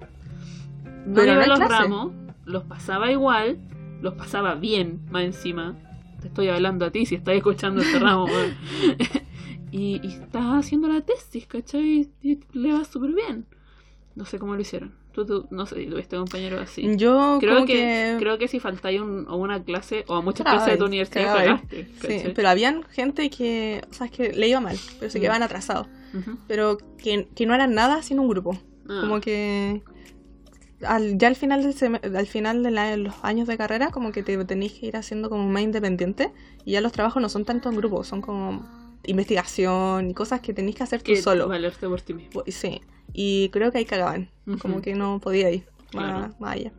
[1.05, 1.73] no Pero iba a los clase.
[1.83, 2.13] ramos,
[2.45, 3.59] los pasaba igual,
[4.01, 5.75] los pasaba bien, más encima.
[6.21, 8.27] Te estoy hablando a ti si estás escuchando este ramo,
[9.71, 12.09] y, y estás haciendo la tesis, ¿cachai?
[12.21, 13.45] Y le va súper bien.
[14.15, 14.93] No sé cómo lo hicieron.
[15.13, 16.95] Tú, tú- no sé tuviste compañero así.
[16.97, 18.15] Yo Creo que, que...
[18.19, 21.33] creo que si faltáis un- a una clase o a muchas clases de tu universidad,
[21.35, 21.87] cagaste.
[22.01, 25.21] Sí, pero habían gente que, o sea, es que le iba mal, pero se Mm.
[25.21, 25.87] quedaban atrasados.
[26.47, 28.51] Pero que, que no eran nada sin un grupo.
[28.89, 29.81] Ah, Como que
[30.85, 34.23] al, ya al final del al final de la- los años de carrera, como que
[34.23, 36.31] te tenéis que ir haciendo como más independiente.
[36.65, 38.65] Y ya los trabajos no son tanto en grupo, son como
[39.05, 41.47] investigación y cosas que tenéis que hacer tú que solo.
[41.47, 42.43] valerte por ti mismo.
[42.47, 42.81] Sí.
[43.13, 44.29] Y creo que ahí cagaban.
[44.47, 44.59] Ujú.
[44.59, 46.33] Como que no podía ir Claro.
[46.39, 46.71] más allá.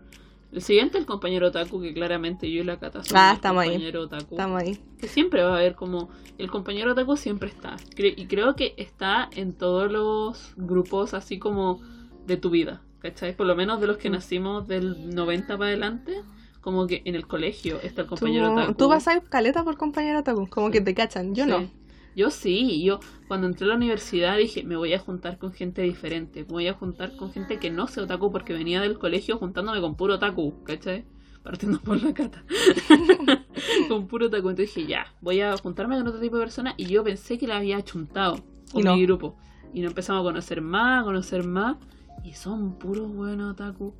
[0.53, 3.63] El siguiente, el compañero Otaku, que claramente yo y la Cata somos Ah, el estamos
[3.63, 3.69] ahí.
[3.71, 4.35] compañero Otaku.
[4.35, 4.79] Estamos ahí.
[4.99, 6.11] Que siempre va a haber como.
[6.39, 7.77] El compañero Otaku siempre está.
[7.97, 11.81] Cre- y creo que está en todos los grupos así como
[12.27, 12.83] de tu vida.
[13.01, 13.35] ¿Cachai?
[13.37, 14.13] Por lo menos de los que Mm.
[14.13, 16.21] nacimos del 90 para adelante.
[16.61, 18.75] Como que en el colegio está el Tú, compañero Otaku.
[18.75, 21.35] tú vas a ir caleta por compañero otaku, como que te cachan.
[21.35, 21.51] Yo Sí.
[21.51, 21.69] no.
[22.15, 25.83] Yo sí, yo cuando entré a la universidad dije, me voy a juntar con gente
[25.83, 29.39] diferente, me voy a juntar con gente que no sea otaku porque venía del colegio
[29.39, 31.07] juntándome con puro otaku, ¿cachai?
[31.43, 32.45] Partiendo por la cata.
[33.89, 34.51] con puro otaku.
[34.51, 37.47] Entonces dije, ya, voy a juntarme con otro tipo de personas y yo pensé que
[37.47, 38.95] la había chuntado con no.
[38.95, 39.37] mi grupo.
[39.73, 41.77] Y nos empezamos a conocer más, a conocer más
[42.25, 43.95] y son puros buenos otaku.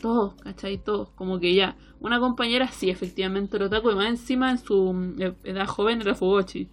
[0.00, 0.78] Todos, ¿cachai?
[0.78, 1.10] Todos.
[1.10, 5.22] Como que ya, una compañera sí, efectivamente era otaku y más encima en su mm,
[5.44, 6.68] edad joven era Fugochi.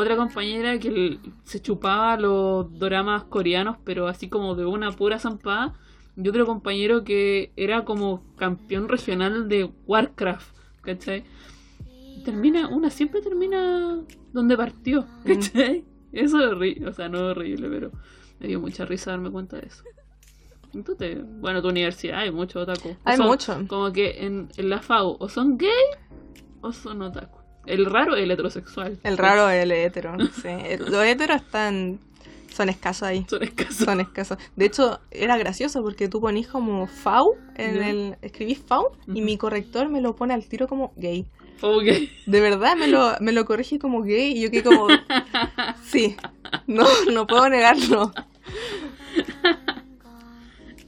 [0.00, 5.74] Otra compañera que se chupaba los doramas coreanos, pero así como de una pura zampada.
[6.16, 11.24] Y otro compañero que era como campeón regional de Warcraft, ¿cachai?
[12.24, 13.98] Termina, una siempre termina
[14.32, 15.84] donde partió, ¿cachai?
[16.12, 17.90] Eso es horrible, o sea, no es horrible, pero
[18.38, 19.82] me dio mucha risa darme cuenta de eso.
[20.74, 22.96] Entonces, bueno, tu universidad hay mucho otaku.
[23.04, 23.64] Hay son- mucho.
[23.66, 25.70] Como que en, en la FAU o son gay
[26.60, 27.37] o son otaku.
[27.68, 28.98] El raro es el heterosexual.
[29.02, 30.16] El raro es el hetero.
[30.42, 30.48] Sí.
[30.78, 31.98] Los heteros están.
[32.54, 33.26] Son escasos ahí.
[33.28, 33.76] Son escasos.
[33.76, 34.38] Son escasos.
[34.56, 38.16] De hecho, era gracioso porque tú ponís como FAU en el.
[38.22, 41.26] Escribís FAU y mi corrector me lo pone al tiro como gay.
[41.60, 41.84] Ok.
[42.26, 44.88] De verdad me lo, me lo corrige como gay y yo que como.
[45.84, 46.16] Sí.
[46.66, 48.12] No, no puedo negarlo.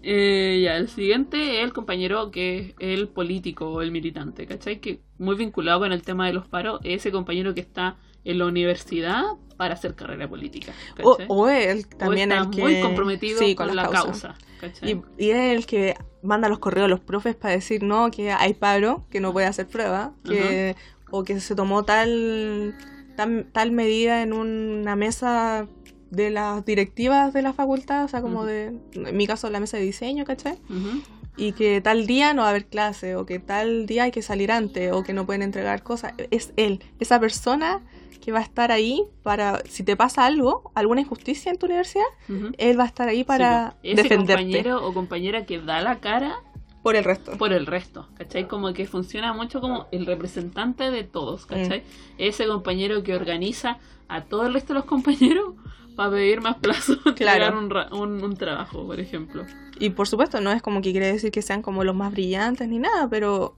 [0.03, 4.81] Eh, ya, el siguiente es el compañero que es el político o el militante, ¿cachai?
[4.81, 8.39] Que muy vinculado con el tema de los paros, es ese compañero que está en
[8.39, 9.25] la universidad
[9.57, 10.73] para hacer carrera política,
[11.03, 12.63] O, o él O también está el que.
[12.63, 15.03] muy comprometido sí, con, la causa, ¿cachai?
[15.19, 18.33] Y, y es el que manda los correos a los profes para decir no, que
[18.33, 20.77] hay paro, que no puede hacer prueba, que,
[21.11, 22.75] o que se tomó tal,
[23.17, 25.67] tal, tal medida en una mesa
[26.11, 29.77] de las directivas de la facultad, o sea, como de, en mi caso, la mesa
[29.77, 30.59] de diseño, ¿cachai?
[31.37, 34.21] Y que tal día no va a haber clase, o que tal día hay que
[34.23, 36.13] salir antes, o que no pueden entregar cosas.
[36.31, 37.81] Es él, esa persona
[38.21, 42.05] que va a estar ahí para, si te pasa algo, alguna injusticia en tu universidad,
[42.59, 44.01] él va a estar ahí para Sí, po.
[44.01, 46.43] ese defenderte compañero o compañera que da la cara
[46.83, 47.37] por el resto.
[47.39, 48.49] por el resto, ¿cachai?
[48.49, 51.83] Como que funciona mucho como el representante de todos, ¿cachai?
[52.19, 53.79] Ese compañero que organiza
[54.09, 55.55] a todo el resto de los compañeros
[55.97, 57.59] para pedir más plazos, Claro.
[57.59, 59.45] un, un, un trabajo, por ejemplo.
[59.79, 62.69] Y por supuesto, no es como que quiere decir que sean como los más brillantes
[62.69, 63.57] ni nada, pero,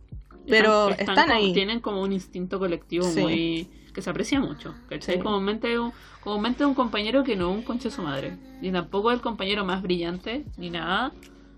[0.48, 1.52] pero están, como- ahí.
[1.52, 3.20] Tienen como un instinto colectivo Sí.
[3.20, 3.68] muy...
[3.94, 5.16] que se aprecia mucho, ¿cachai?
[5.16, 5.20] Sí.
[5.22, 5.92] Comúnmente, un,
[6.24, 9.82] comúnmente un compañero que no es un conche su madre, ni tampoco el compañero más
[9.82, 11.12] brillante, ni nada,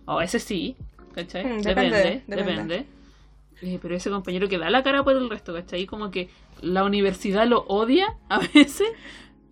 [0.07, 0.77] o ese sí,
[1.15, 1.45] ¿cachai?
[1.45, 2.53] Mm, depende, depende, depende.
[2.53, 2.87] depende.
[3.63, 5.87] Eh, pero ese compañero que da la cara por el resto, ¿cachai?
[5.87, 6.29] Como que
[6.61, 8.89] la universidad lo odia a veces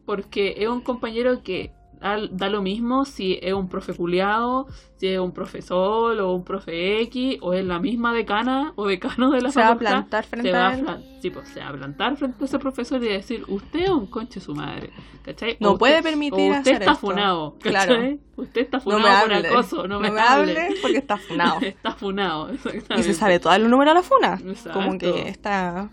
[0.05, 1.70] porque es un compañero que
[2.03, 4.66] da, lo mismo si es un profe culiado,
[4.97, 9.31] si es un profesor o un profe X, o es la misma decana o decano
[9.31, 9.91] de la se va a facultad.
[9.93, 12.59] plantar se frente va, a a sí, pues, se va a plantar frente a ese
[12.59, 14.91] profesor y decir, usted es un conche su madre,
[15.24, 15.57] ¿cachai?
[15.61, 17.07] No O puede usted- permitir o usted hacer está esto.
[17.07, 17.95] funado, Claro.
[18.37, 20.59] Usted está No funado me por acoso, no, me, hable.
[20.59, 21.61] hable porque está funado.
[21.62, 23.01] está funado, exactamente.
[23.01, 24.41] y se sabe todo el número de la funa.
[24.45, 24.73] Exacto.
[24.73, 25.91] Como que está.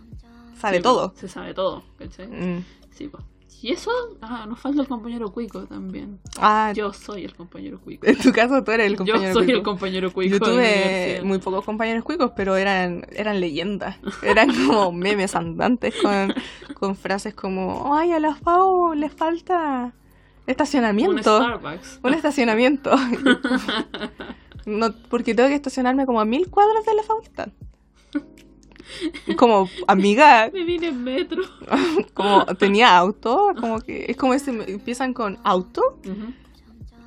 [0.56, 1.14] Sabe Sí, todo.
[1.15, 2.27] Se sabe todo, ¿cachai?
[2.27, 2.64] Mm.
[2.91, 3.23] Sí, pues.
[3.61, 3.91] Y eso,
[4.22, 6.19] ah, nos falta el compañero cuico también.
[6.38, 8.06] Ah, Yo soy el compañero cuico.
[8.07, 9.57] en tu caso tú eres el compañero Yo soy cuico.
[9.57, 10.34] el compañero cuico.
[10.36, 13.98] Yo tuve muy pocos compañeros cuicos, pero eran, eran leyendas.
[14.23, 16.34] Eran como memes andantes con,
[16.76, 19.94] con frases como, ay, a la FAO les falta
[20.45, 21.38] Un estacionamiento.
[21.40, 21.99] Starbucks.
[22.02, 22.91] Un estacionamiento.
[24.65, 27.49] no, porque tengo que estacionarme como a mil cuadras de la facultad.
[29.38, 31.44] Como amiga, Me vine en metro.
[32.14, 35.99] como tenía auto, como que es como ese, empiezan con auto,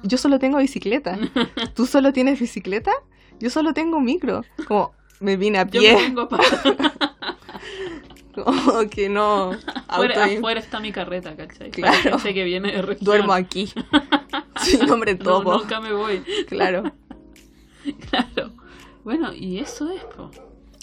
[0.02, 1.18] yo solo tengo bicicleta.
[1.74, 2.92] ¿Tú solo tienes bicicleta?
[3.40, 4.44] Yo solo tengo micro.
[4.66, 6.44] Como me vine a Yo pie, vengo para
[8.34, 9.52] como que no.
[9.88, 11.70] afuera, auto y- afuera está mi carreta, ¿cachai?
[11.70, 11.92] Claro.
[12.02, 13.04] Para gente que viene de región.
[13.04, 13.70] duermo aquí.
[14.56, 15.58] Sin nombre No, todo.
[15.58, 16.20] nunca me voy.
[16.48, 16.92] Claro.
[18.08, 18.52] Claro.
[19.04, 20.30] Bueno, y eso es, po.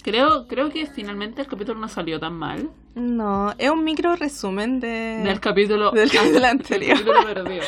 [0.02, 2.70] Creo, creo que finalmente el capítulo no salió tan mal.
[2.94, 5.20] No, es un micro resumen de.
[5.24, 6.92] Del capítulo, del capítulo del anterior.
[6.98, 7.62] capítulo perdido.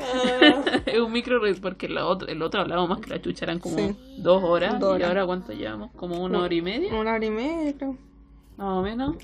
[0.86, 3.58] es un micro res- porque el otro, el otro hablaba más que la chucha, eran
[3.58, 3.96] como Sí.
[4.18, 4.78] dos horas.
[4.80, 5.90] Dos ¿Y ahora cuánto llevamos?
[5.92, 6.94] ¿Como una hora y media?
[6.94, 7.96] Una hora y media, creo.
[8.56, 9.16] Más o menos.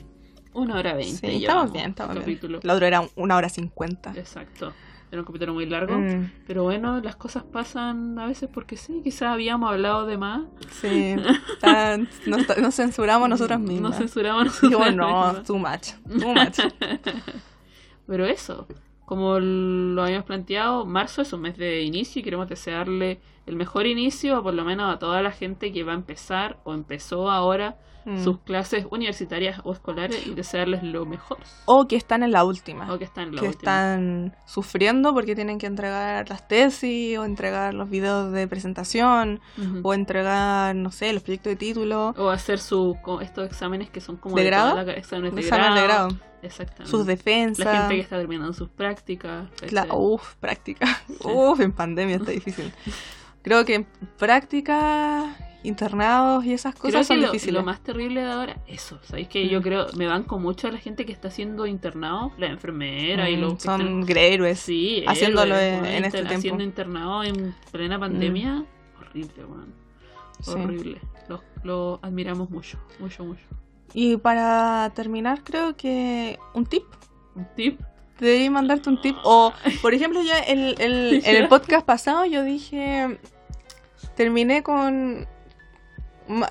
[0.54, 1.28] Una hora veinte.
[1.28, 2.36] Sí, estamos bien, estamos el bien.
[2.38, 2.60] capítulo.
[2.62, 4.12] La otra era una hora cincuenta.
[4.16, 4.72] Exacto.
[5.12, 5.96] Era un capítulo muy largo.
[5.98, 10.42] Mm, Pero bueno, las cosas pasan a veces porque sí, quizás habíamos hablado de más.
[10.70, 11.14] sí,
[11.60, 13.96] Tan- nos, nos censuramos nosotras Nos mismas.
[13.98, 14.70] censuramos nosotros.
[14.70, 16.58] Dijimos, no, too much, too much.
[18.06, 18.66] Pero eso,
[19.04, 23.86] como lo habíamos planteado, marzo es un mes de inicio y queremos desearle el mejor
[23.86, 27.30] inicio, o por lo menos a toda la gente que va a empezar o empezó
[27.30, 27.76] ahora
[28.06, 28.22] Mm.
[28.22, 31.38] sus clases universitarias o escolares y desearles lo mejor.
[31.64, 32.92] O que están en la última.
[32.94, 33.72] O que están en la que última.
[33.72, 39.40] están sufriendo porque tienen que entregar las tesis o entregar los videos de presentación
[39.82, 44.16] o entregar, no sé, los proyectos de título, O hacer su, estos exámenes que son
[44.16, 44.80] como ¿De grado?
[44.80, 46.08] la exámenes de, examen de grado.
[46.08, 46.90] grado, Exactamente.
[46.90, 47.66] sus defensas.
[47.66, 49.48] La gente que está terminando sus prácticas.
[49.72, 49.98] La, ¿cachai?
[49.98, 50.86] uf, práctica.
[51.24, 52.72] Uf, en pandemia está difícil.
[53.42, 53.84] Creo que
[54.18, 57.54] práctica, internados y esas Creo cosas que son lo, difíciles.
[57.54, 59.62] lo más terrible de ahora, eso, ¿sabéis que yo Mm.
[59.62, 63.40] creo, me banco mucho a la gente que está siendo internado, la enfermera y Mm,
[63.40, 64.58] los que son están- héroes.
[64.60, 66.32] sí, haciéndolo héroes, en- en este tiempo.
[66.34, 66.36] Mm.
[66.38, 68.64] Haciendo internado en plena pandemia,
[69.00, 69.74] horrible, weón.
[70.40, 70.50] Sí.
[70.52, 71.00] Horrible.
[71.28, 73.42] Lo, lo admiramos mucho, mucho, mucho.
[73.94, 76.84] Y para terminar, creo que un tip.
[77.34, 77.80] Un tip.
[78.20, 79.16] Debería mandarte un tip.
[79.24, 79.52] O,
[79.82, 83.18] por ejemplo, ya el, el- en el podcast pasado yo dije.
[84.14, 85.26] Terminé con.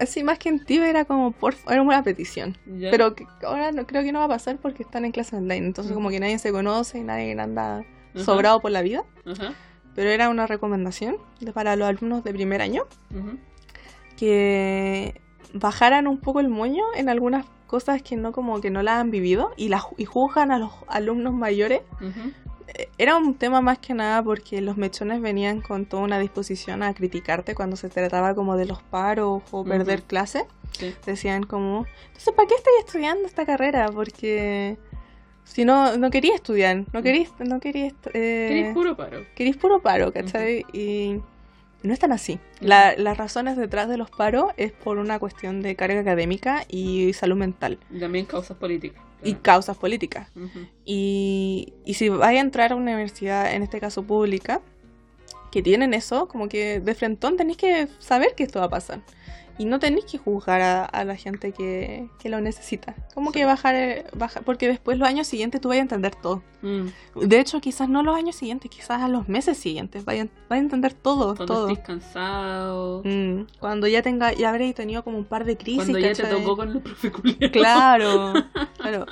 [0.08, 2.58] Sí, más que un tip era como por era una petición.
[2.66, 2.92] ¿ya?
[2.92, 5.66] Pero que ahora no creo que no va a pasar porque están en clase online.
[5.68, 7.84] Entonces, como que nadie se conoce y nadie anda
[8.24, 9.04] sobrado por la vida.
[9.96, 12.84] Pero era una recomendación de- para los alumnos de primer año
[14.18, 15.22] que
[15.54, 19.10] bajaran un poco el moño en algunas cosas que no como que no la han
[19.12, 21.82] vivido y la y juzgan a los alumnos mayores
[22.98, 26.94] era un tema más que nada porque los mechones venían con toda una disposición a
[26.94, 30.94] criticarte cuando se trataba como de los paros o perder clases Sí.
[31.06, 34.78] decían como entonces para qué estoy estudiando esta carrera porque
[35.46, 39.26] si no no quería estudiar no quería no quería eh, Eres puro paro.
[39.36, 40.66] querís puro paro, ¿cachai?
[40.74, 41.22] Y
[41.84, 42.40] no es tan así.
[42.62, 47.14] La- las razones detrás de los paros es por una cuestión de carga académica y
[47.14, 47.78] salud mental.
[47.92, 49.02] Y también causas políticas.
[49.24, 50.30] Y causas políticas.
[50.86, 54.62] Y, y si vais a entrar a una universidad, en este caso pública,
[55.52, 59.02] que tienen eso, como que de frentón tenéis que saber que esto va a pasar.
[59.58, 62.94] Y no tenéis que juzgar a, a la gente que, que lo necesita.
[63.14, 63.40] Como Sí.
[63.40, 66.44] que bajar, eh, bajar, porque después los años siguientes tú vas a entender todo.
[66.62, 66.88] Mm.
[67.28, 70.04] De hecho, quizás no los años siguientes, quizás a los meses siguientes.
[70.04, 71.70] Vaya a entender todo, Cuando todo.
[71.70, 73.02] estés cansado.
[73.06, 75.84] Mm, Cuando ya tenga, ya habréis tenido como un par de crisis.
[75.84, 76.42] Cuando ya te ¿cachai?
[76.42, 77.12] tocó con el profe.
[77.52, 78.34] Claro,
[78.78, 79.06] claro.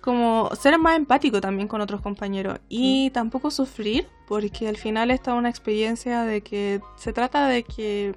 [0.00, 5.32] Como ser más empático también con otros compañeros y tampoco sufrir, porque al final esta
[5.32, 8.14] es una experiencia de que se trata de que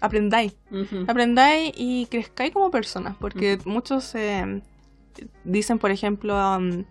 [0.00, 1.04] aprendáis, Ujú.
[1.08, 4.60] aprendáis y crezcáis como personas, porque muchos eh,
[5.44, 6.84] dicen, por ejemplo, um,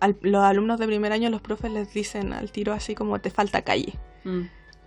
[0.00, 3.30] al- los alumnos de primer año, los profes les dicen al tiro así como te
[3.30, 4.42] falta calle, Mm.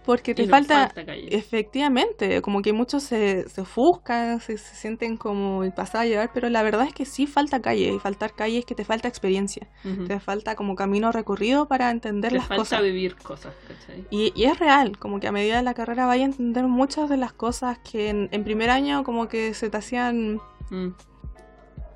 [0.07, 1.27] Porque te falta calle.
[1.35, 6.49] Efectivamente, como que muchos se, se ofuscan, se, se sienten como pasados a llevar, pero
[6.49, 9.67] la verdad es que sí falta calle, y faltar calle es que te falta experiencia,
[10.07, 12.81] te falta como camino recorrido para entender Te las falta cosas.
[12.83, 14.05] vivir cosas, ¿cachai?
[14.09, 17.09] Y, y es real, como que a medida de la carrera vaya a entender muchas
[17.09, 20.39] de las cosas que en, en primer año como que se te hacían,
[20.69, 20.89] Mm.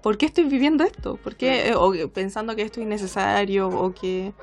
[0.01, 1.17] ¿por qué estoy viviendo esto?
[1.17, 1.69] ¿Por qué?
[1.69, 4.33] Eh, O que- pensando que esto es innecesario o que,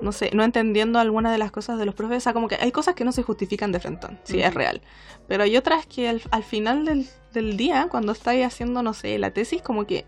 [0.00, 2.18] no sé, no entendiendo algunas de las cosas de los profes.
[2.18, 4.80] O sea, como que hay cosas que no se justifican de frente, sí, es real.
[5.28, 9.18] Pero hay otras que al, al final del, del día, cuando estáis haciendo, no sé,
[9.18, 10.04] la tesis, como que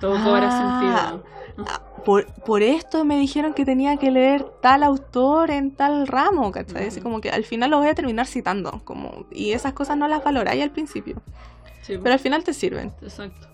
[0.00, 0.50] Todo cobra Ah.
[0.50, 1.24] sentido.
[1.66, 6.52] ah, por, por esto me dijeron que tenía que leer tal autor en tal ramo,
[6.52, 6.86] ¿cachai?
[6.86, 7.08] Así Ujú.
[7.08, 8.80] como que al final lo voy a terminar citando.
[8.84, 11.16] Como, y esas cosas no las valoráis al principio,
[11.82, 12.92] Sí, pero al final te sirven.
[13.02, 13.48] Exacto.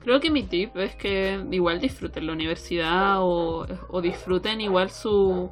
[0.00, 5.50] Creo que mi tip es que igual disfruten la universidad o, o disfruten igual su,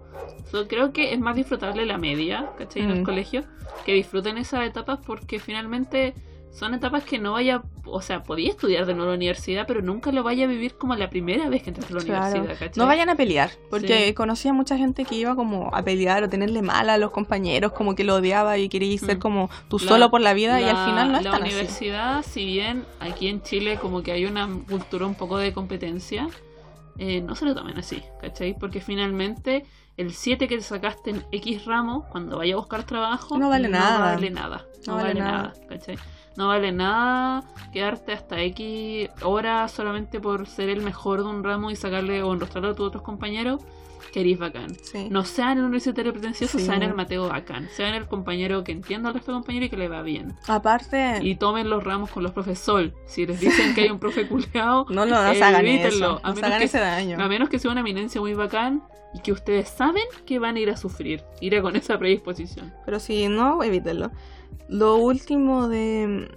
[0.51, 2.83] su- Creo que es más disfrutable la media, ¿cachai?
[2.83, 3.05] En el Mm.
[3.05, 3.45] colegio,
[3.85, 6.15] que disfruten esas etapas porque finalmente
[6.51, 7.63] son etapas que no vaya...
[7.91, 10.75] O sea, podía estudiar de nuevo en la universidad, pero nunca lo vaya a vivir
[10.77, 12.27] como la primera vez que entras a la Claro.
[12.31, 12.73] universidad, ¿cachai?
[12.81, 14.15] No vayan a pelear, porque Sí.
[14.15, 17.95] conocía mucha gente que iba como a pelear o tenerle mal a los compañeros, como
[17.95, 19.21] que lo odiaba y quería ser Mm.
[19.21, 21.43] como tú La- solo por la vida y La- al final no es La tan
[21.45, 21.53] así.
[21.53, 26.29] universidad, si bien aquí en Chile como que hay una cultura un poco de competencia,
[26.99, 28.55] eh, no se lo tomen así, ¿cachai?
[28.59, 29.65] Porque finalmente
[29.97, 33.69] el 7 que te sacaste en X ramo, cuando vaya a buscar trabajo, No vale
[33.69, 34.15] nada.
[34.15, 34.67] vale nada.
[34.87, 35.53] No, vale, nada.
[35.69, 35.97] ¿cachai?
[36.39, 37.43] No vale nada
[37.73, 42.33] quedarte hasta X horas solamente por ser el mejor de un ramo y sacarle o
[42.33, 43.61] enrostrarlo a tus otros compañeros,
[44.13, 44.75] que eres bacán.
[44.81, 45.09] Sí.
[45.11, 46.65] No sean el universitario pretencioso, Sí.
[46.65, 47.69] sean el Mateo bacán.
[47.77, 50.33] Sean el compañero que entienda al resto de compañeros y que le va bien.
[50.47, 52.95] Aparte, Y tomen los ramos con los profes Sol.
[53.07, 56.21] Si les dicen que hay un profe culeado, no, no, no evítenlo.
[56.23, 57.21] A no hagan que- ese daño.
[57.21, 58.83] a menos que sea una eminencia muy bacán
[59.13, 61.25] y que ustedes saben que van a ir a sufrir.
[61.41, 62.73] Iré con esa predisposición.
[62.87, 64.13] Pero si no, evítenlo.
[64.69, 66.31] Lo último de...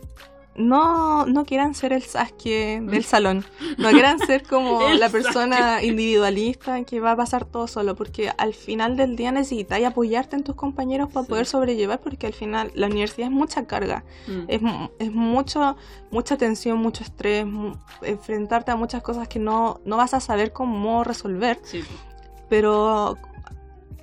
[0.53, 3.45] No, no quieran ser el Sasuke del salón.
[3.77, 7.95] No quieran ser como la persona individualista que va a pasar todo solo.
[7.95, 11.29] Porque al final del día necesitáis apoyarte en tus compañeros para Sí.
[11.29, 12.01] poder sobrellevar.
[12.01, 14.03] Porque al final la universidad es mucha carga.
[14.27, 14.41] Mm.
[14.49, 14.61] Es,
[14.99, 15.77] es mucho,
[16.11, 17.45] mucha tensión, mucho estrés.
[18.01, 21.59] enfrentarte a muchas cosas que no, no vas a saber cómo resolver.
[21.63, 21.81] Sí.
[22.49, 23.17] Pero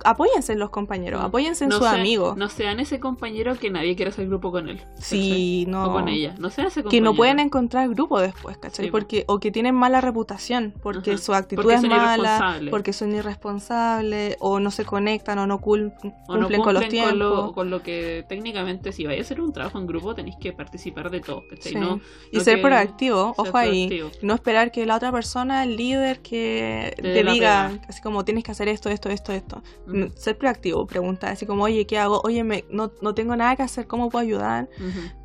[0.03, 1.21] apóyense en los compañeros.
[1.23, 2.37] Apóyense en No sus sea- amigos.
[2.37, 4.81] No sean ese compañero que nadie quiere hacer grupo con él.
[4.97, 5.71] Sí, ¿cachai?
[5.71, 5.85] no.
[5.89, 6.35] O con ella.
[6.39, 7.05] No sean ese Que compañero.
[7.05, 8.85] no pueden encontrar grupo después, ¿cachai?
[8.85, 11.21] Sí, porque, o que tienen mala reputación, porque Ajá.
[11.21, 15.93] su actitud Porque es mala, porque son irresponsables, o no se conectan, o no cul-
[16.27, 17.15] O no cumplen con los con tiempos.
[17.17, 20.53] lo, con lo que técnicamente si vais a hacer un trabajo en grupo tenéis que
[20.53, 21.43] participar de todo.
[21.49, 21.73] ¿cachai?
[21.73, 21.77] Sí.
[21.79, 21.99] No,
[22.31, 23.87] y no ser que- proactivo, ojo ahí.
[23.87, 24.11] proactivo.
[24.21, 28.43] No esperar que la otra persona, el líder, que Te te, diga, así como tienes
[28.43, 29.61] que hacer esto, esto, esto, esto.
[29.91, 32.21] Mm, Ser proactivo, preguntar, así como, oye, ¿qué hago?
[32.23, 34.69] Oye, me, no, no tengo nada que hacer, ¿cómo puedo ayudar?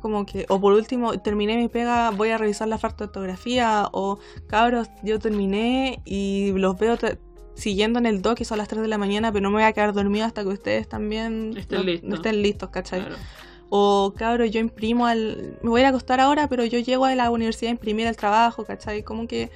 [0.01, 3.87] Como que, o por último, terminé mi pega, voy a revisar la falta de ortografía,
[3.91, 4.17] o
[4.47, 6.97] cabros, yo terminé y los veo
[7.55, 9.63] siguiendo en el doc y son las 3 de la mañana, pero no me voy
[9.63, 12.09] a quedar dormido hasta que ustedes también Estén no- listos.
[12.09, 12.99] no estén listos, ¿cachai?
[13.01, 13.15] Claro.
[13.69, 15.57] O cabros, yo imprimo al...
[15.63, 18.63] Me voy a acostar ahora, pero yo llego a la universidad a imprimir el trabajo,
[18.65, 19.03] ¿cachai?
[19.03, 19.49] Como que...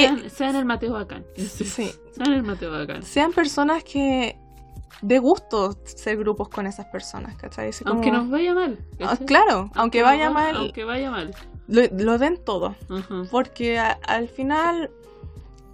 [0.00, 1.24] Sean, sean el Mateo Bacán.
[1.36, 3.02] sí, Sean el Mateo Bacán.
[3.02, 4.36] sean personas que...
[5.00, 7.70] De gusto ser grupos con esas personas, ¿cachai?
[7.70, 8.78] Así como- Aunque nos vaya mal.
[9.00, 9.26] Ah, ¿cachai?
[9.26, 11.34] claro, aunque vaya va- mal, Aunque vaya mal.
[11.66, 12.76] lo, lo den todo.
[13.32, 14.90] Porque a- al final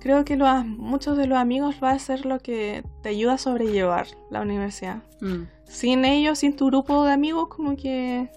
[0.01, 3.39] creo que los, muchos de los amigos va a ser lo que te ayuda a
[3.39, 5.03] sobrellevar la universidad.
[5.20, 5.43] Mm.
[5.65, 8.31] Sin ellos, sin tu grupo de amigos, como que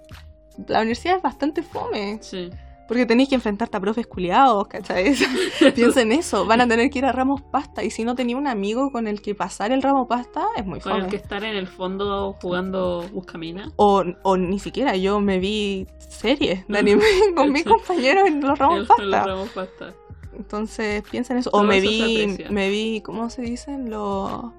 [0.68, 2.18] la universidad es bastante fome.
[2.22, 2.50] Sí.
[2.92, 5.16] Porque tenéis que enfrentarte a profes culiados, ¿cachai?
[5.76, 7.86] Piensen eso, van a tener que ir a ramos pasta.
[7.86, 10.82] Y si no tenía un amigo con el que pasar el ramo pasta, es muy
[10.82, 13.72] Con el que estar en el fondo jugando Buscamina.
[13.78, 17.06] O, o ni siquiera, yo me vi series de anime
[17.38, 19.04] con mis compañeros en los ramos pasta.
[19.04, 19.94] los ramos pasta.
[20.36, 21.50] Entonces piensen eso.
[21.50, 23.90] Todo O me eso vi, me vi, ¿cómo se dicen?
[23.90, 24.52] Los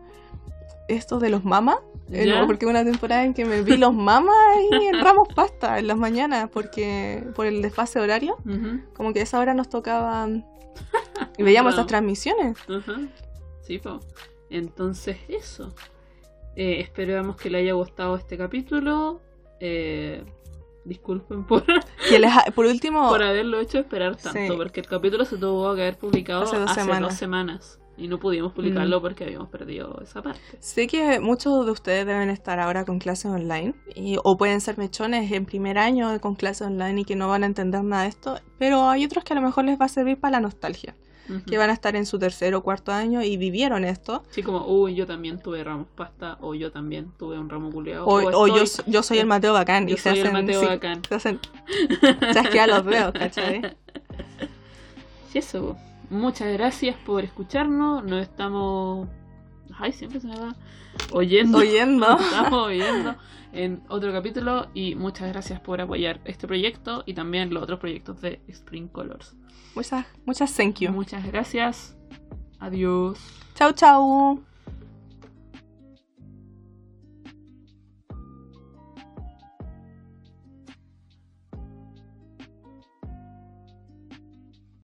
[0.89, 1.77] estos de los mamas.
[2.13, 2.41] Eh, ¿Ya?
[2.41, 5.87] no, porque una temporada en que me vi los mamas ahí en ramos pasta en
[5.87, 8.37] las mañanas porque por el desfase horario,
[8.95, 10.29] como que a esa hora nos tocaba
[11.39, 12.57] y veíamos esas transmisiones.
[12.69, 13.01] ajá.
[13.63, 14.01] Sí, po.
[14.51, 15.75] Entonces, eso.
[16.57, 19.21] Eh, esperamos que le haya gustado este capítulo.
[19.61, 20.23] Eh,
[20.85, 21.65] disculpen por,
[22.09, 24.53] Que les ha- por último, por haberlo hecho esperar tanto, Sí.
[24.57, 27.79] porque el capítulo se tuvo que haber publicado Hace dos semanas.
[27.97, 29.03] Y no pudimos publicarlo Mm.
[29.03, 30.41] porque habíamos perdido esa parte.
[30.61, 34.79] sé que muchos de ustedes deben estar ahora con clases online y, o pueden ser
[34.79, 38.09] mechones en primer año con clases online y que no van a entender nada de
[38.09, 40.97] esto, pero hay otros que a lo mejor les va a servir para la nostalgia.
[41.31, 41.45] Ujú.
[41.45, 44.25] que van a estar en su tercer o cuarto año y vivieron esto.
[44.29, 48.05] Así como, uy, yo también tuve ramos pasta, o yo también tuve un ramo culeado.
[48.07, 50.45] O, o yo, estoy- yo soy el Mateo Bacán yo y se soy el hacen,
[50.45, 51.01] Mateo sí, Bacán.
[51.09, 51.39] se hacen
[52.35, 53.63] chasquear los dedos, ¿cachai?
[55.33, 55.77] Y eso,
[56.13, 58.05] muchas gracias por escucharnos.
[58.05, 59.09] Nos estamos.
[59.79, 60.55] Ay, siempre se me va.
[61.11, 61.59] Oyendo.
[61.59, 62.09] Oyendo.
[62.09, 63.17] Nos estamos oyendo
[63.53, 64.69] en otro capítulo.
[64.75, 69.35] Y muchas gracias por apoyar este proyecto y también los otros proyectos de Spring Colors.
[69.75, 70.93] Muchas, muchas thank you.
[70.93, 71.97] Muchas gracias.
[72.61, 73.19] Adiós.
[73.55, 74.52] Chau, chau.